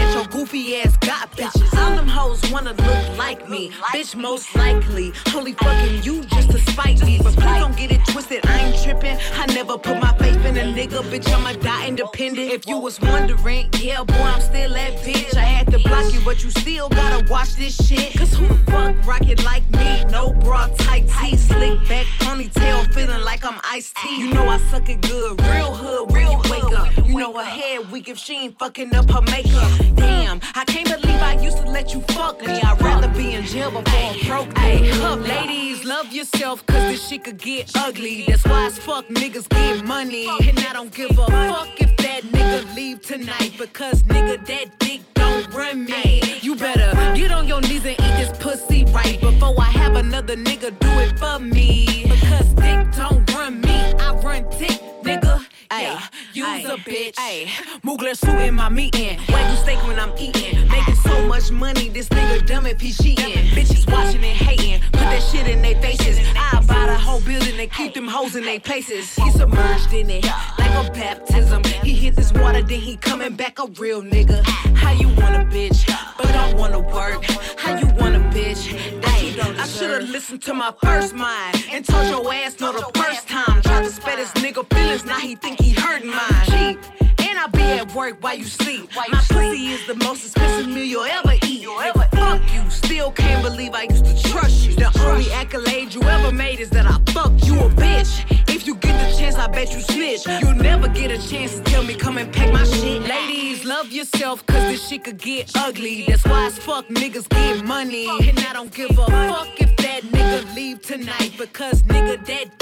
hoes 2.41 2.53
wanna 2.53 2.73
look 2.73 3.19
like 3.19 3.49
me, 3.49 3.71
bitch, 3.93 4.15
most 4.15 4.55
likely. 4.55 5.13
Only 5.35 5.53
fucking 5.53 6.03
you 6.03 6.25
just 6.25 6.51
to 6.51 6.59
spite 6.59 7.05
me. 7.05 7.19
But 7.23 7.35
please 7.35 7.61
don't 7.61 7.77
get 7.77 7.91
it 7.91 8.01
twisted, 8.07 8.47
I 8.47 8.61
ain't 8.61 8.83
tripping. 8.83 9.19
I 9.35 9.47
never 9.47 9.79
put 9.79 10.01
my 10.01 10.13
faith 10.19 10.45
in 10.45 10.57
a 10.57 10.63
nigga, 10.63 11.03
bitch, 11.11 11.29
I'ma 11.33 11.53
die 11.61 11.89
independent. 11.89 12.51
If 12.53 12.67
you 12.67 12.79
was 12.79 13.01
wondering, 13.01 13.69
yeah, 13.79 14.03
boy, 14.05 14.15
I'm 14.15 14.41
still 14.41 14.73
that 14.75 14.93
bitch. 14.99 15.37
I 15.37 15.41
had 15.41 15.71
to 15.73 15.79
block 15.79 16.13
you, 16.13 16.21
but 16.25 16.43
you 16.43 16.51
still 16.51 16.89
gotta 16.89 17.31
watch 17.31 17.55
this 17.57 17.77
shit. 17.87 18.17
Cause 18.17 18.35
who 18.35 18.47
the 18.49 18.59
fuck 18.71 18.95
rock 19.07 19.23
it 19.29 19.43
like 19.45 19.69
me? 19.71 20.05
No 20.11 20.33
bra, 20.33 20.69
tight 20.79 21.09
tee, 21.21 21.37
slick 21.37 21.79
back, 21.89 22.07
ponytail, 22.21 22.93
feeling 22.95 23.23
like 23.23 23.45
I'm 23.45 23.61
iced 23.65 23.97
tea. 23.97 24.21
You 24.21 24.33
know 24.35 24.49
I 24.49 24.59
suck 24.71 24.89
it 24.89 25.01
good, 25.03 25.41
real 25.43 25.75
hood 25.75 26.11
you 26.31 26.51
wake 26.51 26.79
up. 26.79 27.07
You 27.07 27.19
know 27.19 27.33
her 27.37 27.45
head 27.45 27.91
weak 27.91 28.09
if 28.09 28.19
she 28.19 28.35
ain't 28.37 28.59
fucking 28.59 28.95
up 28.95 29.11
her 29.11 29.23
makeup. 29.23 29.71
Damn, 29.95 30.41
I 30.55 30.65
can't 30.65 30.89
believe 30.89 31.21
I 31.21 31.35
used 31.41 31.59
to 31.59 31.65
let 31.65 31.93
you 31.93 32.01
fuck 32.13 32.30
me. 32.39 32.61
I'd 32.61 32.81
rather 32.81 33.09
be 33.09 33.35
in 33.35 33.45
jail 33.45 33.71
before 33.71 33.85
I 33.89 34.23
broke 34.27 34.57
Hey, 34.59 34.91
up, 35.03 35.21
ladies, 35.21 35.85
love 35.85 36.13
yourself, 36.13 36.65
cause 36.67 36.83
this 36.91 37.09
shit 37.09 37.25
could 37.25 37.39
get 37.39 37.71
ugly. 37.75 38.25
That's 38.29 38.45
why 38.45 38.67
as 38.67 38.79
fuck 38.79 39.07
niggas 39.09 39.49
get 39.49 39.85
money. 39.85 40.29
And 40.49 40.59
I 40.61 40.73
don't 40.73 40.95
give 40.95 41.11
a 41.11 41.27
fuck 41.27 41.81
if 41.81 41.97
that 41.99 42.23
nigga 42.25 42.75
leave 42.77 43.03
tonight, 43.03 43.55
because 43.59 44.03
nigga, 44.05 44.45
that 44.47 44.79
dick 44.79 45.01
don't 45.15 45.53
run 45.53 45.85
me. 45.85 46.23
You 46.41 46.57
better 46.57 46.91
get 47.15 47.33
on 47.33 47.49
your 47.49 47.61
knees 47.63 47.85
and 47.85 47.99
eat 47.99 48.15
this 48.21 48.37
pussy 48.39 48.85
right 48.87 49.21
before 49.21 49.55
I 49.59 49.71
have 49.83 49.97
another 49.97 50.37
nigga 50.37 50.79
do 50.79 50.91
it 51.05 51.19
for 51.19 51.39
me. 51.39 52.05
Because 52.09 52.47
dick 52.55 52.93
don't 52.97 53.35
run 53.35 53.61
me, 53.61 53.79
I 53.99 54.15
run 54.23 54.43
dick, 54.59 54.81
nigga. 55.03 55.50
Ay, 55.73 56.03
use 56.33 56.65
a 56.65 56.77
bitch. 56.79 57.15
Ay, 57.17 57.49
Mugler 57.85 58.17
suit 58.17 58.41
in 58.41 58.55
my 58.55 58.69
meeting. 58.69 59.19
Wagyu 59.19 59.57
steak 59.63 59.79
when 59.87 60.01
I'm 60.01 60.13
eating. 60.19 60.69
Making 60.69 60.97
so 60.97 61.27
much 61.29 61.53
money, 61.53 61.89
this 61.89 62.09
nigga 62.09 62.45
dumb 62.45 62.67
if 62.67 62.81
he 62.81 62.93
cheating. 62.93 63.47
Bitches 63.55 63.91
watching 63.91 64.25
and 64.25 64.37
hating. 64.37 64.81
Put 64.91 65.01
that 65.01 65.23
shit 65.23 65.47
in 65.47 65.63
their 65.63 65.81
faces. 65.81 66.19
I 66.37 66.61
buy 66.67 66.87
the 66.87 66.99
whole 66.99 67.21
building 67.21 67.59
and 67.61 67.71
keep 67.71 67.95
them 67.95 68.09
hoes 68.09 68.35
in 68.35 68.45
their 68.45 68.59
places. 68.59 69.15
He 69.15 69.31
submerged 69.31 69.93
in 69.93 70.11
it 70.11 70.25
like 70.59 70.87
a 70.87 70.91
baptism. 70.91 71.63
He 71.85 71.95
hit 71.95 72.17
this 72.17 72.33
water, 72.33 72.63
then 72.63 72.81
he 72.81 72.97
coming 72.97 73.37
back 73.37 73.61
a 73.61 73.67
real 73.79 74.03
nigga. 74.03 74.45
How 74.75 74.91
you 74.93 75.07
want 75.09 75.37
a 75.37 75.45
bitch, 75.55 75.87
but 76.19 76.33
don't 76.33 76.57
wanna 76.57 76.81
work? 76.81 77.25
How 77.57 77.79
you 77.79 77.87
want 77.95 78.17
a 78.17 78.21
bitch? 78.37 78.73
That 79.03 79.23
you 79.23 79.37
don't 79.37 79.57
I 79.57 79.67
should've 79.69 80.09
listened 80.11 80.43
to 80.43 80.55
my 80.55 80.75
first 80.83 81.15
mind 81.15 81.65
and 81.71 81.85
told 81.85 82.09
your 82.09 82.35
ass 82.35 82.59
no 82.59 82.73
the 82.73 82.99
first 82.99 83.29
time. 83.29 83.70
Tried 83.81 83.89
to 83.89 83.95
spare 83.95 84.17
this 84.17 84.33
nigga 84.33 84.75
feelings, 84.75 85.07
now 85.07 85.19
he 85.21 85.35
think 85.37 85.59
he 85.59 85.71
hurting 85.71 86.11
mine. 86.11 86.45
Cheap. 86.45 86.79
And 87.21 87.39
I 87.39 87.47
be 87.47 87.63
at 87.63 87.95
work 87.95 88.23
while 88.23 88.35
you 88.35 88.45
sleep. 88.45 88.91
while 88.93 89.07
My 89.11 89.21
pussy 89.21 89.69
is 89.69 89.87
the 89.87 89.95
most 90.05 90.23
expensive 90.23 90.69
meal 90.69 90.85
you'll 90.85 91.05
ever 91.05 91.33
eat. 91.47 91.67
Nigga, 91.67 92.11
fuck 92.11 92.43
you. 92.53 92.71
Still 92.71 93.11
can't 93.11 93.43
believe 93.43 93.73
I 93.73 93.85
used 93.85 94.05
to 94.05 94.23
trust 94.29 94.67
you. 94.67 94.75
The 94.75 94.93
only 95.07 95.33
accolade 95.33 95.95
you 95.95 96.03
ever 96.03 96.31
made 96.31 96.61
is 96.61 96.69
that 96.71 96.85
I 96.85 96.99
fucked 97.13 97.47
you 97.47 97.59
a 97.59 97.71
bitch. 97.71 98.23
If 98.55 98.67
you 98.67 98.75
get 98.75 98.93
the 99.01 99.17
chance, 99.17 99.37
I 99.37 99.47
bet 99.47 99.73
you 99.73 99.81
snitch. 99.81 100.27
You'll 100.27 100.57
never 100.57 100.87
get 100.89 101.11
a 101.11 101.17
chance 101.31 101.55
to 101.55 101.63
tell 101.63 101.83
me 101.83 101.95
come 101.95 102.19
and 102.19 102.31
pack 102.31 102.53
my 102.53 102.65
shit. 102.65 103.01
Ladies, 103.09 103.65
love 103.65 103.91
yourself, 103.91 104.45
cause 104.45 104.63
this 104.65 104.87
shit 104.87 105.05
could 105.05 105.17
get 105.17 105.53
ugly. 105.55 106.05
That's 106.07 106.27
why 106.27 106.49
as 106.49 106.59
fuck 106.59 106.87
niggas 106.89 107.31
get 107.31 107.65
money. 107.65 108.11
And 108.29 108.39
I 108.41 108.53
don't 108.53 108.75
give 108.75 108.91
a 108.91 109.07
fuck 109.07 109.59
if 109.59 109.75
that 109.79 110.03
nigga 110.03 110.55
leave 110.55 110.83
tonight. 110.83 111.33
Because 111.39 111.83
nigga, 111.85 112.23
that 112.27 112.60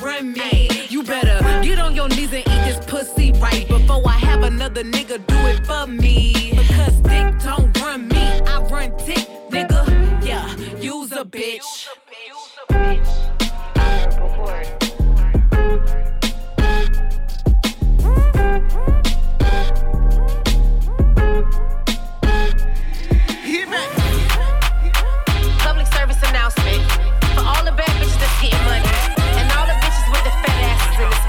run 0.00 0.32
me. 0.32 0.68
You 0.88 1.02
better 1.02 1.38
get 1.62 1.78
on 1.78 1.94
your 1.94 2.08
knees 2.08 2.32
and 2.32 2.46
eat 2.46 2.62
this 2.64 2.84
pussy 2.86 3.32
right 3.32 3.66
before 3.68 4.02
I 4.06 4.18
have 4.18 4.42
another 4.42 4.84
nigga 4.84 5.24
do 5.26 5.36
it 5.46 5.66
for 5.66 5.86
me. 5.86 6.52
Because 6.56 6.94
dick 7.00 7.38
don't 7.42 7.80
run 7.80 8.08
me, 8.08 8.40
I 8.46 8.60
run 8.70 8.90
dick, 9.04 9.28
nigga. 9.50 10.24
Yeah, 10.24 10.54
use 10.80 11.12
a 11.12 11.24
bitch. 11.24 11.88
Public 14.18 14.77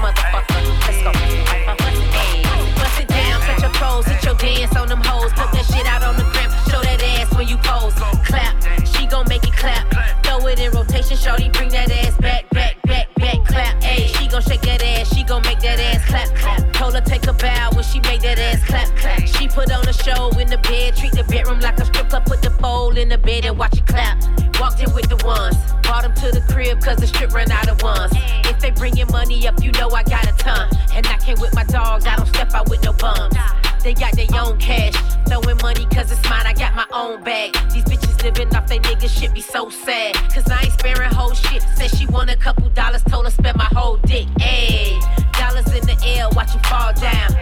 motherfucker. 0.00 0.64
Let's 0.88 1.02
go. 1.04 1.10
Uh-huh. 1.10 1.76
Hey, 2.16 2.42
bust 2.74 3.00
it 3.00 3.08
down, 3.08 3.40
touch 3.42 3.62
your 3.62 3.70
pros, 3.70 4.06
hit 4.06 4.24
your 4.24 4.34
dance 4.34 4.76
on 4.76 4.88
them 4.88 5.02
hoes, 5.04 5.32
put 5.32 5.52
that 5.52 5.64
shit 5.66 5.86
out 5.86 6.02
on 6.02 6.16
the 6.16 6.24
gram, 6.32 6.50
show 6.72 6.80
that 6.80 7.02
ass 7.02 7.28
when 7.36 7.46
you 7.46 7.56
pose. 7.58 7.94
Clap, 8.24 8.56
she 8.86 9.06
gon' 9.06 9.26
make 9.28 9.44
it 9.46 9.52
clap. 9.52 9.84
Throw 10.24 10.46
it 10.46 10.58
in 10.58 10.72
rotation, 10.72 11.16
shorty, 11.16 11.48
bring 11.50 11.68
that 11.70 11.90
ass 11.90 12.16
back, 12.16 12.48
back, 12.50 12.80
back, 12.82 13.14
back, 13.16 13.44
clap. 13.44 13.82
Hey, 13.82 14.06
she 14.06 14.26
gon' 14.28 14.42
shake 14.42 14.62
that 14.62 14.82
ass, 14.82 15.14
she 15.14 15.22
gon' 15.22 15.42
make 15.42 15.60
that 15.60 15.78
ass 15.78 16.04
clap, 16.06 16.34
clap. 16.34 16.72
Told 16.72 16.94
her 16.94 17.00
take 17.02 17.26
a 17.26 17.32
bow 17.32 17.70
when 17.74 17.84
she 17.84 18.00
make 18.00 18.22
that 18.22 18.38
ass 18.38 18.64
clap, 18.64 18.88
clap. 18.96 19.26
She 19.26 19.48
put 19.48 19.70
on 19.70 19.86
a 19.86 19.92
show 19.92 20.30
in 20.38 20.48
the 20.48 20.58
bed, 20.58 20.96
treat 20.96 21.12
the 21.12 21.24
bedroom 21.24 21.60
like 21.60 21.78
a 21.78 21.84
strip 21.84 22.08
club, 22.08 22.24
put 22.24 22.40
the 22.42 22.50
pole 22.50 22.96
in 22.96 23.08
the 23.08 23.18
bed 23.18 23.44
and 23.44 23.58
watch 23.58 23.76
it 23.76 23.86
clap. 23.86 24.16
Walked 24.58 24.80
in 24.80 24.92
with 24.94 25.08
the 25.08 25.16
ones, 25.24 25.56
brought 25.82 26.02
them 26.02 26.14
to 26.14 26.30
the 26.30 26.42
crib 26.52 26.80
cause 26.82 26.96
the 26.96 27.06
strip 27.06 27.32
ran 27.32 27.50
out 27.50 27.68
of 27.68 27.82
ones. 27.82 28.12
If 28.60 28.74
they 28.74 28.78
bringin' 28.78 29.10
money 29.10 29.48
up, 29.48 29.64
you 29.64 29.72
know 29.72 29.88
I 29.88 30.02
got 30.02 30.28
a 30.28 30.32
ton. 30.36 30.68
And 30.92 31.06
I 31.06 31.16
came 31.16 31.40
with 31.40 31.54
my 31.54 31.64
dogs, 31.64 32.04
I 32.04 32.14
don't 32.16 32.26
step 32.26 32.52
out 32.52 32.68
with 32.68 32.84
no 32.84 32.92
bums. 32.92 33.34
They 33.82 33.94
got 33.94 34.14
their 34.14 34.26
own 34.38 34.58
cash, 34.58 34.92
throwing 35.26 35.56
money 35.62 35.86
cause 35.86 36.12
it's 36.12 36.22
mine, 36.28 36.44
I 36.44 36.52
got 36.52 36.74
my 36.74 36.84
own 36.92 37.24
bag. 37.24 37.54
These 37.72 37.84
bitches 37.84 38.22
living 38.22 38.54
off 38.54 38.66
they 38.66 38.78
niggas 38.80 39.18
shit 39.18 39.32
be 39.32 39.40
so 39.40 39.70
sad. 39.70 40.14
Cause 40.28 40.46
I 40.50 40.64
ain't 40.64 40.72
sparing 40.74 41.10
whole 41.10 41.32
shit. 41.32 41.62
Said 41.74 41.88
she 41.96 42.04
want 42.08 42.28
a 42.28 42.36
couple 42.36 42.68
dollars, 42.68 43.02
told 43.04 43.24
her 43.24 43.30
spend 43.30 43.56
my 43.56 43.70
whole 43.72 43.96
dick. 43.96 44.26
Ayy, 44.40 45.00
dollars 45.32 45.64
in 45.74 45.86
the 45.86 45.96
air, 46.04 46.28
watch 46.36 46.52
you 46.52 46.60
fall 46.60 46.92
down. 46.92 47.32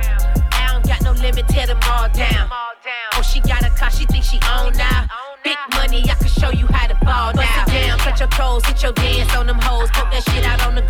I 0.53 0.71
don't 0.71 0.87
got 0.87 1.03
no 1.03 1.21
limit, 1.21 1.49
tear 1.49 1.67
them 1.67 1.81
all 1.91 2.09
down. 2.11 2.49
Oh, 3.15 3.23
she 3.23 3.41
got 3.41 3.65
a 3.65 3.71
car, 3.71 3.91
she 3.91 4.07
think 4.07 4.23
she 4.23 4.39
own 4.57 4.73
now. 4.75 5.09
Big 5.43 5.59
money, 5.75 6.05
I 6.09 6.15
can 6.15 6.29
touch 8.19 8.21
your 8.21 8.29
toes, 8.29 8.65
hit 8.67 8.83
your 8.83 8.93
dance 8.93 9.35
on 9.35 9.47
them 9.47 9.59
hoes. 9.61 9.91
Poke 9.93 10.11
that 10.11 10.23
shit 10.31 10.45
out 10.45 10.65
on 10.67 10.75
the 10.75 10.83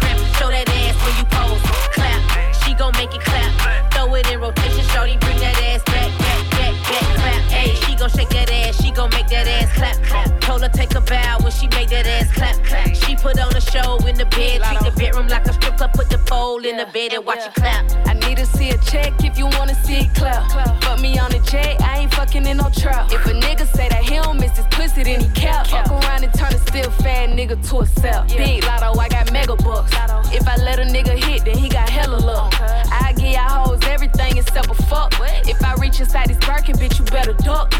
clap, 12.28 12.62
clap. 12.64 12.94
She 12.94 13.16
put 13.16 13.38
on 13.38 13.54
a 13.54 13.60
show 13.60 13.96
in 14.06 14.16
the 14.16 14.26
bed, 14.26 14.62
treat 14.62 14.80
the 14.80 14.92
bedroom 14.96 15.28
like 15.28 15.46
a 15.46 15.52
strip 15.52 15.76
club, 15.76 15.92
put 15.92 16.08
the 16.10 16.18
pole 16.18 16.64
in 16.64 16.76
the 16.76 16.86
bed 16.86 17.12
and 17.12 17.24
watch 17.24 17.40
it 17.46 17.54
clap. 17.54 17.84
I 18.06 18.14
need 18.14 18.38
to 18.38 18.46
see 18.46 18.70
a 18.70 18.78
check 18.78 19.12
if 19.24 19.38
you 19.38 19.46
wanna 19.46 19.74
see 19.84 20.00
it 20.06 20.14
clap. 20.14 20.50
Fuck 20.82 21.00
me 21.00 21.18
on 21.18 21.30
the 21.30 21.40
jet, 21.40 21.80
I 21.80 21.98
ain't 22.00 22.14
fucking 22.14 22.46
in 22.46 22.56
no 22.58 22.70
trap. 22.70 23.12
If 23.12 23.24
a 23.26 23.30
nigga 23.30 23.66
say 23.74 23.88
that 23.88 24.02
he 24.02 24.16
don't 24.16 24.40
miss 24.40 24.56
his 24.56 24.66
pussy, 24.70 25.02
then 25.04 25.20
he 25.20 25.28
cap. 25.30 25.66
Fuck 25.66 25.90
around 25.90 26.24
and 26.24 26.32
turn 26.34 26.52
a 26.52 26.58
still 26.58 26.90
fat 26.90 27.30
nigga 27.30 27.56
to 27.68 27.80
a 27.80 27.86
cell. 27.86 28.24
Big 28.28 28.64
lotto, 28.64 28.98
I 28.98 29.08
got 29.08 29.32
mega 29.32 29.56
bucks. 29.56 29.92
If 30.32 30.46
I 30.46 30.56
let 30.56 30.78
a 30.78 30.82
nigga 30.82 31.16
hit, 31.16 31.44
then 31.44 31.56
he 31.56 31.68
got 31.68 31.88
hella 31.88 32.16
luck. 32.16 32.54
I 32.60 33.12
give 33.16 33.32
y'all 33.32 33.68
hoes 33.68 33.80
everything 33.84 34.36
except 34.36 34.70
a 34.70 34.74
fuck. 34.74 35.14
If 35.46 35.62
I 35.64 35.74
reach 35.74 36.00
inside 36.00 36.28
this 36.28 36.38
Birkin, 36.38 36.76
bitch, 36.76 36.98
you 36.98 37.04
better 37.06 37.32
duck. 37.32 37.72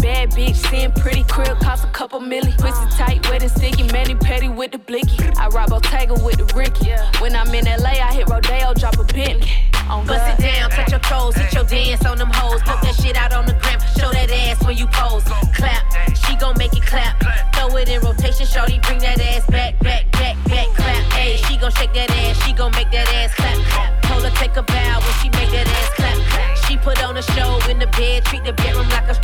Bad 0.00 0.30
bitch, 0.30 0.56
seeing 0.56 0.92
pretty 0.92 1.24
crib, 1.24 1.58
cost 1.60 1.84
a 1.84 1.88
couple 1.88 2.20
milli. 2.20 2.56
Pussy 2.58 2.96
tight, 2.96 3.28
wet 3.28 3.42
and 3.42 3.50
sticky, 3.50 3.84
mani 3.92 4.14
petty 4.14 4.48
with 4.48 4.72
the 4.72 4.78
blicky. 4.78 5.22
I 5.36 5.48
rob 5.48 5.70
Bottega 5.70 6.14
with 6.14 6.38
the 6.38 6.46
Ricky. 6.56 6.90
When 7.20 7.36
I'm 7.36 7.54
in 7.54 7.66
LA, 7.66 8.00
I 8.00 8.12
hit 8.12 8.28
Rodeo, 8.28 8.72
drop 8.74 8.98
a 8.98 9.04
Bentley. 9.04 9.50
On 9.90 10.06
Bust 10.06 10.38
it 10.38 10.42
down, 10.42 10.70
touch 10.70 10.90
your 10.90 11.00
toes, 11.00 11.34
hit 11.34 11.52
your 11.52 11.64
dance 11.64 12.06
on 12.06 12.16
them 12.16 12.30
hoes. 12.32 12.62
Put 12.62 12.80
that 12.80 12.94
shit 12.94 13.16
out 13.16 13.32
on 13.32 13.44
the 13.44 13.54
gram, 13.54 13.80
show 13.98 14.10
that 14.10 14.30
ass 14.30 14.64
when 14.64 14.76
you 14.76 14.86
pose. 14.86 15.24
Clap, 15.52 15.82
she 16.14 16.36
gon' 16.36 16.56
make 16.56 16.72
it 16.76 16.86
clap. 16.86 17.20
Throw 17.54 17.76
it 17.76 17.88
in 17.88 18.00
rotation, 18.00 18.46
shorty, 18.46 18.78
bring 18.86 19.00
that 19.00 19.20
ass 19.20 19.44
back, 19.46 19.78
back, 19.80 20.10
back, 20.12 20.36
back, 20.44 20.68
clap. 20.76 21.12
Hey, 21.12 21.36
she 21.36 21.56
gon' 21.56 21.72
shake 21.72 21.92
that 21.94 22.10
ass, 22.10 22.40
she 22.46 22.52
gon' 22.52 22.70
make 22.72 22.90
that 22.92 23.08
ass 23.14 23.34
clap, 23.34 23.58
clap. 23.66 24.02
Told 24.02 24.22
her 24.22 24.30
take 24.38 24.56
a 24.56 24.62
bow 24.62 25.00
when 25.00 25.14
she 25.20 25.28
make 25.30 25.50
that 25.50 25.66
ass 25.66 25.90
clap, 25.96 26.16
clap. 26.30 26.56
She 26.64 26.76
put 26.76 27.02
on 27.02 27.16
a 27.16 27.22
show 27.34 27.58
in 27.68 27.80
the 27.80 27.88
bed, 27.98 28.24
treat 28.24 28.44
the 28.44 28.52
bedroom 28.52 28.88
like 28.90 29.08
a 29.08 29.14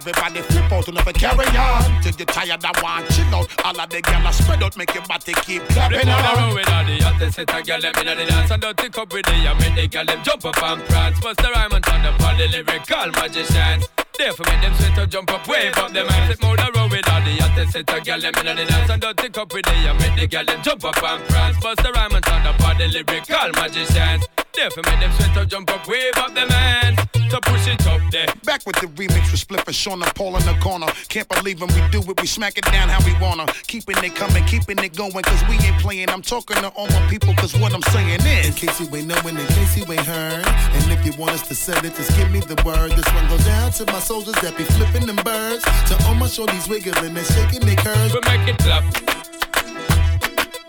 everybody 0.00 0.40
flip 0.40 0.72
out 0.72 0.88
and 0.88 0.96
never 0.96 1.12
carry 1.12 1.46
on. 1.56 2.02
Till 2.02 2.14
you 2.16 2.24
tired 2.24 2.64
and 2.64 2.76
want 2.82 3.08
chill 3.10 3.34
out. 3.34 3.48
All 3.64 3.80
of 3.80 3.88
the 3.90 4.00
gyal 4.00 4.32
spread 4.32 4.62
out, 4.62 4.76
make 4.76 4.94
your 4.94 5.04
body 5.04 5.34
keep 5.44 5.62
clapping 5.68 6.08
on 6.08 6.48
the 6.48 6.54
with 6.54 6.72
all 6.72 6.84
the 6.84 6.96
hottest 7.04 7.36
set 7.36 7.52
a 7.52 7.62
girl 7.62 7.80
them 7.80 7.92
inna 8.00 8.14
the 8.16 8.24
dance 8.24 8.50
and 8.50 8.62
don't 8.62 8.76
tick 8.76 8.96
up 8.96 9.12
with 9.12 9.26
the 9.26 9.32
I 9.32 9.52
make 9.60 9.74
the 9.76 9.86
girl 9.88 10.04
them 10.04 10.22
jump 10.22 10.44
up 10.44 10.62
and 10.62 10.82
prance. 10.88 11.20
Bust 11.20 11.38
the 11.38 11.48
rhyme 11.50 11.72
and 11.72 11.84
turn 11.84 12.04
up 12.06 12.20
all 12.20 12.36
the 12.36 12.48
lyrical 12.48 13.10
magicians. 13.12 13.84
Therefore 14.16 14.46
make 14.48 14.60
them 14.60 14.74
sweat 14.74 14.98
up, 14.98 15.08
jump 15.10 15.30
up, 15.32 15.48
wave 15.48 15.76
up 15.76 15.92
them 15.92 16.08
hands. 16.08 16.36
Flip 16.36 16.44
on 16.48 16.56
the 16.56 16.88
with 16.90 17.08
all 17.08 17.20
the 17.20 17.32
hottest 17.44 17.72
set 17.72 17.90
a 17.92 18.00
girl 18.00 18.20
them 18.20 18.34
inna 18.40 18.54
the 18.56 18.64
dance 18.64 18.90
and 18.90 19.00
don't 19.02 19.16
tick 19.16 19.36
up 19.36 19.52
with 19.52 19.64
the 19.64 19.76
I 19.84 19.92
make 20.00 20.16
the 20.16 20.26
girl 20.26 20.44
them 20.44 20.62
jump 20.62 20.84
up 20.84 21.02
and 21.02 21.20
prance. 21.28 21.60
Bust 21.60 21.82
the 21.84 21.92
rhyme 21.92 22.14
and 22.16 22.24
turn 22.24 22.46
up 22.48 22.60
all 22.64 22.74
the 22.74 22.88
lyrical 22.88 23.48
magicians. 23.52 24.24
Therefore 24.56 24.84
make 24.88 25.00
them 25.00 25.12
sweat 25.12 25.36
up, 25.36 25.48
jump 25.48 25.70
up, 25.70 25.86
wave 25.86 26.16
up 26.16 26.32
them 26.34 26.48
hands. 26.48 27.19
So 27.30 27.38
push 27.42 27.68
it 27.68 27.86
up 27.86 28.00
there. 28.10 28.26
Back 28.42 28.66
with 28.66 28.74
the 28.82 28.88
remix 28.98 29.30
with 29.30 29.46
Spliff 29.46 29.64
and 29.64 29.74
Sean 29.74 30.02
and 30.02 30.12
Paul 30.16 30.36
in 30.36 30.44
the 30.46 30.54
corner. 30.60 30.88
Can't 31.08 31.28
believe 31.28 31.60
when 31.60 31.70
we 31.70 31.80
do 31.90 32.02
it, 32.10 32.20
we 32.20 32.26
smack 32.26 32.58
it 32.58 32.64
down 32.64 32.88
how 32.88 32.98
we 33.06 33.14
wanna. 33.22 33.46
Keeping 33.68 34.02
it 34.02 34.16
coming, 34.16 34.44
keeping 34.46 34.78
it 34.80 34.96
going, 34.96 35.22
cause 35.22 35.42
we 35.48 35.54
ain't 35.62 35.78
playing. 35.78 36.10
I'm 36.10 36.22
talking 36.22 36.56
to 36.56 36.70
all 36.70 36.88
my 36.88 37.06
people, 37.06 37.32
cause 37.36 37.56
what 37.56 37.72
I'm 37.72 37.82
saying 37.94 38.20
is. 38.26 38.48
In 38.48 38.54
case 38.54 38.80
you 38.80 38.86
ain't 38.96 39.06
knowing, 39.06 39.38
in 39.38 39.46
case 39.46 39.76
you 39.76 39.84
ain't 39.92 40.04
heard. 40.04 40.44
And 40.44 40.90
if 40.90 41.06
you 41.06 41.12
want 41.20 41.30
us 41.30 41.46
to 41.46 41.54
set 41.54 41.84
it, 41.84 41.94
just 41.94 42.16
give 42.16 42.32
me 42.32 42.40
the 42.40 42.60
word. 42.66 42.90
This 42.98 43.06
one 43.14 43.28
goes 43.28 43.44
down 43.44 43.70
to 43.78 43.86
my 43.86 44.00
soldiers 44.00 44.34
that 44.42 44.56
be 44.58 44.64
flipping 44.64 45.06
them 45.06 45.22
birds. 45.22 45.62
To 45.62 45.94
all 46.08 46.16
my 46.16 46.26
shorties 46.26 46.68
wiggling 46.68 47.16
and 47.16 47.26
shaking 47.26 47.60
their 47.60 47.76
curves. 47.76 48.12
We 48.12 48.20
make 48.26 48.48
it 48.48 48.58
clap. 48.58 48.82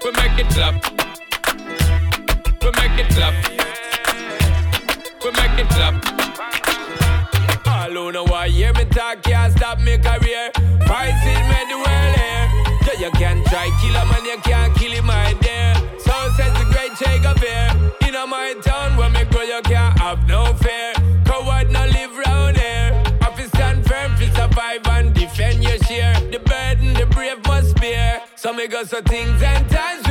We 0.05 0.11
make 0.11 0.37
it 0.37 0.49
clap. 0.53 0.77
We 2.61 2.69
make 2.77 2.99
it 3.01 3.09
clap. 3.09 3.33
We 5.25 5.31
make 5.31 5.57
it 5.57 5.69
clap. 5.69 6.20
Who 7.93 8.09
know 8.09 8.23
why 8.23 8.47
hear 8.47 8.71
me 8.73 8.85
talk 8.85 9.21
can't 9.21 9.51
stop 9.51 9.79
me 9.81 9.97
career. 9.97 10.49
Fighting 10.87 11.43
me 11.51 11.59
the 11.67 11.75
world 11.75 12.15
here. 12.15 12.47
Yeah, 12.87 13.05
you 13.05 13.11
can't 13.11 13.45
try 13.47 13.69
kill 13.81 13.95
a 13.95 14.05
man, 14.05 14.23
you 14.23 14.37
can't 14.37 14.73
kill 14.77 14.91
him, 14.93 15.05
my 15.05 15.33
dear. 15.41 15.73
So 15.99 16.13
says 16.37 16.53
the 16.53 16.65
great 16.71 16.95
Shakespeare. 16.97 18.07
In 18.07 18.15
a 18.15 18.25
my 18.25 18.55
town 18.61 18.95
where 18.95 19.09
me 19.09 19.25
grow, 19.25 19.41
you 19.41 19.61
can't 19.63 19.99
have 19.99 20.25
no 20.25 20.53
fear. 20.53 20.93
Coward 21.25 21.69
no 21.69 21.85
live 21.87 22.17
round 22.25 22.57
here. 22.57 22.93
Have 23.21 23.35
to 23.35 23.47
stand 23.49 23.85
firm 23.85 24.15
to 24.15 24.25
survive 24.35 24.87
and 24.87 25.13
defend 25.13 25.61
your 25.61 25.77
share. 25.79 26.15
The 26.31 26.39
burden 26.39 26.93
the 26.93 27.05
brave 27.07 27.45
must 27.45 27.75
bear. 27.75 28.21
So 28.35 28.53
me 28.53 28.67
got 28.67 28.87
some 28.87 29.03
things 29.03 29.41
and 29.43 29.69
times 29.69 30.10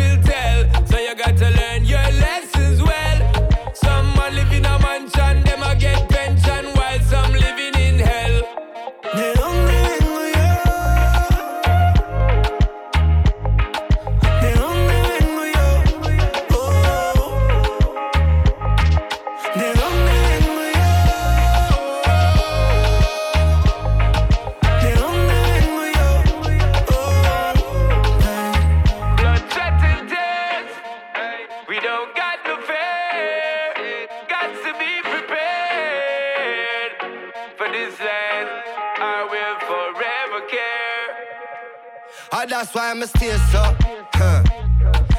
that's 42.61 42.75
why 42.75 42.91
I'm 42.91 43.01
a 43.01 43.07
stay 43.07 43.35
so. 43.51 43.75
Huh. 44.13 44.43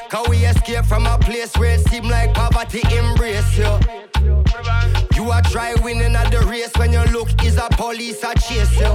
Cause 0.10 0.28
we 0.30 0.46
escape 0.46 0.86
from 0.86 1.08
a 1.08 1.18
place 1.18 1.52
where 1.58 1.74
it 1.74 1.80
seem 1.90 2.04
like 2.04 2.36
poverty 2.36 2.82
embrace 2.96 3.58
you. 3.58 3.80
You 5.16 5.32
are 5.32 5.42
try 5.42 5.74
winning 5.82 6.16
at 6.16 6.30
the 6.30 6.46
race 6.48 6.72
when 6.78 6.94
your 6.94 7.06
look 7.08 7.30
is 7.44 7.58
a 7.58 7.68
police 7.72 8.22
a 8.24 8.36
chase 8.36 8.80
you. 8.80 8.94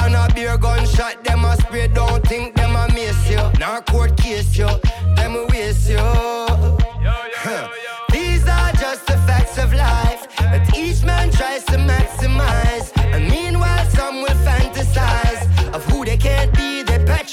And 0.00 0.16
a 0.16 0.28
beer 0.34 0.58
gunshot, 0.58 1.22
them 1.22 1.44
a 1.44 1.56
spray, 1.58 1.86
don't 1.86 2.26
think 2.26 2.56
them 2.56 2.74
a 2.74 2.92
miss 2.92 3.30
you. 3.30 3.38
Now 3.60 3.80
court 3.80 4.16
case 4.16 4.56
you, 4.58 4.68
them 5.14 5.36
a 5.36 5.46
waste 5.46 5.90
you. 5.90 6.23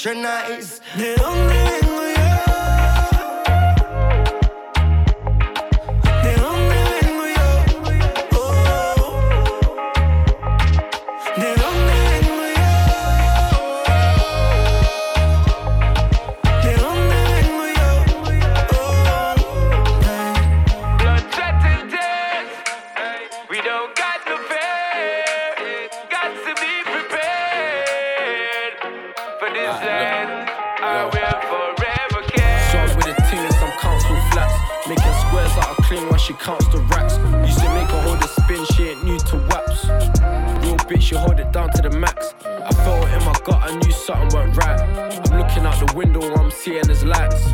Patronize. 0.02 0.80
¿De 0.96 1.14
dónde 1.14 1.54
vengo 1.80 2.01
she 41.12 41.18
hold 41.18 41.38
it 41.38 41.52
down 41.52 41.70
to 41.70 41.82
the 41.82 41.90
max. 41.90 42.34
I 42.44 42.72
felt 42.84 43.06
it 43.06 43.12
in 43.12 43.24
my 43.24 43.32
gut, 43.44 43.60
I 43.62 43.74
knew 43.76 43.92
something 43.92 44.28
weren't 44.32 44.56
right. 44.56 44.80
I'm 44.80 45.38
looking 45.38 45.64
out 45.66 45.78
the 45.84 45.92
window, 45.94 46.22
I'm 46.34 46.50
seeing 46.50 46.86
his 46.88 47.04
lights. 47.04 47.52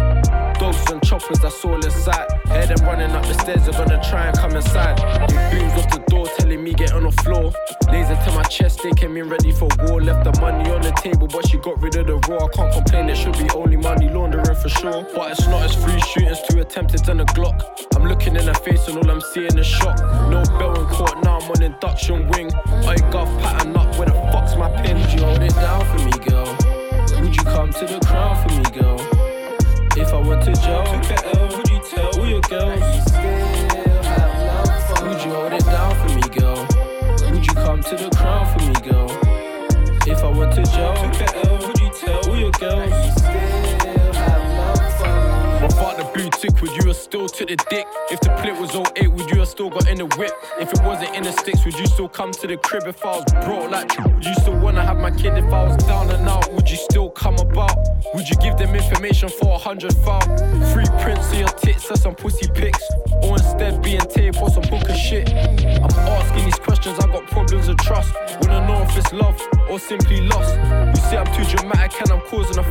Dogs 0.59 0.90
and 0.90 1.02
choppers, 1.02 1.40
that's 1.40 1.64
all 1.64 1.74
in 1.74 1.90
sight. 1.90 2.28
Hear 2.48 2.66
them 2.66 2.86
running 2.86 3.11
up 3.11 3.24
the 3.26 3.34
stairs, 3.34 3.64
they're 3.64 3.72
gonna 3.72 4.02
try 4.09 4.26
and 4.26 4.38
come 4.38 4.54
inside. 4.54 4.96
Big 5.28 5.38
booms 5.50 5.72
off 5.72 5.90
the 5.90 6.07
telling 6.49 6.64
me 6.64 6.72
get 6.72 6.92
on 6.94 7.03
the 7.03 7.12
floor. 7.22 7.53
Laser 7.92 8.16
to 8.24 8.30
my 8.32 8.42
chest, 8.44 8.80
they 8.82 8.90
came 8.92 9.16
in 9.18 9.28
ready 9.28 9.53
for 9.53 9.68
war. 9.80 10.01
Left 10.01 10.24
the 10.24 10.40
money 10.40 10.70
on 10.70 10.80
the 10.80 10.92
table, 10.92 11.26
but 11.26 11.46
she 11.46 11.59
got 11.59 11.80
rid 11.82 11.94
of 11.96 12.07
the 12.07 12.16
raw. 12.26 12.46
I 12.46 12.49
can't 12.49 12.72
complain, 12.72 13.11
it 13.11 13.16
should 13.16 13.36
be 13.36 13.51
only 13.51 13.76
money 13.76 14.09
laundering 14.09 14.57
for 14.57 14.70
sure. 14.70 15.05
But 15.14 15.32
it's 15.32 15.46
not 15.46 15.64
as 15.64 15.74
three 15.76 16.01
shootings, 16.01 16.40
two 16.49 16.61
attempted 16.61 17.07
and 17.09 17.20
a 17.20 17.24
Glock. 17.36 17.61
I'm 17.94 18.05
looking 18.05 18.34
in 18.34 18.46
her 18.46 18.55
face 18.55 18.88
and 18.88 18.96
all 18.96 19.11
I'm 19.11 19.20
seeing 19.20 19.59
is 19.59 19.66
shock. 19.66 19.99
No 20.30 20.42
bell 20.59 20.74
in 20.80 20.86
court, 20.86 21.22
now 21.22 21.38
I'm 21.38 21.51
on 21.51 21.62
induction 21.62 22.26
wing. 22.28 22.51
I 22.64 22.96
got 23.12 23.28
pattern 23.42 23.76
up, 23.76 23.99
where 23.99 24.09
the 24.09 24.14
fuck's 24.32 24.57
my 24.57 24.70
pin? 24.82 24.99
Would 25.01 25.12
you 25.12 25.24
hold 25.26 25.42
it 25.42 25.55
down 25.55 25.84
for 25.84 26.01
me, 26.07 26.12
girl? 26.24 26.49
Would 27.20 27.36
you 27.36 27.44
come 27.44 27.72
to 27.72 27.84
the 27.84 28.01
crown 28.07 28.36
for 28.40 28.55
me, 28.57 28.64
girl? 28.72 28.99
If 30.01 30.14
I 30.14 30.20
went 30.26 30.44
to 30.44 30.55
jail, 30.64 30.84
would 31.57 31.68
you 31.68 31.80
tell 31.90 32.09
all 32.18 32.26
your 32.26 32.40
girls? 32.40 32.80
Would 35.03 35.24
you 35.24 35.32
hold 35.32 35.53
it 35.53 35.64
down 35.64 35.88
to 37.89 37.97
the 37.97 38.11
crown 38.16 38.45
for 38.53 38.59
me, 38.66 38.74
girl? 38.91 39.09
If 40.07 40.22
I 40.22 40.28
went 40.28 40.53
to 40.57 40.62
jail, 40.62 40.95
took 40.95 41.22
a 41.22 41.49
L, 41.49 41.66
would 41.66 41.80
you 41.80 41.91
tell 41.91 42.28
all 42.28 42.36
your 42.36 42.51
girls? 42.51 43.14
But 45.61 45.72
fuck 45.72 45.97
the 45.97 46.11
blue 46.12 46.28
tick, 46.28 46.61
would 46.61 46.76
you 46.76 46.89
have 46.89 46.97
still 46.97 47.26
took 47.30 47.49
the 47.49 47.57
dick? 47.70 47.86
If 48.11 48.20
the 48.20 48.28
plate 48.43 48.61
was 48.61 48.76
08, 48.76 49.09
would 49.09 49.30
you 49.30 49.39
have 49.39 49.49
still 49.49 49.70
got 49.70 49.89
in 49.89 49.97
the 49.97 50.07
whip? 50.18 50.32
If 50.61 50.70
it 50.70 50.82
wasn't 50.84 51.16
in 51.16 51.22
the 51.22 51.32
sticks, 51.32 51.64
would 51.64 51.78
you 51.78 51.86
still 51.86 52.11
come 52.11 52.30
to 52.32 52.47
the 52.47 52.59
crib 52.59 52.86
if 52.86 53.03
I 53.07 53.16
was 53.16 53.24
broke 53.47 53.70
like 53.70 53.97
you? 53.97 54.05
Would 54.05 54.24
you 54.26 54.34
still 54.34 54.59
wanna 54.59 54.84
have 54.84 54.99
my 54.99 55.11
kid 55.11 55.39
if 55.39 55.51
I 55.51 55.64
was 55.64 55.76
down 55.84 56.11
and 56.11 56.28
out? 56.28 56.53
Would 56.53 56.68
you 56.68 56.76
still 56.76 57.09
come 57.09 57.36
about? 57.39 57.74
Would 58.14 58.28
you 58.28 58.36
give 58.36 58.59
them 58.59 58.74
information 58.74 59.30
for 59.30 59.55
a 59.55 59.59
hundred 59.59 59.95
foul? 60.05 60.20
Free 60.74 60.84
prints 61.01 61.32
of 61.32 61.39
your 61.39 61.49
tits 61.49 61.91
or 61.91 61.97
some 61.97 62.14
pussy 62.14 62.49
pics? 62.55 62.82
Or 63.22 63.32
instead 63.39 63.82
being 63.82 64.01
tape 64.01 64.34
for 64.34 64.51
some 64.51 64.64
book 64.64 64.86
of 64.89 64.97
shit? 64.97 65.30
I'm 65.30 65.91
asking 66.20 66.45
these 66.45 66.59
trust. 67.89 68.14
Wanna 68.43 68.66
know 68.66 68.82
if 68.82 68.97
it's 68.99 69.12
love 69.12 69.41
or 69.70 69.78
simply 69.78 70.20
lost. 70.20 70.55
You 70.95 71.03
say 71.09 71.16
I'm 71.16 71.30
too 71.34 71.45
dramatic 71.57 71.99
and 72.03 72.11
I'm 72.12 72.20
causing 72.20 72.59
a 72.59 72.66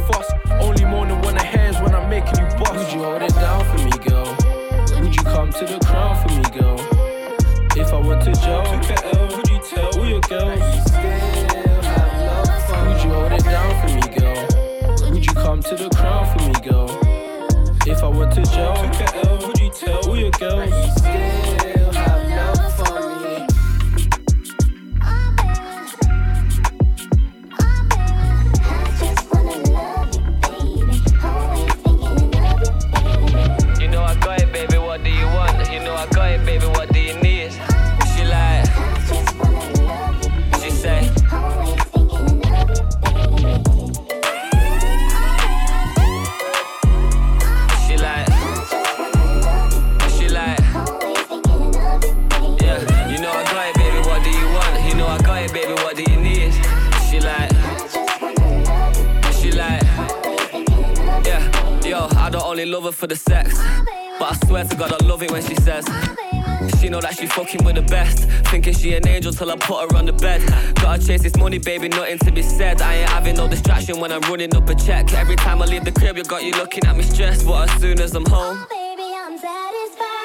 baby, 71.59 71.89
nothing 71.89 72.19
to 72.19 72.31
be 72.31 72.41
said. 72.41 72.81
I 72.81 72.95
ain't 72.95 73.09
having 73.09 73.35
no 73.35 73.47
distraction 73.47 73.99
when 73.99 74.11
I'm 74.11 74.21
running 74.21 74.55
up 74.55 74.69
a 74.69 74.75
check. 74.75 75.13
Every 75.13 75.35
time 75.35 75.61
I 75.61 75.65
leave 75.65 75.85
the 75.85 75.91
crib, 75.91 76.17
you 76.17 76.23
got 76.23 76.43
you 76.43 76.51
looking 76.51 76.85
at 76.85 76.95
me 76.95 77.03
stressed. 77.03 77.45
But 77.45 77.69
as 77.69 77.81
soon 77.81 77.99
as 77.99 78.15
I'm 78.15 78.25
home, 78.25 78.65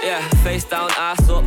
yeah, 0.03 0.29
face 0.43 0.65
down, 0.65 0.91
ass 0.97 1.22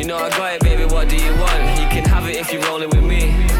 You 0.00 0.06
know 0.06 0.16
I 0.16 0.30
got 0.30 0.54
it, 0.54 0.62
baby. 0.62 0.86
What 0.86 1.10
do 1.10 1.16
you 1.16 1.30
want? 1.36 1.78
You 1.78 1.86
can 1.88 2.06
have 2.06 2.26
it 2.26 2.36
if 2.36 2.50
you're 2.50 2.62
rolling 2.62 2.88
with 2.88 3.04
me. 3.04 3.59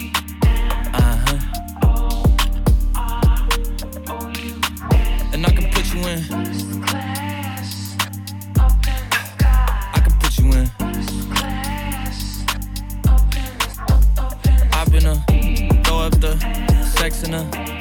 texting 17.01 17.33
her. 17.33 17.80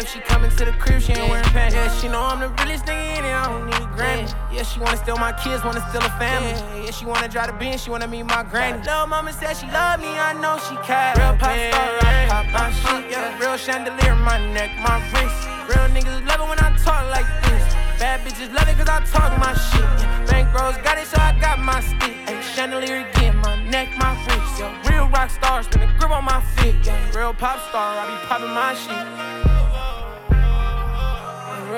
if 0.00 0.08
she 0.08 0.20
coming 0.20 0.50
to 0.50 0.64
the 0.64 0.72
crib, 0.72 1.02
she 1.02 1.12
ain't 1.12 1.28
wearing 1.28 1.44
pants. 1.52 1.74
Yeah, 1.74 1.88
she 2.00 2.08
know 2.08 2.22
I'm 2.22 2.40
the 2.40 2.48
realest 2.48 2.86
nigga 2.86 3.18
in 3.18 3.24
it, 3.24 3.34
I 3.36 3.44
don't 3.48 3.66
need 3.66 3.86
Grammy. 3.96 4.32
Yeah. 4.52 4.62
she 4.62 4.80
wanna 4.80 4.96
steal 4.96 5.16
my 5.16 5.32
kids, 5.32 5.62
wanna 5.62 5.84
steal 5.88 6.00
a 6.02 6.10
family. 6.16 6.56
Yeah, 6.84 6.90
she 6.90 7.04
wanna 7.04 7.28
drive 7.28 7.48
the 7.48 7.52
Benz, 7.52 7.82
she 7.82 7.90
wanna 7.90 8.08
meet 8.08 8.24
my 8.24 8.42
granny. 8.42 8.78
Little 8.78 9.06
mama 9.06 9.32
said 9.32 9.54
she 9.54 9.66
love 9.66 10.00
me, 10.00 10.08
I 10.16 10.32
know 10.32 10.56
she 10.68 10.76
care. 10.88 11.12
Real 11.16 11.36
pop 11.36 11.52
star, 11.52 11.88
I 12.00 12.28
pop 12.28 12.46
my 12.48 12.70
shit. 12.80 13.10
Yeah. 13.10 13.38
Real 13.38 13.56
chandelier, 13.56 14.14
my 14.14 14.38
neck, 14.54 14.70
my 14.80 14.96
wrist. 15.12 15.36
Real 15.68 15.86
niggas 15.92 16.26
love 16.26 16.40
it 16.40 16.48
when 16.48 16.58
I 16.58 16.70
talk 16.80 17.04
like 17.10 17.28
this. 17.44 17.62
Bad 18.00 18.20
bitches 18.24 18.52
love 18.54 18.68
it 18.68 18.76
cause 18.78 18.88
I 18.88 19.04
talk 19.04 19.36
my 19.38 19.52
shit. 19.52 19.84
Bankrolls 20.28 20.82
got 20.82 20.96
it, 20.96 21.06
so 21.06 21.20
I 21.20 21.36
got 21.38 21.58
my 21.58 21.80
stick. 21.80 22.16
Chandelier 22.54 23.06
again, 23.06 23.36
my 23.36 23.62
neck, 23.68 23.88
my 23.98 24.16
wrist. 24.24 24.60
Yeah. 24.60 24.88
Real 24.88 25.08
rock 25.08 25.28
stars, 25.28 25.66
spin 25.66 25.82
a 25.82 25.86
grip 25.98 26.10
on 26.10 26.24
my 26.24 26.40
feet. 26.56 26.76
Yeah. 26.84 26.96
Real 27.16 27.34
pop 27.34 27.60
star, 27.68 27.98
I 27.98 28.06
be 28.08 28.16
popping 28.26 28.54
my 28.54 28.72
shit. 28.74 29.59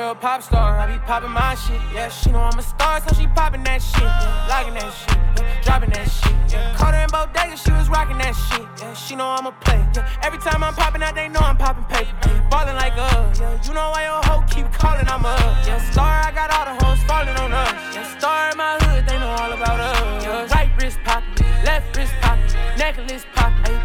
Real 0.02 0.16
pop 0.16 0.42
star, 0.42 0.80
I 0.80 0.90
be 0.90 0.98
popping 1.06 1.30
my 1.30 1.54
shit. 1.54 1.80
Yeah, 1.94 2.08
she 2.08 2.32
know 2.32 2.40
I'm 2.40 2.58
a 2.58 2.62
star, 2.62 3.00
so 3.06 3.14
she 3.14 3.28
popping 3.28 3.62
that 3.62 3.80
shit. 3.80 4.02
Yeah, 4.02 4.50
liking 4.50 4.74
that 4.74 4.90
shit, 4.90 5.14
yeah, 5.38 5.62
dropping 5.62 5.90
that 5.90 6.10
shit. 6.10 6.34
Yeah, 6.50 6.74
caught 6.74 6.94
her 6.94 7.04
in 7.04 7.10
bodega, 7.14 7.56
she 7.56 7.70
was 7.70 7.88
rocking 7.88 8.18
that 8.18 8.34
shit. 8.34 8.66
Yeah, 8.82 8.94
she 8.94 9.14
know 9.14 9.28
I'm 9.28 9.46
a 9.46 9.52
play. 9.62 9.78
Yeah, 9.94 10.26
every 10.26 10.40
time 10.40 10.64
I'm 10.64 10.74
popping 10.74 11.04
out, 11.04 11.14
they 11.14 11.28
know 11.28 11.38
I'm 11.38 11.56
popping 11.56 11.84
paper. 11.84 12.10
Yeah, 12.26 12.42
ballin' 12.50 12.74
like 12.74 12.98
uh, 12.98 13.30
yeah, 13.38 13.62
you 13.62 13.72
know 13.78 13.94
why 13.94 14.02
your 14.02 14.18
hoe 14.26 14.42
keep 14.50 14.66
calling, 14.72 15.06
I'm 15.06 15.22
a 15.24 15.38
yeah, 15.62 15.78
star. 15.92 16.10
I 16.26 16.32
got 16.34 16.50
all 16.50 16.66
the 16.66 16.74
hoes 16.82 16.98
falling 17.06 17.38
on 17.38 17.52
us. 17.52 17.70
Yeah, 17.94 18.18
star 18.18 18.50
in 18.50 18.58
my 18.58 18.82
hood, 18.82 19.06
they 19.06 19.18
know 19.22 19.30
all 19.38 19.52
about 19.52 19.78
us. 19.78 20.24
Yeah, 20.24 20.50
right 20.50 20.70
wrist 20.82 20.98
poppin', 21.04 21.46
left 21.62 21.96
wrist 21.96 22.14
poppin', 22.20 22.50
necklace 22.74 23.24
poppin', 23.36 23.41
ayy, 23.41 23.41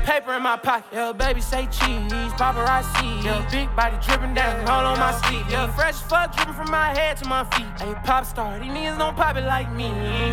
paper 0.07 0.33
in 0.33 0.41
my 0.41 0.55
pocket. 0.55 0.87
Yeah, 0.93 1.11
baby 1.11 1.41
say 1.41 1.65
cheese, 1.65 2.31
paparazzi. 2.39 3.23
Yeah, 3.25 3.45
big 3.51 3.67
body 3.75 3.97
dripping 4.01 4.33
down 4.33 4.65
all 4.69 4.85
on 4.85 4.97
my 4.97 5.11
sleeve. 5.19 5.45
Yeah, 5.51 5.67
fresh 5.75 5.95
fuck 5.95 6.33
dripping 6.33 6.53
from 6.53 6.71
my 6.71 6.97
head 6.97 7.17
to 7.17 7.27
my 7.27 7.43
feet. 7.43 7.67
Ayy, 7.79 8.01
pop 8.05 8.25
star, 8.25 8.57
these 8.57 8.71
niggas 8.71 8.97
don't 8.97 9.17
pop 9.17 9.35
it 9.35 9.43
like 9.43 9.69
me. 9.73 9.89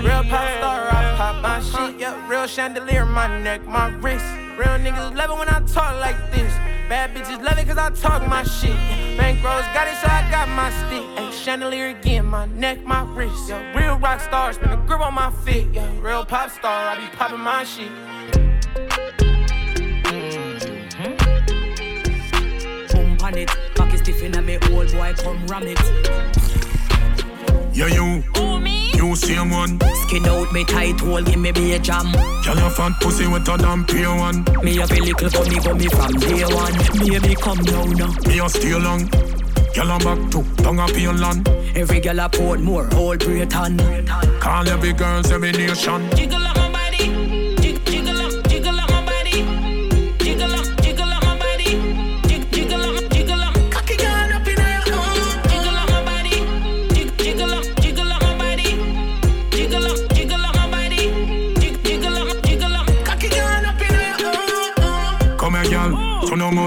Real 0.07 0.23
pop 0.31 0.47
star, 0.59 0.87
I 0.95 1.15
pop 1.17 1.43
my 1.43 1.59
shit. 1.61 1.99
Yeah, 1.99 2.15
real 2.31 2.47
chandelier 2.47 3.03
in 3.03 3.11
my 3.11 3.27
neck, 3.43 3.67
my 3.67 3.89
wrist. 3.97 4.25
Real 4.57 4.79
niggas 4.79 5.17
love 5.17 5.31
it 5.31 5.39
when 5.41 5.49
I 5.49 5.59
talk 5.67 5.99
like 5.99 6.19
this. 6.31 6.53
Bad 6.89 7.13
bitches 7.13 7.43
love 7.43 7.59
it 7.59 7.67
cause 7.67 7.79
I 7.79 7.91
talk 7.91 8.29
my 8.29 8.45
shit. 8.45 8.77
Bankrolls 9.19 9.67
got 9.75 9.89
it, 9.89 9.97
so 9.97 10.07
I 10.07 10.23
got 10.31 10.49
my 10.51 10.71
stick. 10.71 11.03
Ayy, 11.19 11.33
chandelier 11.33 11.89
again, 11.89 12.27
my 12.27 12.47
neck, 12.47 12.85
my 12.85 13.03
wrist. 13.17 13.49
Yo, 13.49 13.59
real 13.75 13.97
rock 13.99 14.21
star, 14.21 14.53
spin 14.53 14.71
a 14.71 14.77
grip 14.87 15.01
on 15.01 15.15
my 15.15 15.33
feet. 15.45 15.67
Yeah, 15.73 15.91
real 16.01 16.25
pop 16.25 16.51
star, 16.53 16.91
I 16.91 16.95
be 16.97 17.17
popping 17.17 17.41
my 17.41 17.65
shit. 17.65 17.91
Boy, 25.05 25.13
come 25.23 25.47
ram 25.49 25.65
it. 25.67 25.79
Yeah, 27.77 27.89
you. 27.89 28.25
Oh, 28.37 28.59
me? 28.59 28.91
You 28.95 29.15
same 29.15 29.51
one. 29.51 29.79
Skin 30.07 30.25
out 30.25 30.51
me 30.51 30.65
tight 30.65 30.99
hole, 30.99 31.23
give 31.23 31.39
me 31.39 31.53
be 31.53 31.75
a 31.75 31.79
jam. 31.79 32.11
Girl, 32.43 32.57
your 32.57 32.71
fat 32.71 32.93
pussy 33.03 33.27
wetter 33.27 33.59
than 33.59 33.85
pure 33.85 34.17
one. 34.17 34.45
Me 34.63 34.79
a 34.79 34.87
little 34.87 35.29
gummy 35.29 35.59
gummy 35.61 35.89
from 35.89 36.13
day 36.13 36.45
one. 36.47 36.73
Baby, 36.99 37.35
come 37.35 37.63
down 37.65 37.91
now. 37.91 38.15
Me 38.27 38.39
a 38.41 38.49
stay 38.49 38.79
long. 38.79 39.07
Girl, 39.75 39.91
I'm 39.93 39.99
back 39.99 40.31
to 40.31 40.43
tongue 40.63 40.79
up 40.79 40.99
your 40.99 41.13
land. 41.13 41.51
Every 41.77 42.01
girl 42.01 42.21
a 42.21 42.29
Portmore, 42.31 42.91
whole 42.95 43.19
Britain. 43.19 43.77
Call 44.41 44.67
every 44.71 44.95
girl's 44.95 45.31
every 45.31 45.53
nation. 45.53 46.09
Jiggle 46.17 46.41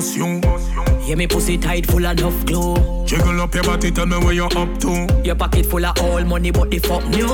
girl. 0.02 0.18
You 0.18 0.42
know. 0.42 1.00
Yeah, 1.06 1.16
me 1.16 1.28
pussy 1.28 1.58
tight 1.58 1.86
full 1.86 2.06
of 2.06 2.20
enough 2.20 2.46
glue. 2.46 3.06
Jiggle 3.06 3.42
up 3.42 3.54
your 3.54 3.64
body, 3.64 3.92
tell 3.92 4.06
me 4.06 4.18
where 4.18 4.34
you're 4.34 4.58
up 4.58 4.78
to. 4.80 5.22
Your 5.24 5.36
pocket 5.36 5.66
full 5.66 5.86
of 5.86 6.00
all 6.02 6.24
money, 6.24 6.52
but 6.52 6.70
the 6.70 6.80
fuck 6.80 7.06
new. 7.08 7.28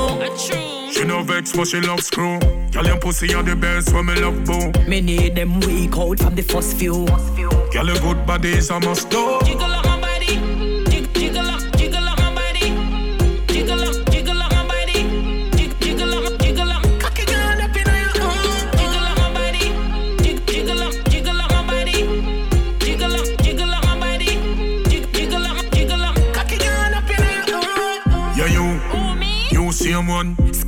She 0.91 1.03
no 1.03 1.23
vex, 1.23 1.53
but 1.53 1.67
she 1.67 1.81
love 1.81 2.01
screw. 2.01 2.39
Girl, 2.71 2.85
your 2.85 2.99
pussy 2.99 3.33
are 3.33 3.43
the 3.43 3.55
best 3.55 3.93
when 3.93 4.05
me 4.05 4.15
love 4.15 4.45
boo. 4.45 4.71
Me 4.87 5.01
need 5.01 5.35
them 5.35 5.59
weak 5.61 5.97
out 5.97 6.19
from 6.19 6.35
the 6.35 6.43
first 6.43 6.77
few. 6.77 7.05
Girl, 7.05 7.87
your 7.87 7.99
good 7.99 8.25
body 8.25 8.51
is 8.51 8.69
a 8.69 8.79
must 8.79 9.09
do. 9.09 9.39
Jiggle 9.43 9.72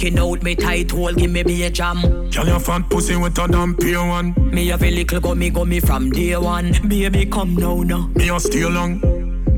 one. 0.06 0.14
Skin 0.14 0.20
out 0.20 0.44
me 0.44 0.56
tight 0.56 0.92
hole, 0.92 1.14
give 1.14 1.32
me 1.32 1.44
be 1.44 1.64
a 1.64 1.70
jam. 1.70 2.02
Girl, 2.30 2.48
your 2.48 2.60
fat 2.60 2.90
pussy 2.90 3.16
wetter 3.16 3.48
than 3.48 3.76
pure 3.76 4.08
one. 4.08 4.34
Me 4.52 4.68
have 4.68 4.84
a 4.84 4.92
little 4.92 5.20
gummy 5.20 5.50
gummy 5.50 5.80
from 5.80 6.12
day 6.12 6.36
one. 6.38 6.74
Baby, 6.88 7.26
come 7.26 7.56
now 7.56 7.82
now. 7.82 8.08
Me 8.16 8.30
a 8.30 8.40
stay 8.40 8.66
long. 8.66 9.00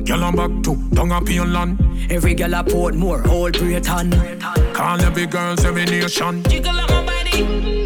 Girl, 0.04 0.24
I'm 0.24 0.34
back 0.34 0.50
to 0.64 0.90
tongue 0.94 1.12
up 1.12 1.28
your 1.28 1.46
land. 1.46 1.78
Every 2.10 2.34
girl 2.34 2.54
a 2.54 2.64
Portmore, 2.64 3.26
whole 3.26 3.50
Britain. 3.50 4.10
Call 4.72 5.00
every 5.00 5.26
girl, 5.26 5.54
every 5.66 5.84
nation. 5.84 6.42
Jiggle 6.44 6.80
up 6.80 6.90
my 6.90 7.04
body. 7.04 7.77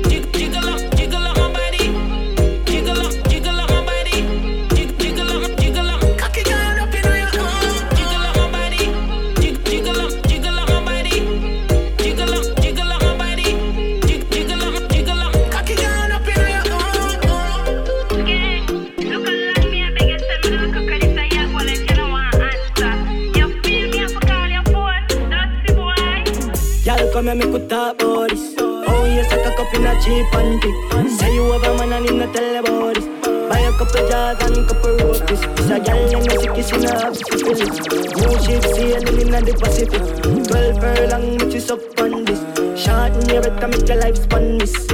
Come 27.23 27.39
here, 27.39 27.47
me 27.47 27.53
could 27.53 27.67
about 27.67 28.31
this. 28.31 28.55
Oh, 28.59 29.05
you 29.05 29.23
suck 29.23 29.47
a 29.47 29.55
cup 29.55 29.73
in 29.75 29.87
a 29.87 29.95
cheap 30.03 30.27
panty. 30.33 31.09
Say 31.09 31.33
you 31.33 31.53
have 31.53 31.63
a 31.63 31.87
man 31.87 31.93
and 31.93 32.35
tell 32.35 32.57
about 32.57 32.97
this. 32.97 33.07
Buy 33.49 33.61
a 33.61 33.71
couple 33.79 34.09
jars 34.09 34.43
and 34.43 34.67
couple 34.67 34.97
rotis. 34.97 35.41
It's 35.41 35.71
a 35.71 35.79
gal 35.79 36.11
in 36.11 36.27
a 36.27 36.41
sick, 36.41 36.67
she 36.67 36.85
not 36.85 37.01
have 37.01 37.17
syphilis. 37.17 37.79
New 38.19 38.39
ship 38.43 38.65
sailing 38.75 39.21
in 39.21 39.45
the 39.45 39.57
Pacific. 39.57 40.03
Twelve 40.49 40.81
furlong, 40.81 41.39
which 41.39 41.55
is 41.55 41.71
up 41.71 42.01
on 42.01 42.25
this. 42.25 42.41
Short 42.77 43.13
in 43.13 43.29
your 43.29 43.43
better 43.43 43.69
make 43.69 43.87
your 43.87 43.99
life 43.99 44.17
span 44.17 44.59
miss. 44.59 44.91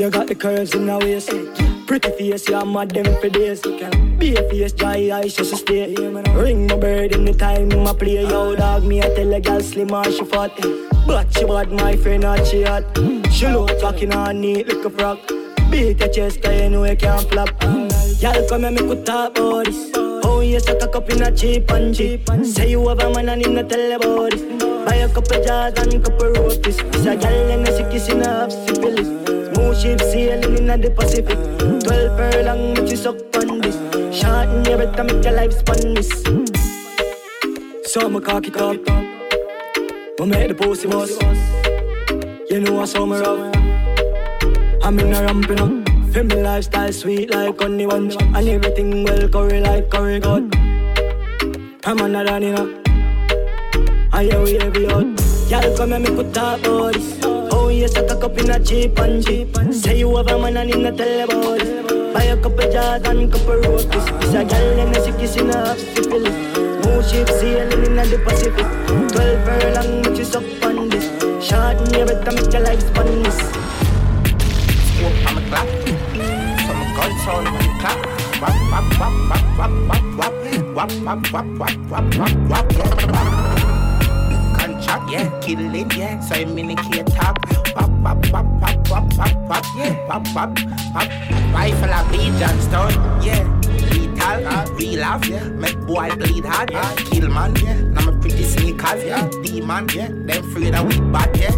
You 0.00 0.10
got 0.10 0.26
the 0.26 0.34
curves 0.34 0.74
in 0.74 0.86
the 0.86 0.98
waist. 0.98 1.30
Pretty 1.86 2.10
face, 2.10 2.48
you're 2.48 2.66
mad 2.66 2.90
them 2.90 3.04
for 3.20 3.28
days. 3.28 3.62
Be 4.20 4.36
a 4.36 4.42
face, 4.50 4.72
dry 4.72 5.10
eyes, 5.10 5.34
just 5.34 5.56
stay. 5.56 5.94
Ring 5.94 6.66
my 6.66 6.76
bird 6.76 7.12
in 7.12 7.24
the 7.24 7.32
time, 7.32 7.70
my 7.70 7.94
play. 7.94 8.20
Yo, 8.20 8.54
dog, 8.54 8.84
me, 8.84 9.00
I 9.00 9.08
tell 9.14 9.32
a 9.32 9.40
girl 9.40 9.60
slim 9.60 9.94
and 9.94 10.12
she 10.12 10.24
fat. 10.26 10.52
But 11.06 11.32
she 11.32 11.44
bad, 11.46 11.72
my 11.72 11.96
friend, 11.96 12.22
not 12.22 12.46
she 12.46 12.62
hot. 12.62 12.84
She 13.32 13.46
look 13.46 13.78
talking 13.80 14.12
on 14.12 14.42
neat 14.42 14.68
like 14.68 14.84
a 14.84 14.90
frog. 14.90 15.18
Beat 15.70 16.00
your 16.00 16.08
chest, 16.12 16.42
cause 16.42 16.60
you 16.60 16.68
know 16.68 16.84
you 16.84 16.96
can't 16.96 17.26
flop. 17.30 17.48
Y'all 18.20 18.46
come 18.46 18.60
here, 18.60 18.70
me 18.72 18.78
could 18.80 19.06
talk 19.06 19.38
about 19.38 19.64
this. 19.64 19.90
Oh, 19.96 20.42
yes, 20.44 20.66
suck 20.66 20.82
a 20.82 20.88
cup 20.88 21.08
in 21.08 21.22
a 21.22 21.34
cheap 21.34 21.70
and 21.70 21.94
cheap. 21.94 22.28
Say 22.44 22.72
you 22.72 22.86
have 22.88 23.00
a 23.00 23.10
man 23.14 23.30
and 23.30 23.70
tell 23.70 23.92
about 23.92 24.32
this. 24.32 24.42
Buy 24.84 24.96
a 24.96 25.08
couple 25.08 25.42
jars 25.42 25.72
and 25.78 26.04
couple 26.04 26.30
rotis. 26.32 26.78
It's 26.78 27.06
a 27.06 27.16
gal 27.16 27.50
and 27.50 27.66
a 27.66 27.72
sick 27.74 27.90
kissing 27.90 28.20
half 28.20 28.52
syphilis. 28.52 29.08
Smooth 29.54 29.80
ship 29.80 30.00
sailing 30.00 30.58
in 30.58 30.80
the 30.80 30.90
Pacific. 30.90 31.38
Twelve 31.84 32.18
furlong, 32.18 32.74
which 32.74 32.92
is 32.92 33.06
up 33.06 33.29
this. 34.10 34.24
In 34.24 34.64
your 34.64 34.78
better 34.78 35.04
make 35.04 35.24
your 35.24 35.34
life 35.34 35.52
span 35.52 35.94
miss. 35.94 36.10
So 37.84 38.00
I'ma 38.02 38.20
cock 38.20 38.46
up. 38.56 38.76
I'ma 38.88 40.26
make 40.26 40.48
the 40.48 40.54
pussy 40.54 40.88
bust. 40.88 41.20
You 42.50 42.60
know 42.60 42.80
I 42.80 42.84
saw 42.84 43.06
me 43.06 43.18
rough. 43.18 43.54
I'm 44.82 44.98
in 44.98 45.14
a 45.14 45.22
ramping 45.22 45.60
up. 45.60 46.12
Feel 46.12 46.24
me 46.24 46.42
lifestyle 46.42 46.92
sweet 46.92 47.30
like 47.30 47.60
honey 47.60 47.86
bunch. 47.86 48.16
And 48.20 48.48
everything 48.48 49.04
well 49.04 49.28
curry 49.28 49.60
like 49.60 49.90
curry 49.90 50.20
god. 50.20 50.54
I'm 51.84 51.98
a 51.98 52.24
running 52.24 52.54
up. 52.54 52.68
I 54.12 54.24
hear 54.24 54.42
we 54.42 54.54
heavy 54.54 54.86
out. 54.86 55.06
Y'all 55.48 55.76
come 55.76 55.92
and 55.92 56.08
we 56.08 56.32
talk 56.32 56.60
about 56.60 56.94
this. 56.94 57.18
Oh, 57.24 57.68
you 57.68 57.88
suck 57.88 58.10
a 58.10 58.16
cup 58.16 58.38
in 58.38 58.50
a 58.50 58.64
cheap 58.64 58.98
and 58.98 59.24
cheap. 59.24 59.56
Say 59.72 59.98
you 59.98 60.16
have 60.16 60.28
a 60.28 60.38
man 60.38 60.56
and 60.56 60.82
not 60.82 60.96
tell 60.96 61.20
about 61.24 61.58
this. 61.58 61.89
Buy 62.12 62.24
a 62.24 62.36
couple 62.36 62.70
jars 62.72 63.02
and 63.04 63.32
couple 63.32 63.56
rotis. 63.56 64.04
It's 64.22 64.34
a 64.34 64.44
gal 64.44 64.80
and 64.80 64.96
a 64.96 65.12
kissing 65.18 65.50
a 65.50 65.76
syphilis. 65.78 66.36
New 66.84 67.02
ship 67.02 67.28
sailing 67.28 67.86
in 67.86 67.96
the 67.96 68.18
Pacific. 68.24 68.66
Twelve 69.12 69.40
furlong, 69.44 70.02
which 70.02 70.18
is 70.18 70.34
up 70.34 70.44
on 70.64 70.88
this. 70.88 71.06
Short 71.44 71.76
in 71.80 71.94
your 71.94 72.06
better 72.06 72.32
make 72.32 72.52
your 72.52 72.62
life 72.62 72.80
span 72.80 73.22
this. 73.22 73.38
Smoke 74.96 75.26
on 75.26 75.34
the 75.36 75.42
clock. 75.48 75.68
Some 76.66 76.82
gun 76.96 77.12
sound. 77.24 77.70
clap. 77.80 78.00
Wap 78.40 78.56
wap 78.70 78.86
wap 78.98 79.14
wap 79.28 79.44
wap 79.58 79.72
wap 79.88 80.04
wap 80.18 80.34
wap 80.74 80.82
wap 81.04 81.20
wap 81.32 81.46
wap 81.58 81.78
wap 81.90 82.06
wap 82.10 82.36
wap 82.48 82.66
yeah. 82.72 82.78
Contract, 82.78 82.78
yeah, 82.80 82.90
killing, 82.90 83.10
yeah. 83.10 83.10
So 83.10 83.10
I'm 83.10 83.10
in 83.10 83.10
the 83.10 83.10
key 83.10 83.10
top. 83.10 83.10
Wap 83.10 83.10
wap 83.10 83.10
wap 83.10 83.10
wap 83.10 83.10
wap 83.10 83.10
wap 83.10 83.10
wap 83.10 83.10
yeah. 83.10 83.10
Wap 83.10 83.10
wap 83.10 83.12
wap. 83.12 83.49
Rifle 91.52 91.90
a 91.90 92.08
beat 92.10 92.32
Johnstone, 92.38 93.22
yeah. 93.22 93.44
Lethal, 93.92 94.46
uh, 94.46 94.66
real 94.74 95.04
off, 95.04 95.26
yeah. 95.28 95.44
Make 95.48 95.78
boy 95.86 96.10
bleed 96.16 96.44
hard, 96.44 96.70
yeah. 96.70 96.94
Kill 96.96 97.28
man, 97.28 97.54
yeah. 97.56 97.80
Now 97.80 98.10
my 98.10 98.18
pretty 98.20 98.44
sneakers, 98.44 99.04
yeah. 99.04 99.28
Demon, 99.42 99.88
yeah. 99.94 100.08
Them 100.08 100.28
afraid 100.28 100.74
that 100.74 100.86
we 100.86 101.00
bad, 101.12 101.36
yeah. 101.36 101.54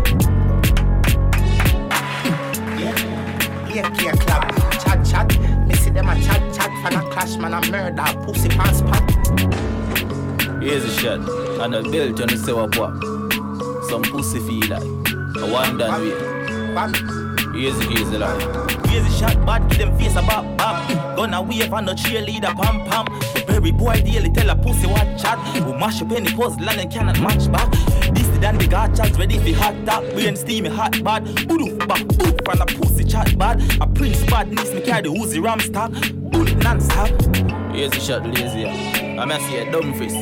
Yeah, 3.73 3.89
yeah, 4.03 4.13
clap, 4.13 4.55
chat, 4.83 5.07
chat. 5.07 5.67
Me 5.67 5.75
see 5.75 5.91
them 5.91 6.09
a 6.09 6.15
chat, 6.17 6.55
chat. 6.55 6.71
Fan 6.83 6.95
a 6.95 7.11
clash, 7.11 7.37
man, 7.37 7.55
a 7.55 7.71
murder. 7.71 8.05
Pussy 8.25 8.49
pants 8.49 8.81
spot. 8.81 9.03
Here's 10.63 10.85
a 10.85 10.91
shot. 10.91 11.21
And 11.61 11.75
a 11.75 11.83
belt 11.83 12.21
on 12.21 12.29
the 12.29 12.55
what 12.55 12.77
what. 12.77 13.12
Some 13.93 14.05
pussy 14.05 14.39
feel 14.39 14.71
like. 14.71 14.83
A 15.37 15.53
one 15.53 15.77
done 15.77 16.01
way. 16.01 16.09
Here's 17.61 17.77
the 17.77 17.85
here's 17.91 18.09
the 18.09 19.11
shot, 19.19 19.45
bad, 19.45 19.69
give 19.69 19.81
them 19.81 19.99
face 19.99 20.17
a 20.17 20.23
bop 20.23 20.47
bop. 20.57 20.89
Gonna 21.15 21.43
wave 21.43 21.71
on 21.75 21.85
the 21.85 21.93
cheerleader, 21.93 22.55
pam 22.57 22.89
pam. 22.89 23.05
The 23.35 23.45
berry 23.47 23.71
boy 23.71 24.01
daily 24.01 24.31
tell 24.31 24.49
a 24.49 24.57
pussy 24.57 24.87
what 24.87 25.19
chat. 25.19 25.39
We 25.67 25.75
mash 25.75 26.01
up 26.01 26.11
any 26.11 26.33
puzzle 26.33 26.67
and 26.71 26.91
cannot 26.91 27.21
match 27.21 27.53
back. 27.53 27.71
This 28.15 28.27
the 28.29 28.39
dan 28.41 28.57
the 28.57 28.65
gachas 28.65 29.19
ready 29.19 29.37
for 29.37 29.61
hot 29.61 29.75
top. 29.85 30.03
Brain 30.15 30.37
steamy 30.37 30.71
hot 30.71 31.05
bad. 31.05 31.27
Boof 31.47 31.77
back, 31.87 32.09
boof 32.17 32.35
from 32.47 32.61
the 32.61 32.75
pussy 32.81 33.05
chat 33.05 33.37
bad. 33.37 33.61
A 33.83 33.87
prince 33.87 34.25
bad 34.25 34.49
needs 34.49 34.73
me 34.73 34.81
carry 34.81 35.03
the 35.03 35.11
Uzi 35.11 35.45
ram 35.45 35.61
stock. 35.61 35.93
Bullet 36.33 36.57
non-stop. 36.65 37.11
Here's 37.75 37.91
the 37.91 38.01
shot, 38.01 38.27
lazy. 38.27 38.61
yeah. 38.61 39.21
I'm 39.21 39.29
gonna 39.29 39.39
see 39.41 39.59
a 39.59 39.71
dumb 39.71 39.93
face. 39.99 40.15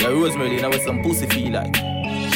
Yeah, 0.00 0.08
Rosemary, 0.08 0.62
now 0.62 0.70
with 0.70 0.82
some 0.84 1.02
pussy 1.02 1.26
feel 1.26 1.52
like. 1.52 1.93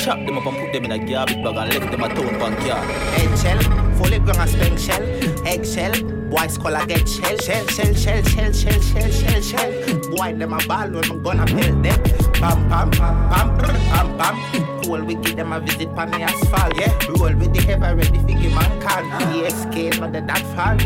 Chop 0.08 0.24
them 0.24 0.38
up 0.38 0.46
and 0.46 0.56
put 0.56 0.72
them 0.72 0.86
in 0.86 0.92
a 0.92 0.98
garbage 0.98 1.36
bag 1.44 1.54
and 1.54 1.74
left 1.74 1.90
them 1.90 2.02
a 2.02 2.08
town 2.08 2.38
backyard. 2.38 2.88
Eggshell, 3.20 3.60
fully 3.98 4.18
grown 4.18 4.36
and 4.38 4.48
spank 4.48 4.78
shell. 4.78 5.02
Eggshell, 5.46 5.92
call 6.30 6.76
a 6.76 6.86
get 6.86 7.06
shell, 7.06 7.36
shell, 7.36 7.66
shell, 7.66 7.92
shell, 7.92 8.22
shell, 8.22 8.52
shell, 8.54 8.80
shell, 8.80 9.10
shell, 9.10 9.42
shell. 9.42 9.70
Boy, 10.16 10.32
them 10.32 10.54
a 10.54 10.66
ball 10.66 10.88
when 10.88 11.04
I'm 11.10 11.22
gonna 11.22 11.44
pelt 11.44 11.82
them. 11.82 12.02
Pam, 12.32 12.68
pam, 12.70 12.90
pam, 12.90 13.58
pam, 13.58 14.16
pam. 14.16 14.82
Cool, 14.82 15.04
we 15.04 15.14
give 15.16 15.36
them 15.36 15.52
a 15.52 15.60
visit 15.60 15.88
on 15.88 16.10
the 16.10 16.22
asphalt, 16.22 16.74
yeah. 16.80 16.98
Roll 17.10 17.36
with 17.36 17.52
the 17.52 17.70
ever 17.70 17.94
ready 17.94 18.18
figure 18.20 18.48
man 18.48 18.80
can. 18.80 19.04
ESK, 19.44 20.00
not 20.00 20.12
the 20.14 20.22
that 20.22 20.42
fan. 20.56 20.78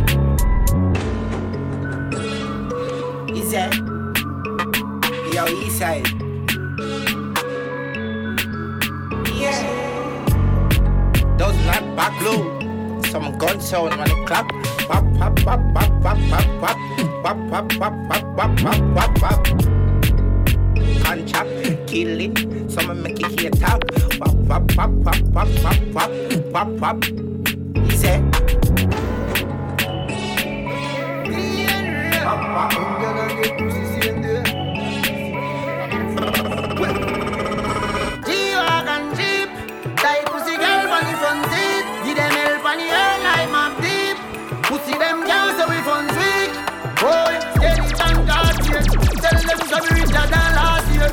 It? 3.28 3.74
Yo, 5.32 5.46
east 5.46 5.78
side. 5.78 6.21
Not 11.66 11.96
back 11.96 12.20
low. 12.22 12.42
Some 13.10 13.36
gun 13.38 13.60
sound 13.60 13.96
when 13.98 14.10
it 14.10 14.26
clap. 14.26 14.50
Wap 14.88 15.04
wap 15.18 15.44
wap 15.44 15.60
wap 15.74 15.90
wap 16.02 16.18
wap 16.30 16.48
wap 16.62 16.78
wap 17.22 17.38
wap 17.50 17.72
wap 17.78 17.94
wap 18.08 18.26
wap 18.36 18.62
wap 18.62 18.80
wap 18.96 19.22
wap. 19.22 19.44
Contract 21.04 21.86
killing. 21.86 22.34
Some 22.68 23.02
make 23.02 23.20
it 23.20 23.40
here 23.40 23.50
top. 23.50 23.82
Wap 24.18 24.34
wap 24.48 24.76
wap 24.76 24.90
wap 25.04 25.20
wap 25.34 25.48
wap 25.62 25.78
wap 25.94 26.10
wap 26.52 26.68
wap. 26.80 27.04
He 27.90 27.96
said. 27.96 28.31
Girls 45.32 45.56
so 45.56 45.64
we 45.72 45.80
fun 45.88 46.04
sweet. 46.12 46.52
Boy, 47.00 47.34
steady 47.56 47.88
and 48.04 48.20
Cartier 48.28 48.82
Tell 49.24 49.38
them 49.48 49.60
so 49.66 49.76
we 49.82 49.88
richer 49.96 50.26
than 50.28 50.50
last 50.54 50.86
year 50.92 51.08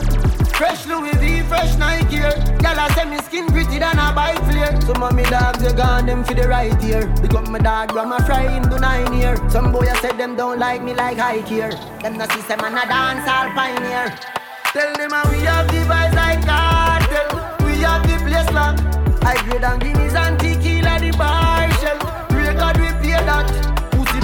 Fresh 0.60 0.86
Louis 0.88 1.16
V, 1.18 1.42
fresh 1.44 1.78
Nike 1.78 2.18
here 2.18 2.36
Girl 2.60 2.78
I 2.78 2.92
say 2.94 3.06
me 3.06 3.18
skin 3.24 3.48
pretty 3.48 3.80
than 3.80 3.98
a 3.98 4.12
bike 4.14 4.44
flare. 4.46 4.80
Some 4.82 5.02
of 5.02 5.16
me 5.16 5.24
dogs 5.24 5.64
you 5.64 5.74
gone 5.74 6.06
them 6.06 6.24
for 6.24 6.34
the 6.34 6.48
right 6.48 6.76
ear. 6.84 7.10
Up 7.36 7.48
my 7.48 7.60
dog 7.60 7.90
grandma 7.90 8.20
fry 8.20 8.48
him 8.48 8.70
do 8.70 8.78
nine 8.78 9.14
year 9.14 9.38
Some 9.50 9.72
boy 9.72 9.88
I 9.88 9.96
said 10.02 10.18
them 10.18 10.36
don't 10.36 10.60
like 10.60 10.84
me 10.84 10.94
like 10.94 11.18
high 11.18 11.40
here 11.48 11.72
Them 12.02 12.18
no 12.18 12.26
see 12.28 12.42
them 12.42 12.60
and 12.66 12.76
a 12.76 12.86
dance 12.86 13.28
all 13.28 13.50
pioneer. 13.56 14.14
Tell 14.74 14.94
them 14.98 15.12
how 15.12 15.32
we 15.32 15.40
have 15.46 15.68
the 15.68 15.82
vibes 15.90 16.14
like 16.14 16.46
cartel. 16.46 17.66
We 17.66 17.82
have 17.82 18.04
the 18.04 18.18
place 18.28 18.52
locked. 18.54 18.82
I 19.26 19.42
grade 19.46 19.64
and 19.64 19.82
guineas 19.82 20.14
and 20.14 20.40
tequila 20.40 21.00
the 21.00 21.18
bar 21.18 21.72
shell. 21.82 21.98
Record 22.30 22.78
we 22.78 22.90
pay 23.02 23.18
that. 23.26 23.69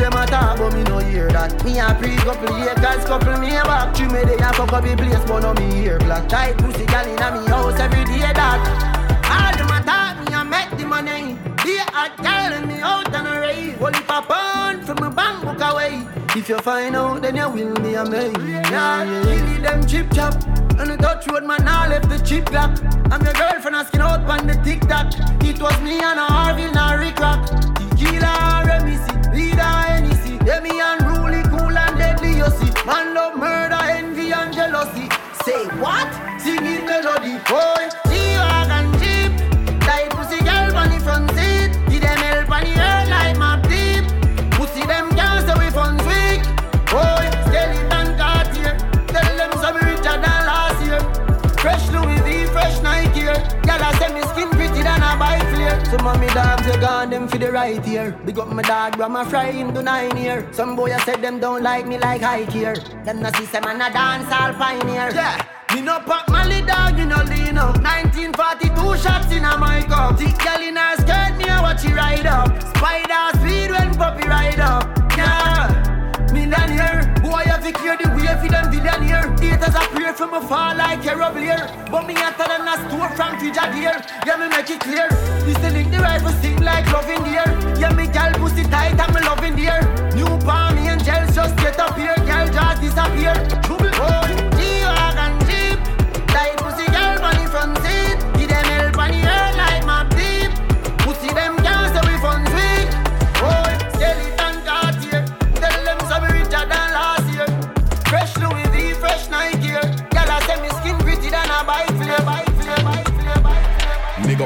Them 0.05 0.21
a 0.21 0.25
talk 0.27 0.59
but 0.59 0.71
me 0.75 0.83
no 0.83 0.99
hear 0.99 1.29
that. 1.29 1.65
Me 1.65 1.79
a 1.79 1.89
pre 1.97 2.15
couple 2.17 2.53
acres, 2.61 3.05
couple 3.05 3.39
me 3.41 3.49
back. 3.49 3.97
You 3.97 4.05
me 4.05 4.21
they 4.21 4.37
a 4.37 4.53
fuck 4.53 4.71
up 4.71 4.83
the 4.83 4.95
place 4.95 5.25
but 5.25 5.39
no 5.39 5.51
me 5.55 5.81
hear 5.81 5.97
black. 5.97 6.29
Tight 6.29 6.55
pussy 6.59 6.85
gal 6.85 7.07
inna 7.07 7.41
me 7.41 7.49
house 7.49 7.79
every 7.79 8.05
day 8.05 8.21
that. 8.21 8.61
All 9.25 9.57
them 9.57 9.73
a 9.73 9.81
talk 9.81 10.21
me 10.21 10.29
a 10.31 10.45
make 10.45 10.69
the 10.77 10.85
money. 10.85 11.33
Be 11.65 11.81
a 11.81 12.05
gal 12.21 12.53
and 12.53 12.67
me 12.67 12.77
out 12.81 13.15
on 13.15 13.25
a 13.25 13.39
rave. 13.39 13.81
Only 13.81 13.97
for 13.97 14.21
pound 14.21 14.85
from 14.85 14.97
my 15.01 15.09
bank 15.09 15.43
book 15.43 15.73
away. 15.73 16.05
If 16.37 16.49
you 16.49 16.59
find 16.59 16.95
out, 16.95 17.23
then 17.23 17.37
you 17.37 17.49
will 17.49 17.73
be 17.81 17.95
amazed. 17.95 18.37
Yeah, 18.45 19.03
yeah. 19.09 19.57
them 19.57 19.87
chip 19.87 20.13
chop. 20.13 20.35
And 20.77 20.91
the 20.91 20.97
touch 20.97 21.25
road 21.31 21.45
man, 21.45 21.67
I 21.67 21.87
left 21.87 22.09
the 22.09 22.19
chip 22.19 22.45
clock. 22.45 22.77
I'm 23.09 23.23
your 23.23 23.33
girlfriend 23.33 23.75
asking 23.75 24.01
out 24.01 24.21
on 24.29 24.45
the 24.45 24.53
tic 24.63 24.81
tac. 24.81 25.07
It 25.41 25.59
was 25.59 25.81
me 25.81 25.97
and 25.97 26.19
a 26.19 26.25
Harville, 26.25 26.73
now 26.73 26.95
Rick 26.95 27.17
Rock. 27.17 27.84
Tequila, 27.95 28.61
Remisi, 28.65 29.33
leader, 29.33 29.61
Hennessy. 29.61 30.37
Me 30.63 30.81
unruly, 30.83 31.43
cool 31.43 31.77
and 31.77 31.97
deadly, 31.97 32.35
you 32.37 32.49
see. 32.59 32.71
Man 32.85 33.13
love 33.13 33.37
murder, 33.37 33.79
envy 33.83 34.31
and 34.33 34.53
jealousy. 34.53 35.07
Say 35.45 35.65
what? 35.79 36.09
Singing 36.41 36.85
melody. 36.85 37.37
Boy, 37.47 37.87
Some 55.95 56.07
of 56.07 56.19
me 56.19 56.27
dogs 56.27 56.67
you 56.67 56.77
gone 56.81 57.09
them 57.09 57.25
for 57.25 57.37
the 57.37 57.49
right 57.49 57.83
here. 57.85 58.11
Big 58.25 58.37
up 58.37 58.49
my 58.49 58.61
dog, 58.63 58.97
grandma 58.97 59.23
fry 59.23 59.51
him 59.51 59.73
do 59.73 59.81
nine 59.81 60.17
year. 60.17 60.45
Some 60.51 60.75
boy 60.75 60.93
I 60.93 60.99
said 61.05 61.21
them 61.21 61.39
don't 61.39 61.63
like 61.63 61.87
me 61.87 61.97
like 61.97 62.19
high 62.19 62.43
here. 62.51 62.75
Them 63.05 63.21
no 63.21 63.31
see 63.31 63.45
them 63.45 63.63
and 63.63 63.81
a 63.81 63.89
dance 63.93 64.29
all 64.29 64.53
pioneer. 64.55 65.11
Yeah. 65.15 65.41
Me 65.73 65.79
no 65.79 66.01
pop 66.01 66.27
Mali 66.29 66.61
dog, 66.63 66.97
you 66.97 67.05
no 67.05 67.23
lean 67.23 67.57
up 67.57 67.79
1942 67.79 68.97
shots 68.97 69.31
in 69.31 69.45
a 69.45 69.57
my 69.57 69.83
cup 69.83 70.17
Thick 70.19 70.37
girl 70.39 70.61
in 70.61 70.75
her 70.75 70.95
skirt, 70.97 71.37
me 71.37 71.45
a 71.47 71.61
watch 71.61 71.81
she 71.81 71.93
ride 71.93 72.25
up 72.25 72.47
Spider 72.75 73.37
speed 73.39 73.71
when 73.71 73.95
puppy 73.95 74.27
ride 74.27 74.59
up 74.59 74.87
Yeah 75.17 75.67
Millionaire, 76.31 77.13
boy 77.23 77.43
have 77.43 77.63
to 77.63 77.71
clear 77.71 77.97
the 77.97 78.09
way 78.15 78.35
for 78.39 78.47
them 78.47 78.69
billionaire 78.69 79.31
Haters 79.39 79.74
a 80.25 80.39
for 80.39 80.41
me 80.41 80.47
fall 80.47 80.75
like 80.75 81.01
Hero 81.03 81.31
Blair 81.31 81.87
But 81.91 82.07
me 82.07 82.13
hotter 82.13 82.47
than 82.47 82.67
a 82.67 82.75
store 82.89 83.09
from 83.15 83.37
Fijagir 83.37 84.25
Yeah, 84.25 84.37
me 84.37 84.47
make 84.49 84.69
it 84.69 84.79
clear. 84.79 85.09
This 85.45 85.57
the 85.57 85.69
link 85.71 85.91
the 85.91 85.99
rifle 85.99 86.31
sing 86.41 86.61
like 86.61 86.91
love 86.91 87.09
in 87.09 87.23
the 87.23 87.37
air 87.39 87.79
Yeah, 87.79 87.93
me 87.93 88.07
gal 88.07 88.33
pussy 88.33 88.63
tight 88.63 88.97
love 88.97 89.43
in 89.43 89.55
the 89.55 89.67
air 89.67 89.83
New 90.15 90.37
palm 90.45 90.77
angels 90.77 91.35
just 91.35 91.55
get 91.57 91.79
up 91.79 91.97
here. 91.97 92.15
Gal 92.25 92.47
just 92.47 92.81
disappear 92.81 93.64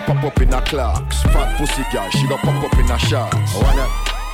pop 0.10 0.24
up 0.24 0.42
in 0.42 0.54
a 0.54 0.62
clocks. 0.62 1.22
Fat 1.22 1.58
pussy 1.58 1.84
girl, 1.92 2.10
she 2.10 2.28
go 2.28 2.38
pop 2.38 2.64
up 2.64 2.74
in 2.80 2.90
a 2.90 2.98
shorts. 2.98 3.56
I 3.56 3.62
wanna 3.62 3.88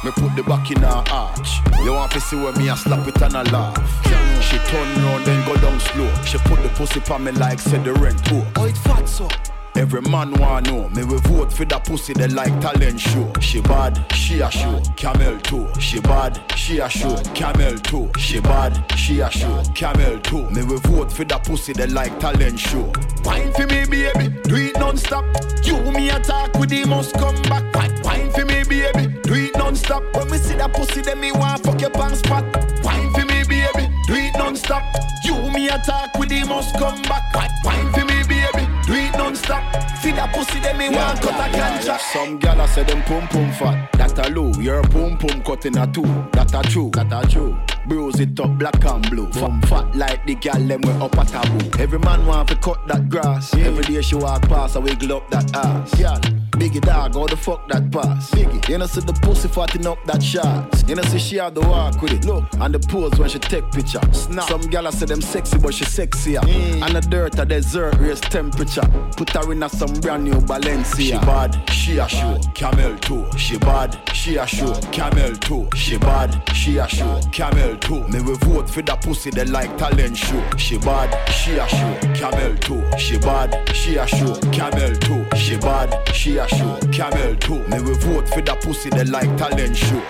me 0.05 0.11
put 0.11 0.35
the 0.35 0.43
back 0.43 0.71
in 0.71 0.81
her 0.81 1.03
arch. 1.11 1.59
You 1.83 1.91
want 1.91 2.11
to 2.13 2.21
see 2.21 2.37
where 2.37 2.53
me 2.53 2.69
a 2.69 2.77
slap 2.77 3.05
it 3.07 3.21
and 3.21 3.35
a 3.35 3.43
laugh. 3.51 3.75
She 4.41 4.57
turn 4.69 5.03
round 5.03 5.25
then 5.25 5.45
go 5.45 5.55
down 5.57 5.79
slow. 5.79 6.11
She 6.23 6.37
put 6.37 6.61
the 6.63 6.69
pussy 6.69 7.01
on 7.11 7.23
me 7.25 7.31
like 7.33 7.59
said 7.59 7.83
the 7.83 7.93
rent 7.93 8.23
too. 8.25 8.43
Oh, 8.55 8.65
it 8.65 8.77
fat 8.77 9.09
so 9.09 9.27
Every 9.75 10.01
man 10.01 10.31
want 10.39 10.67
know. 10.67 10.89
Me 10.89 11.03
we 11.03 11.17
vote 11.19 11.51
for 11.51 11.65
that 11.65 11.83
pussy 11.85 12.13
they 12.13 12.27
like 12.29 12.57
talent 12.61 12.99
show. 12.99 13.31
She 13.41 13.61
bad, 13.61 13.99
she 14.13 14.39
a 14.39 14.49
show. 14.49 14.81
Camel 14.95 15.37
toe. 15.39 15.71
She 15.79 15.99
bad, 15.99 16.39
she 16.55 16.79
a 16.79 16.89
show. 16.89 17.15
Camel 17.33 17.77
toe. 17.79 18.09
She 18.17 18.39
bad, 18.39 18.73
she 18.95 19.19
a 19.19 19.29
show. 19.29 19.63
Camel 19.75 20.19
toe. 20.19 20.49
Me 20.49 20.63
we 20.63 20.77
vote 20.77 21.11
for 21.11 21.25
that 21.25 21.43
pussy 21.45 21.73
they 21.73 21.87
like 21.87 22.17
talent 22.19 22.59
show. 22.59 22.91
Wine 23.23 23.51
for 23.53 23.67
me, 23.67 23.85
baby, 23.85 24.29
do 24.43 24.55
it 24.55 24.79
non-stop. 24.79 25.25
You 25.63 25.77
me 25.91 26.09
attack 26.09 26.53
with 26.57 26.69
the 26.69 26.85
must 26.85 27.13
come 27.15 27.39
back. 27.43 27.63
Wine- 28.03 28.31
for 28.31 28.45
me, 28.45 28.63
baby, 28.63 29.07
do 29.23 29.33
it 29.33 29.55
non-stop. 29.57 30.03
When 30.15 30.29
we 30.29 30.37
see 30.37 30.55
that 30.55 30.73
pussy, 30.73 31.01
then 31.01 31.19
me 31.19 31.31
want 31.31 31.63
fuck 31.63 31.79
your 31.81 31.89
pants 31.89 32.19
spot. 32.19 32.43
Wine 32.83 33.11
for 33.13 33.25
me, 33.25 33.43
baby, 33.43 33.89
do 34.07 34.13
it 34.15 34.37
non-stop. 34.37 34.83
You 35.23 35.35
me 35.51 35.67
attack 35.69 36.17
with 36.17 36.29
the 36.29 36.43
must 36.45 36.75
come 36.77 37.01
back. 37.03 37.23
Wine- 37.63 37.91
for 37.93 38.05
me, 38.05 38.23
baby, 38.23 38.34
See 39.45 40.11
that 40.11 40.33
pussy, 40.33 40.59
then 40.59 40.77
me 40.77 40.89
want 40.89 41.21
cut 41.21 41.33
a 41.33 41.55
ganja. 41.55 41.99
Some 41.99 42.39
gal 42.39 42.55
gyal 42.55 42.67
say 42.67 42.83
them 42.83 43.01
pum 43.03 43.27
pum 43.27 43.51
fat. 43.51 43.91
That 43.93 44.17
a 44.27 44.29
low, 44.33 44.51
your 44.59 44.81
pum 44.83 45.17
pum 45.17 45.41
cut 45.43 45.65
in 45.65 45.77
a 45.77 45.85
two. 45.85 46.01
That 46.33 46.53
a 46.53 46.67
true, 46.67 46.89
that 46.93 47.13
a 47.13 47.27
true. 47.29 47.74
Bruise 47.87 48.19
it 48.19 48.39
up 48.39 48.57
black 48.57 48.83
and 48.85 49.09
blue. 49.09 49.31
From 49.33 49.61
fat 49.63 49.95
like 49.95 50.25
the 50.25 50.35
gyal 50.35 50.67
them 50.67 50.81
we 50.81 50.91
up 51.03 51.13
a 51.17 51.25
taboo. 51.25 51.81
Every 51.81 51.99
man 51.99 52.25
want 52.25 52.49
to 52.49 52.55
cut 52.55 52.87
that 52.87 53.09
grass. 53.09 53.53
Every 53.55 53.83
day 53.83 54.01
she 54.01 54.15
walk 54.15 54.41
past, 54.43 54.75
I 54.75 54.79
wiggle 54.79 55.17
up 55.17 55.29
that 55.29 55.55
ass. 55.55 55.93
Gyal, 55.95 56.19
biggie 56.51 56.81
dog, 56.81 57.13
how 57.13 57.25
the 57.27 57.37
fuck 57.37 57.67
that 57.69 57.91
pass? 57.91 58.31
Biggie, 58.31 58.69
you 58.69 58.77
know 58.77 58.85
see 58.87 59.01
the 59.01 59.13
pussy 59.13 59.47
fatting 59.47 59.85
up 59.85 60.03
that 60.05 60.21
shots. 60.21 60.83
You 60.87 60.95
know 60.95 61.03
see 61.03 61.19
she 61.19 61.35
have 61.37 61.53
the 61.53 61.61
walk 61.61 62.01
with 62.01 62.13
it. 62.13 62.25
Look, 62.25 62.45
and 62.59 62.73
the 62.73 62.79
pose 62.79 63.17
when 63.19 63.29
she 63.29 63.39
take 63.39 63.71
picture. 63.71 64.01
Snap. 64.11 64.47
Some 64.47 64.61
gyal 64.61 64.91
say 64.91 65.05
them 65.05 65.21
sexy, 65.21 65.57
but 65.57 65.73
she 65.73 65.85
sexier. 65.85 66.43
And 66.81 66.95
the 66.95 67.01
dirt 67.01 67.39
a 67.39 67.45
desert 67.45 67.95
raise 67.99 68.21
temperature. 68.21 68.87
Put 69.15 69.29
her 69.31 69.51
in 69.51 69.63
a 69.63 69.69
some 69.69 69.93
brand 70.01 70.23
new 70.23 70.39
Balenciaga. 70.41 70.95
She 70.97 71.11
bad, 71.11 71.69
she 71.69 71.97
a 71.97 72.07
show. 72.07 72.39
Camel 72.53 72.97
toe. 72.97 73.29
She 73.37 73.57
bad, 73.57 74.01
she 74.13 74.37
a 74.37 74.47
show. 74.47 74.73
Camel 74.91 75.35
toe. 75.35 75.69
She 75.75 75.97
bad, 75.97 76.41
she 76.53 76.77
a 76.77 76.87
show. 76.87 77.21
Camel 77.31 77.74
toe. 77.77 78.07
Me 78.07 78.21
we 78.21 78.33
vote 78.35 78.69
for 78.69 78.81
that 78.81 79.01
pussy 79.01 79.29
they 79.29 79.45
like 79.45 79.75
talent 79.77 80.17
show. 80.17 80.43
She 80.57 80.77
bad, 80.77 81.09
she 81.29 81.57
a 81.57 81.67
show. 81.67 81.97
Camel 82.13 82.55
toe. 82.57 82.97
She 82.97 83.17
bad, 83.17 83.75
she 83.75 83.97
a 83.97 84.07
show. 84.07 84.35
Camel 84.51 84.95
toe. 84.97 85.25
She 85.35 85.57
bad, 85.57 86.09
she 86.13 86.37
a 86.37 86.47
show. 86.47 86.77
Camel 86.91 87.35
toe. 87.37 87.67
Me 87.67 87.79
we 87.81 87.93
vote 87.95 88.27
for 88.29 88.41
that 88.41 88.61
pussy 88.61 88.89
they 88.89 89.05
like 89.05 89.35
talent 89.37 89.75
show. 89.75 90.01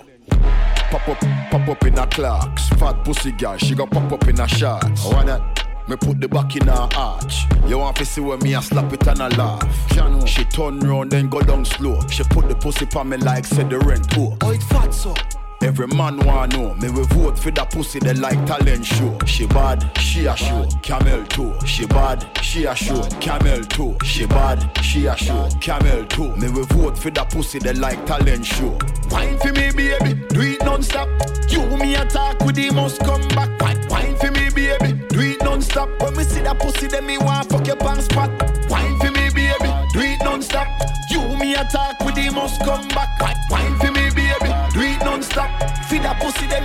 Pop 0.90 1.08
up, 1.10 1.20
pop 1.52 1.68
up 1.68 1.84
in 1.86 1.98
a 1.98 2.08
clocks. 2.08 2.70
Fat 2.70 3.04
pussy 3.04 3.32
girl, 3.32 3.58
she 3.58 3.76
got 3.76 3.90
pop 3.92 4.12
up 4.12 4.28
in 4.28 4.40
a 4.40 4.48
shots. 4.48 5.06
Want 5.06 5.28
that. 5.28 5.42
Me 5.88 5.96
put 5.96 6.20
the 6.20 6.28
back 6.28 6.56
in 6.56 6.66
her 6.68 6.90
arch. 6.96 7.46
You 7.68 7.78
want 7.78 7.98
to 7.98 8.06
see 8.06 8.20
when 8.20 8.40
me 8.40 8.56
a 8.56 8.62
slap 8.62 8.92
it 8.92 9.06
and 9.08 9.20
a 9.20 9.30
laugh. 9.38 10.28
She 10.28 10.44
turn 10.46 10.80
round 10.80 11.12
then 11.12 11.30
go 11.30 11.42
down 11.42 11.64
slow. 11.64 12.00
She 12.08 12.24
put 12.24 12.50
the 12.50 12.56
pussy 12.56 12.88
pa 12.88 13.04
me 13.04 13.18
like 13.18 13.46
said 13.46 13.70
the 13.70 13.78
rent 13.80 14.10
too. 14.10 14.36
Oh, 14.42 14.52
it 14.52 14.64
fat 14.64 14.92
so. 14.92 15.14
Every 15.62 15.88
man 15.88 16.18
want 16.26 16.54
know 16.54 16.74
me 16.76 16.90
we 16.90 17.04
vote 17.08 17.40
for 17.40 17.52
that 17.52 17.72
pussy 17.72 18.00
they 18.00 18.14
like 18.14 18.44
talent 18.46 18.86
show. 18.86 19.18
She 19.26 19.48
bad, 19.48 19.90
she 19.98 20.26
a 20.26 20.36
show. 20.36 20.68
Camel 20.82 21.26
toe. 21.26 21.58
She 21.66 21.86
bad, 21.86 22.26
she 22.42 22.66
a 22.66 22.76
show. 22.76 23.02
Camel 23.20 23.64
toe. 23.64 23.98
She 24.04 24.26
bad, 24.26 24.70
she 24.82 25.06
a 25.08 25.18
show. 25.18 25.50
Camel 25.62 26.06
toe. 26.06 26.36
Me 26.36 26.50
we 26.50 26.64
vote 26.66 26.98
for 26.98 27.10
that 27.12 27.32
pussy 27.32 27.60
they 27.60 27.74
like 27.74 28.06
talent 28.06 28.46
show. 28.46 28.78
Wine 29.10 29.38
for 29.40 29.52
me, 29.54 29.72
baby, 29.72 30.22
do 30.30 30.42
it 30.42 30.64
non-stop. 30.64 31.08
You 31.50 31.66
me 31.78 31.96
attack 31.96 32.44
with 32.44 32.56
the 32.56 32.72
must 32.72 33.00
come 33.00 33.28
back. 33.30 33.50
Wine, 33.60 33.88
wine 33.90 34.16
for 34.18 34.32
me, 34.32 34.50
baby, 34.50 35.02
do 35.10 35.20
it 35.22 35.42
non-stop. 35.44 35.90
When 36.02 36.16
me 36.16 36.24
see 36.24 36.42
that 36.42 36.60
pussy, 36.60 36.88
then 36.88 37.06
me 37.06 37.18
want 37.18 37.50
fuck 37.50 37.66
your 37.66 37.76
pants 37.78 38.06
spot. 38.06 38.30
Wine 38.70 38.98
for 39.00 39.12
me, 39.12 39.30
baby, 39.30 39.72
do 39.94 40.00
it 40.02 40.20
non-stop. 40.24 40.68
You 41.10 41.22
me 41.38 41.56
attack 41.56 42.04
with 42.04 42.16
the 42.16 42.30
must 42.32 42.62
come 42.62 42.88
back. 42.90 43.22
Wine, 43.22 43.35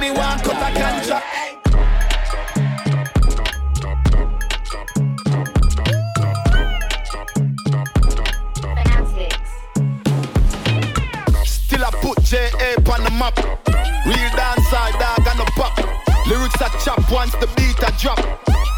me 0.01 0.11
want 0.11 0.43
cut 0.43 0.57
a 0.57 0.71
ganja. 0.79 1.21
Still 11.45 11.85
I 11.85 11.91
put 12.01 12.23
J.A. 12.23 12.77
on 12.91 13.05
the 13.05 13.11
map. 13.21 13.37
Real 14.07 14.31
dancehall 14.39 14.93
dog 14.99 15.27
and 15.29 15.41
the 15.41 15.45
pop. 15.55 15.77
Lyrics 16.27 16.63
are 16.63 16.71
chop 16.83 17.13
once 17.13 17.35
the 17.37 17.47
beat 17.57 17.79
a 17.87 17.93
drop. 18.01 18.19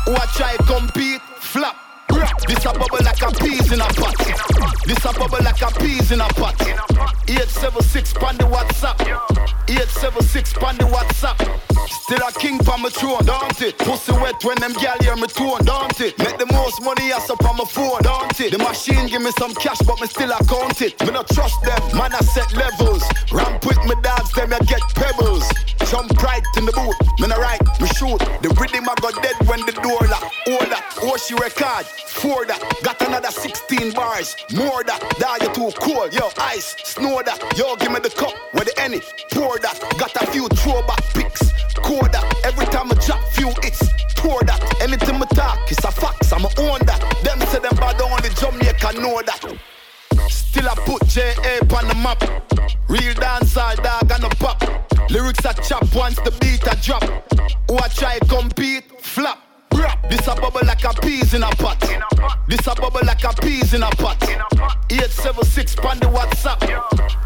Who 0.06 0.14
I 0.14 0.26
try 0.34 0.56
compete, 0.66 1.22
flop. 1.38 1.76
This 2.48 2.64
a 2.64 2.72
bubble 2.72 2.98
like 3.04 3.22
a 3.22 3.30
peas 3.30 3.72
in 3.72 3.80
a 3.80 3.86
pot. 3.86 4.16
This 4.84 5.04
a 5.04 5.12
bubble 5.12 5.38
like 5.44 5.62
a 5.62 5.70
peas 5.78 6.10
in 6.10 6.20
a 6.20 6.28
pot. 6.28 6.60
876 7.28 8.12
pan 8.14 8.36
the 8.38 8.44
WhatsApp. 8.44 9.61
876 9.72 10.52
pan 10.54 10.76
the 10.76 10.84
WhatsApp. 10.84 11.38
Still 11.88 12.20
a 12.26 12.32
king 12.32 12.58
pa 12.58 12.76
my 12.76 12.90
throne, 12.90 13.24
don't 13.24 13.60
it? 13.62 13.78
Pussy 13.78 14.12
wet 14.12 14.42
when 14.44 14.58
them 14.60 14.72
gal 14.74 14.98
hear 15.00 15.16
me 15.16 15.26
tone, 15.28 15.64
don't 15.64 15.98
it? 16.00 16.18
Make 16.18 16.36
the 16.36 16.46
most 16.52 16.82
money 16.82 17.12
ass 17.12 17.30
up 17.30 17.44
on 17.44 17.56
my 17.56 17.64
phone, 17.64 18.02
don't 18.02 18.38
it? 18.40 18.52
The 18.52 18.58
machine 18.58 19.06
give 19.08 19.22
me 19.22 19.30
some 19.38 19.54
cash, 19.54 19.80
but 19.86 20.00
me 20.00 20.06
still 20.06 20.30
account 20.32 20.82
it. 20.82 21.00
Me 21.00 21.10
not 21.10 21.28
trust 21.28 21.62
them, 21.62 21.80
man 21.96 22.12
I 22.12 22.20
set 22.20 22.52
levels. 22.52 23.02
Ramp 23.32 23.64
with 23.64 23.80
me 23.88 23.94
dogs, 24.02 24.32
them 24.32 24.52
I 24.52 24.58
get 24.68 24.82
pebbles. 24.94 25.48
Jump 25.88 26.10
right 26.22 26.44
in 26.56 26.64
the 26.64 26.72
boot, 26.72 26.96
me 27.20 27.28
not 27.28 27.38
right, 27.38 27.62
me 27.80 27.88
shoot. 27.96 28.20
The 28.44 28.48
rhythm 28.60 28.88
I 28.88 28.94
got 29.00 29.16
dead 29.22 29.36
when 29.48 29.60
the 29.64 29.72
oh 31.12 31.16
she 31.16 31.34
record, 31.34 31.84
for 31.84 32.46
that. 32.46 32.60
Got 32.82 33.00
another 33.02 33.30
16 33.30 33.92
bars, 33.92 34.36
more 34.54 34.82
that. 34.84 35.00
Die 35.18 35.38
you 35.44 35.52
too 35.52 35.70
cool. 35.80 36.08
yo 36.08 36.30
ice, 36.38 36.74
snow 36.84 37.22
that. 37.22 37.38
Yo 37.56 37.76
give 37.76 37.92
me 37.92 38.00
the 38.00 38.10
cup 38.10 38.32
with 38.54 38.64
the 38.64 38.74
any, 38.80 39.00
pour 39.32 39.58
that. 39.58 39.76
Got 39.98 40.16
a 40.16 40.26
few 40.32 40.48
throwback 40.48 41.02
pics, 41.12 41.52
core 41.76 42.08
that. 42.08 42.24
Every 42.44 42.66
time 42.66 42.90
I 42.90 42.94
drop 43.04 43.22
few 43.32 43.48
hits, 43.62 43.88
pour 44.16 44.42
that. 44.44 44.60
Anything 44.80 45.16
I 45.16 45.26
talk, 45.26 45.70
it's 45.70 45.84
a 45.84 45.92
fax, 45.92 46.32
I'ma 46.32 46.48
own 46.58 46.80
that. 46.86 47.00
Them 47.22 47.40
say 47.48 47.60
them 47.60 47.76
bad 47.76 48.00
only 48.00 48.30
Jamaica 48.30 49.00
know 49.00 49.20
that. 49.22 49.42
Still 50.30 50.68
I 50.68 50.74
put 50.86 51.06
J.A. 51.08 51.60
on 51.76 51.88
the 51.88 51.94
map. 51.94 52.22
Real 52.88 53.14
dancehall 53.14 53.82
dog 53.82 54.10
and 54.10 54.24
a 54.24 54.28
pop. 54.36 54.60
Lyrics 55.10 55.44
are 55.44 55.54
chop 55.54 55.84
once 55.94 56.16
the 56.16 56.30
beat 56.40 56.62
a 56.66 56.76
drop. 56.80 57.04
Who 57.68 57.78
I 57.78 57.88
try 57.88 58.18
compete, 58.28 58.84
This 60.08 60.26
a 60.26 60.34
bubble 60.34 60.60
like 60.66 60.84
a 60.84 60.92
peas 61.00 61.34
in 61.34 61.42
a 61.42 61.50
pot. 61.50 61.80
This 62.48 62.66
a 62.66 62.74
bubble 62.74 63.00
like 63.04 63.24
a 63.24 63.32
peas 63.40 63.74
in 63.74 63.82
a 63.82 63.90
pot. 63.90 64.22
876 64.90 65.76
pan 65.76 65.98
the 66.00 66.06
WhatsApp. 66.06 66.62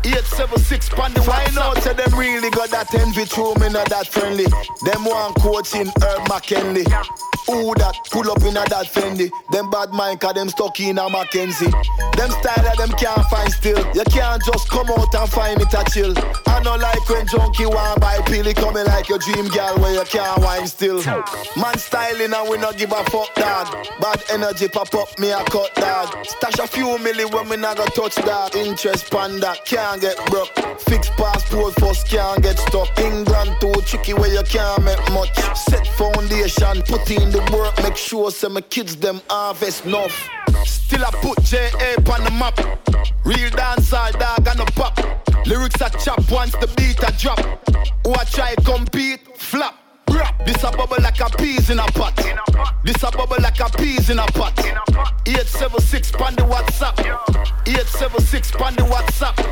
876 0.04 0.88
pan 0.90 1.12
the 1.12 1.20
WhatsApp. 1.20 1.24
Find 1.24 1.58
out 1.58 1.82
say 1.82 1.94
them 1.94 2.18
really 2.18 2.50
got 2.50 2.70
that 2.70 2.94
envy 2.94 3.24
through 3.24 3.54
me 3.56 3.68
not 3.68 3.88
that 3.90 4.08
friendly. 4.08 4.46
Them 4.84 5.04
one 5.04 5.34
coaching 5.34 5.90
Herb 6.00 6.28
McKenley. 6.28 6.84
Who 7.46 7.74
that 7.78 7.94
pull 8.10 8.28
up 8.28 8.42
in 8.42 8.58
a 8.58 8.66
that 8.66 8.90
Fendi? 8.90 9.30
Them 9.52 9.70
bad 9.70 9.92
mind 9.92 10.18
cause 10.18 10.34
them 10.34 10.48
stuck 10.48 10.80
in 10.80 10.98
a 10.98 11.08
Mackenzie. 11.08 11.70
Them 12.18 12.30
style 12.42 12.62
that 12.66 12.74
them 12.76 12.90
can't 12.98 13.22
find 13.30 13.52
still. 13.52 13.78
You 13.94 14.02
can't 14.10 14.42
just 14.42 14.68
come 14.68 14.90
out 14.90 15.14
and 15.14 15.30
find 15.30 15.60
it 15.62 15.72
a 15.72 15.84
chill. 15.86 16.12
I 16.46 16.60
know 16.64 16.74
like 16.74 17.08
when 17.08 17.26
junkie 17.28 17.66
want 17.66 18.00
buy 18.00 18.18
pill, 18.26 18.46
it 18.46 18.56
coming 18.56 18.84
like 18.86 19.08
your 19.08 19.18
dream 19.18 19.46
girl 19.48 19.78
where 19.78 19.94
you 19.94 20.04
can't 20.10 20.42
wine 20.42 20.66
still. 20.66 20.98
Man 21.54 21.78
styling 21.78 22.34
and 22.46 22.50
we 22.50 22.58
not 22.58 22.76
give 22.76 22.92
a 22.92 23.04
fuck 23.10 23.34
dog. 23.34 23.86
Bad 24.00 24.22
energy 24.30 24.68
pop 24.68 24.94
up 24.94 25.18
me 25.18 25.30
a 25.30 25.42
cut 25.44 25.74
dog. 25.74 26.14
Stash 26.24 26.58
a 26.58 26.66
few 26.66 26.86
milli 26.98 27.32
when 27.32 27.48
me 27.48 27.56
not 27.56 27.76
go 27.76 27.84
touch 27.86 28.16
that. 28.16 28.54
Interest 28.54 29.10
pan 29.10 29.40
that 29.40 29.64
can't 29.64 30.00
get 30.00 30.16
broke. 30.26 30.52
Fix 30.80 31.10
passport 31.10 31.74
first 31.80 32.08
can't 32.08 32.42
get 32.42 32.58
stuck. 32.58 32.98
England 32.98 33.56
too 33.60 33.72
tricky 33.82 34.14
where 34.14 34.32
you 34.32 34.42
can't 34.44 34.84
make 34.84 34.98
much. 35.12 35.34
Set 35.56 35.86
foundation, 35.98 36.82
put 36.82 37.10
in 37.10 37.30
the 37.30 37.42
work, 37.52 37.76
make 37.82 37.96
sure 37.96 38.30
some 38.30 38.54
my 38.54 38.60
kids 38.62 38.96
them 38.96 39.20
harvest 39.28 39.84
enough. 39.84 40.28
Still 40.64 41.04
I 41.04 41.10
put 41.10 41.42
J.A. 41.42 41.96
on 42.12 42.24
the 42.24 42.30
map. 42.30 42.58
Real 43.24 43.50
dancehall 43.50 44.18
dog 44.18 44.46
and 44.46 44.60
a 44.60 44.64
pop. 44.72 44.96
Lyrics 45.46 45.80
are 45.82 45.90
chop 45.90 46.30
once 46.30 46.52
the 46.52 46.68
beat 46.76 46.98
a 47.02 47.12
drop. 47.18 47.40
Who 48.04 48.12
I 48.14 48.24
try 48.24 48.54
compete, 48.64 49.36
flop. 49.36 49.85
This 50.44 50.62
a 50.62 50.70
bubble 50.70 50.96
like 51.02 51.20
a 51.20 51.28
peas 51.36 51.70
in 51.70 51.78
a 51.78 51.86
pot. 51.86 52.16
This 52.84 53.02
a 53.02 53.10
bubble 53.10 53.36
like 53.40 53.60
a 53.60 53.68
peas 53.76 54.10
in 54.10 54.18
a 54.18 54.26
pot. 54.26 54.58
876 54.58 56.12
pan 56.12 56.34
the 56.36 56.42
WhatsApp. 56.42 56.98
876 57.66 58.50
pan 58.52 58.74
the 58.76 58.82
WhatsApp. 58.82 59.45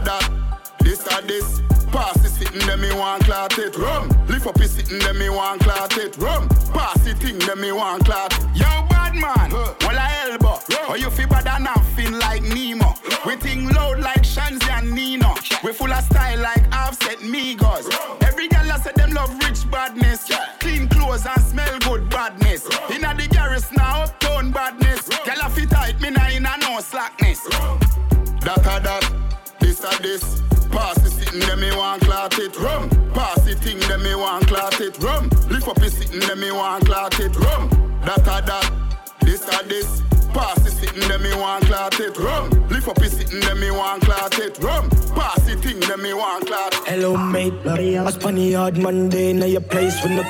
That 0.00 0.33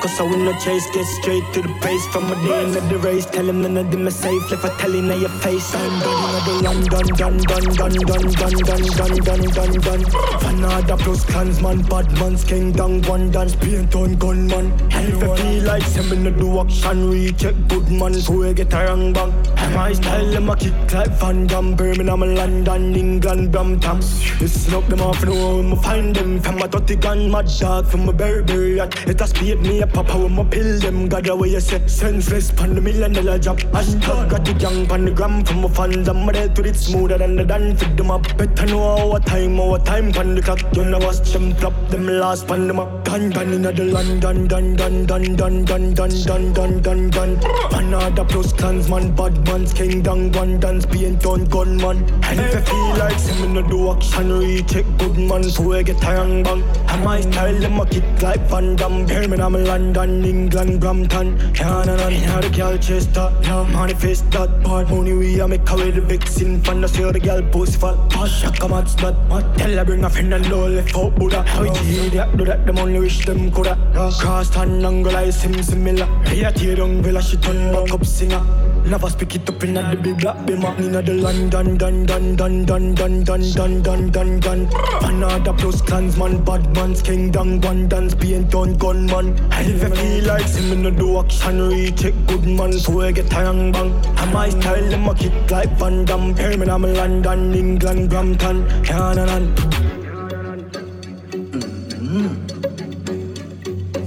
cause 0.05 0.19
I 0.19 0.23
win 0.23 0.45
the 0.45 0.53
chase, 0.53 0.85
get 0.91 1.05
straight 1.05 1.45
to 1.53 1.61
the 1.61 1.73
pace. 1.81 2.05
From 2.07 2.31
a 2.31 2.35
day 2.45 2.63
into 2.63 2.81
the 2.81 2.97
race, 2.99 3.25
tell 3.25 3.49
him 3.49 3.61
none 3.61 3.77
of 3.77 3.89
them 3.91 4.07
are 4.07 4.11
safe. 4.11 4.51
If 4.51 4.63
I 4.63 4.69
tell 4.77 4.93
him 4.93 5.07
now 5.07 5.15
your 5.15 5.29
face, 5.41 5.73
I'm 5.73 5.99
done. 5.99 6.21
Another 6.29 6.55
run, 6.65 6.83
done, 6.93 7.07
done, 7.17 7.37
done, 7.49 7.65
done, 7.73 7.95
done, 8.03 8.27
done, 8.39 8.55
done, 8.69 8.85
done, 8.99 9.17
done, 9.27 9.45
done, 9.57 9.73
done. 9.85 10.03
Fanada 10.43 10.97
plus 10.97 11.25
clansman, 11.25 11.81
bad 11.83 12.11
man's 12.19 12.43
king, 12.43 12.71
down 12.71 13.01
one 13.03 13.31
dance, 13.31 13.55
paint 13.55 13.95
on 13.95 14.15
gunman. 14.15 14.71
And 14.91 15.13
if 15.13 15.23
I 15.23 15.35
feel 15.37 15.63
like 15.63 15.83
sending 15.83 16.23
the 16.23 16.31
do 16.31 16.59
action, 16.59 17.09
recheck 17.09 17.55
good 17.67 17.89
man, 17.89 18.13
so 18.13 18.33
we 18.33 18.53
get 18.53 18.73
a 18.73 18.85
wrong 18.85 19.11
bang. 19.11 19.33
My 19.73 19.93
style, 19.93 20.31
them 20.31 20.49
a 20.49 20.55
kick 20.55 20.93
like 20.93 21.09
Van 21.19 21.47
Damme, 21.47 21.75
Birmingham, 21.75 22.21
London, 22.21 22.95
England, 22.95 23.51
Brampton. 23.51 23.97
Listen 24.39 24.73
up, 24.75 24.87
them 24.87 25.01
off, 25.01 25.25
know 25.25 25.57
when 25.57 25.73
I 25.73 25.81
find 25.81 26.15
them. 26.15 26.39
From 26.41 26.59
my 26.59 26.67
30 26.67 26.95
gun, 26.97 27.29
my 27.31 27.41
dog, 27.41 27.87
from 27.87 28.05
my 28.05 28.11
Burberry 28.11 28.75
yacht. 28.77 29.07
It 29.07 29.19
a 29.19 29.27
speed 29.27 29.61
me 29.61 29.81
a 29.81 29.87
papa 29.95 30.17
when 30.17 30.33
my 30.35 30.43
pill 30.43 30.79
them. 30.79 31.07
God, 31.07 31.23
the 31.23 31.35
way 31.35 31.49
you 31.49 31.59
say, 31.61 31.81
senseless, 31.87 32.51
pan 32.51 32.75
the 32.75 32.81
million 32.81 33.13
dollar 33.13 33.39
job. 33.39 33.59
Hashtag 33.75 34.29
got 34.29 34.43
the 34.43 34.53
gang, 34.53 34.85
pan 34.85 35.05
the 35.05 35.11
gram, 35.11 35.43
from 35.45 35.61
my 35.61 35.69
fans. 35.69 36.09
I'm 36.09 36.27
ready 36.27 36.53
to 36.53 36.69
it 36.69 36.75
smoother 36.75 37.17
than 37.17 37.35
the 37.37 37.45
dance. 37.45 37.81
Fit 37.81 37.95
them 37.95 38.11
up, 38.11 38.23
better 38.37 38.65
know 38.65 38.81
our 38.83 39.19
time, 39.21 39.59
our 39.59 39.79
time, 39.79 40.11
pan 40.11 40.35
the 40.35 40.41
clock. 40.41 40.59
You 40.73 40.83
know 40.83 40.99
watch 40.99 41.31
them 41.31 41.55
flop, 41.55 41.73
them 41.89 42.07
last, 42.07 42.47
pan 42.47 42.67
them 42.67 42.79
up. 42.79 43.05
Dun, 43.05 43.29
dun, 43.29 43.53
in 43.53 43.61
the 43.61 43.71
London, 43.85 44.47
dun, 44.47 44.75
dun, 44.75 45.05
dun, 45.05 45.35
dun, 45.35 45.65
dun, 45.65 45.93
dun, 45.93 45.93
dun, 45.93 46.53
dun, 46.53 46.81
dun, 46.81 47.09
dun. 47.09 47.37
Fanada 47.71 48.27
plus 48.27 48.51
clansman, 48.51 49.15
bad 49.15 49.33
man's 49.47 49.73
king, 49.73 50.01
down 50.01 50.31
one 50.33 50.59
dance, 50.59 50.85
paint 50.85 51.25
on 51.25 51.45
gunman. 51.45 52.03
And 52.25 52.39
if 52.39 52.55
I 52.55 52.61
feel 52.61 52.89
like 52.97 53.19
sending 53.19 53.53
the 53.53 53.61
do 53.61 53.91
action, 53.93 54.29
recheck 54.39 54.85
good 54.97 55.17
man, 55.17 55.43
so 55.43 55.63
we 55.63 55.83
get 55.83 56.03
a 56.03 56.15
wrong 56.15 56.43
bang. 56.43 56.63
And 56.89 57.03
my 57.03 57.21
style, 57.21 57.59
them 57.59 57.79
a 57.79 57.85
kick 57.85 58.21
like 58.21 58.41
Van 58.49 58.75
Damme, 58.75 59.05
Birmingham, 59.05 59.55
London, 59.93 60.25
England, 60.25 60.81
Brampton. 60.81 61.37
Can't 61.53 61.89
and 61.89 62.01
on 62.01 62.41
the 62.41 62.49
girl 62.49 62.77
chase 62.77 63.05
that, 63.07 63.31
yeah, 63.43 63.63
manifest 63.71 64.29
that 64.31 64.63
part. 64.63 64.89
Money 64.89 65.13
we 65.13 65.39
a 65.39 65.47
make 65.47 65.69
away 65.69 65.91
the 65.91 66.01
vixen, 66.01 66.61
fan 66.63 66.81
the 66.81 66.87
see 66.87 67.03
the 67.03 67.19
girl 67.19 67.41
post 67.51 67.79
fat. 67.79 67.95
Pass 68.09 68.29
shaka 68.29 68.67
match 68.67 68.95
that, 68.97 69.15
what 69.29 69.57
tell 69.57 69.71
her 69.71 69.85
bring 69.85 70.03
a 70.03 70.09
friend 70.09 70.33
and 70.33 70.49
no 70.49 70.67
left 70.67 70.95
out 70.95 71.15
Buddha. 71.15 71.43
How 71.43 71.63
it 71.63 72.13
that, 72.13 72.35
do 72.35 72.45
that, 72.45 72.65
them 72.65 72.79
only 72.79 72.99
wish 72.99 73.25
them 73.25 73.51
coulda. 73.51 73.77
Cross 73.93 74.55
hand 74.55 74.85
angle 74.85 75.13
like 75.13 75.31
sim 75.31 75.61
similar. 75.61 76.05
Hey, 76.25 76.45
I 76.45 76.51
tear 76.51 76.75
down 76.75 77.01
villa, 77.03 77.21
she 77.21 77.37
turn 77.37 77.71
back 77.71 77.93
up 77.93 78.05
singer. 78.05 78.43
Never 78.87 79.09
speak 79.09 79.35
it 79.35 79.49
up 79.49 79.63
in 79.63 79.73
the 79.73 79.99
big 80.01 80.19
black 80.19 80.37
bimmer. 80.45 80.77
Inna 80.79 81.01
the 81.01 81.13
London, 81.15 81.77
dun 81.77 82.05
dun 82.05 82.35
dun 82.35 82.65
dun 82.65 82.93
dun 82.93 83.23
dun 83.23 83.51
dun 83.51 83.81
dun 83.81 84.11
dun 84.11 84.39
dun. 84.39 84.69
Another 85.01 85.53
plus 85.53 85.81
clansman, 85.81 86.43
bad 86.43 86.73
man's 86.75 87.01
king, 87.01 87.31
down 87.31 87.59
one 87.61 87.87
dance, 87.87 88.13
paint 88.13 88.53
on 88.53 88.75
gunman. 88.77 89.29
And 89.51 89.69
if 89.71 89.83
I 89.83 89.89
feel 89.95 90.25
like 90.25 90.47
sim 90.47 90.83
no 90.83 90.91
do 90.91 91.19
action, 91.19 91.67
recheck 91.69 92.13
good 92.27 92.45
man, 92.45 92.73
so 92.73 92.91
we 92.91 93.11
get 93.11 93.33
a 93.33 93.43
wrong 93.43 93.71
bang. 93.71 93.91
And 94.17 94.31
my 94.31 94.49
style, 94.49 94.89
them 94.89 95.07
a 95.09 95.15
kick 95.15 95.49
like 95.49 95.71
Van 95.79 96.05
Damme, 96.05 96.33
Birmingham, 96.33 96.83
London, 96.83 97.53
England, 97.55 98.09
Brampton, 98.11 98.83
can 98.83 99.17
and 99.17 99.85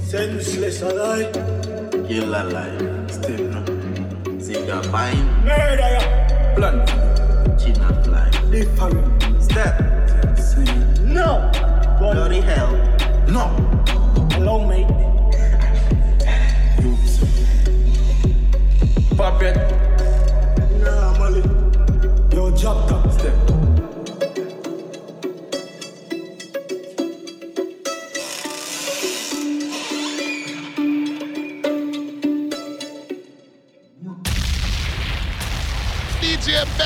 Senseless 0.09 0.81
alive. 0.81 1.33
Kill 2.07 2.33
alive. 2.33 3.11
Still 3.11 3.43
no. 3.43 3.48
Ziga 4.49 4.81
pine. 4.81 5.21
Murder 5.45 5.89
ya. 5.93 6.01
Blunt. 6.55 6.87
China 7.59 7.93
fly. 8.01 8.31
Different. 8.49 9.43
Step. 9.43 9.77
No. 11.05 11.51
Bloody 11.99 12.41
hell. 12.41 12.73
No. 13.27 13.45
Hello, 14.33 14.65
mate. 14.65 14.87
Pop 19.15 19.43
it. 19.43 19.55
Nah, 20.81 21.13
Molly. 21.19 21.43
Yo, 22.33 22.49
drop 22.49 22.89
top. 22.89 23.11
Step. 23.11 23.58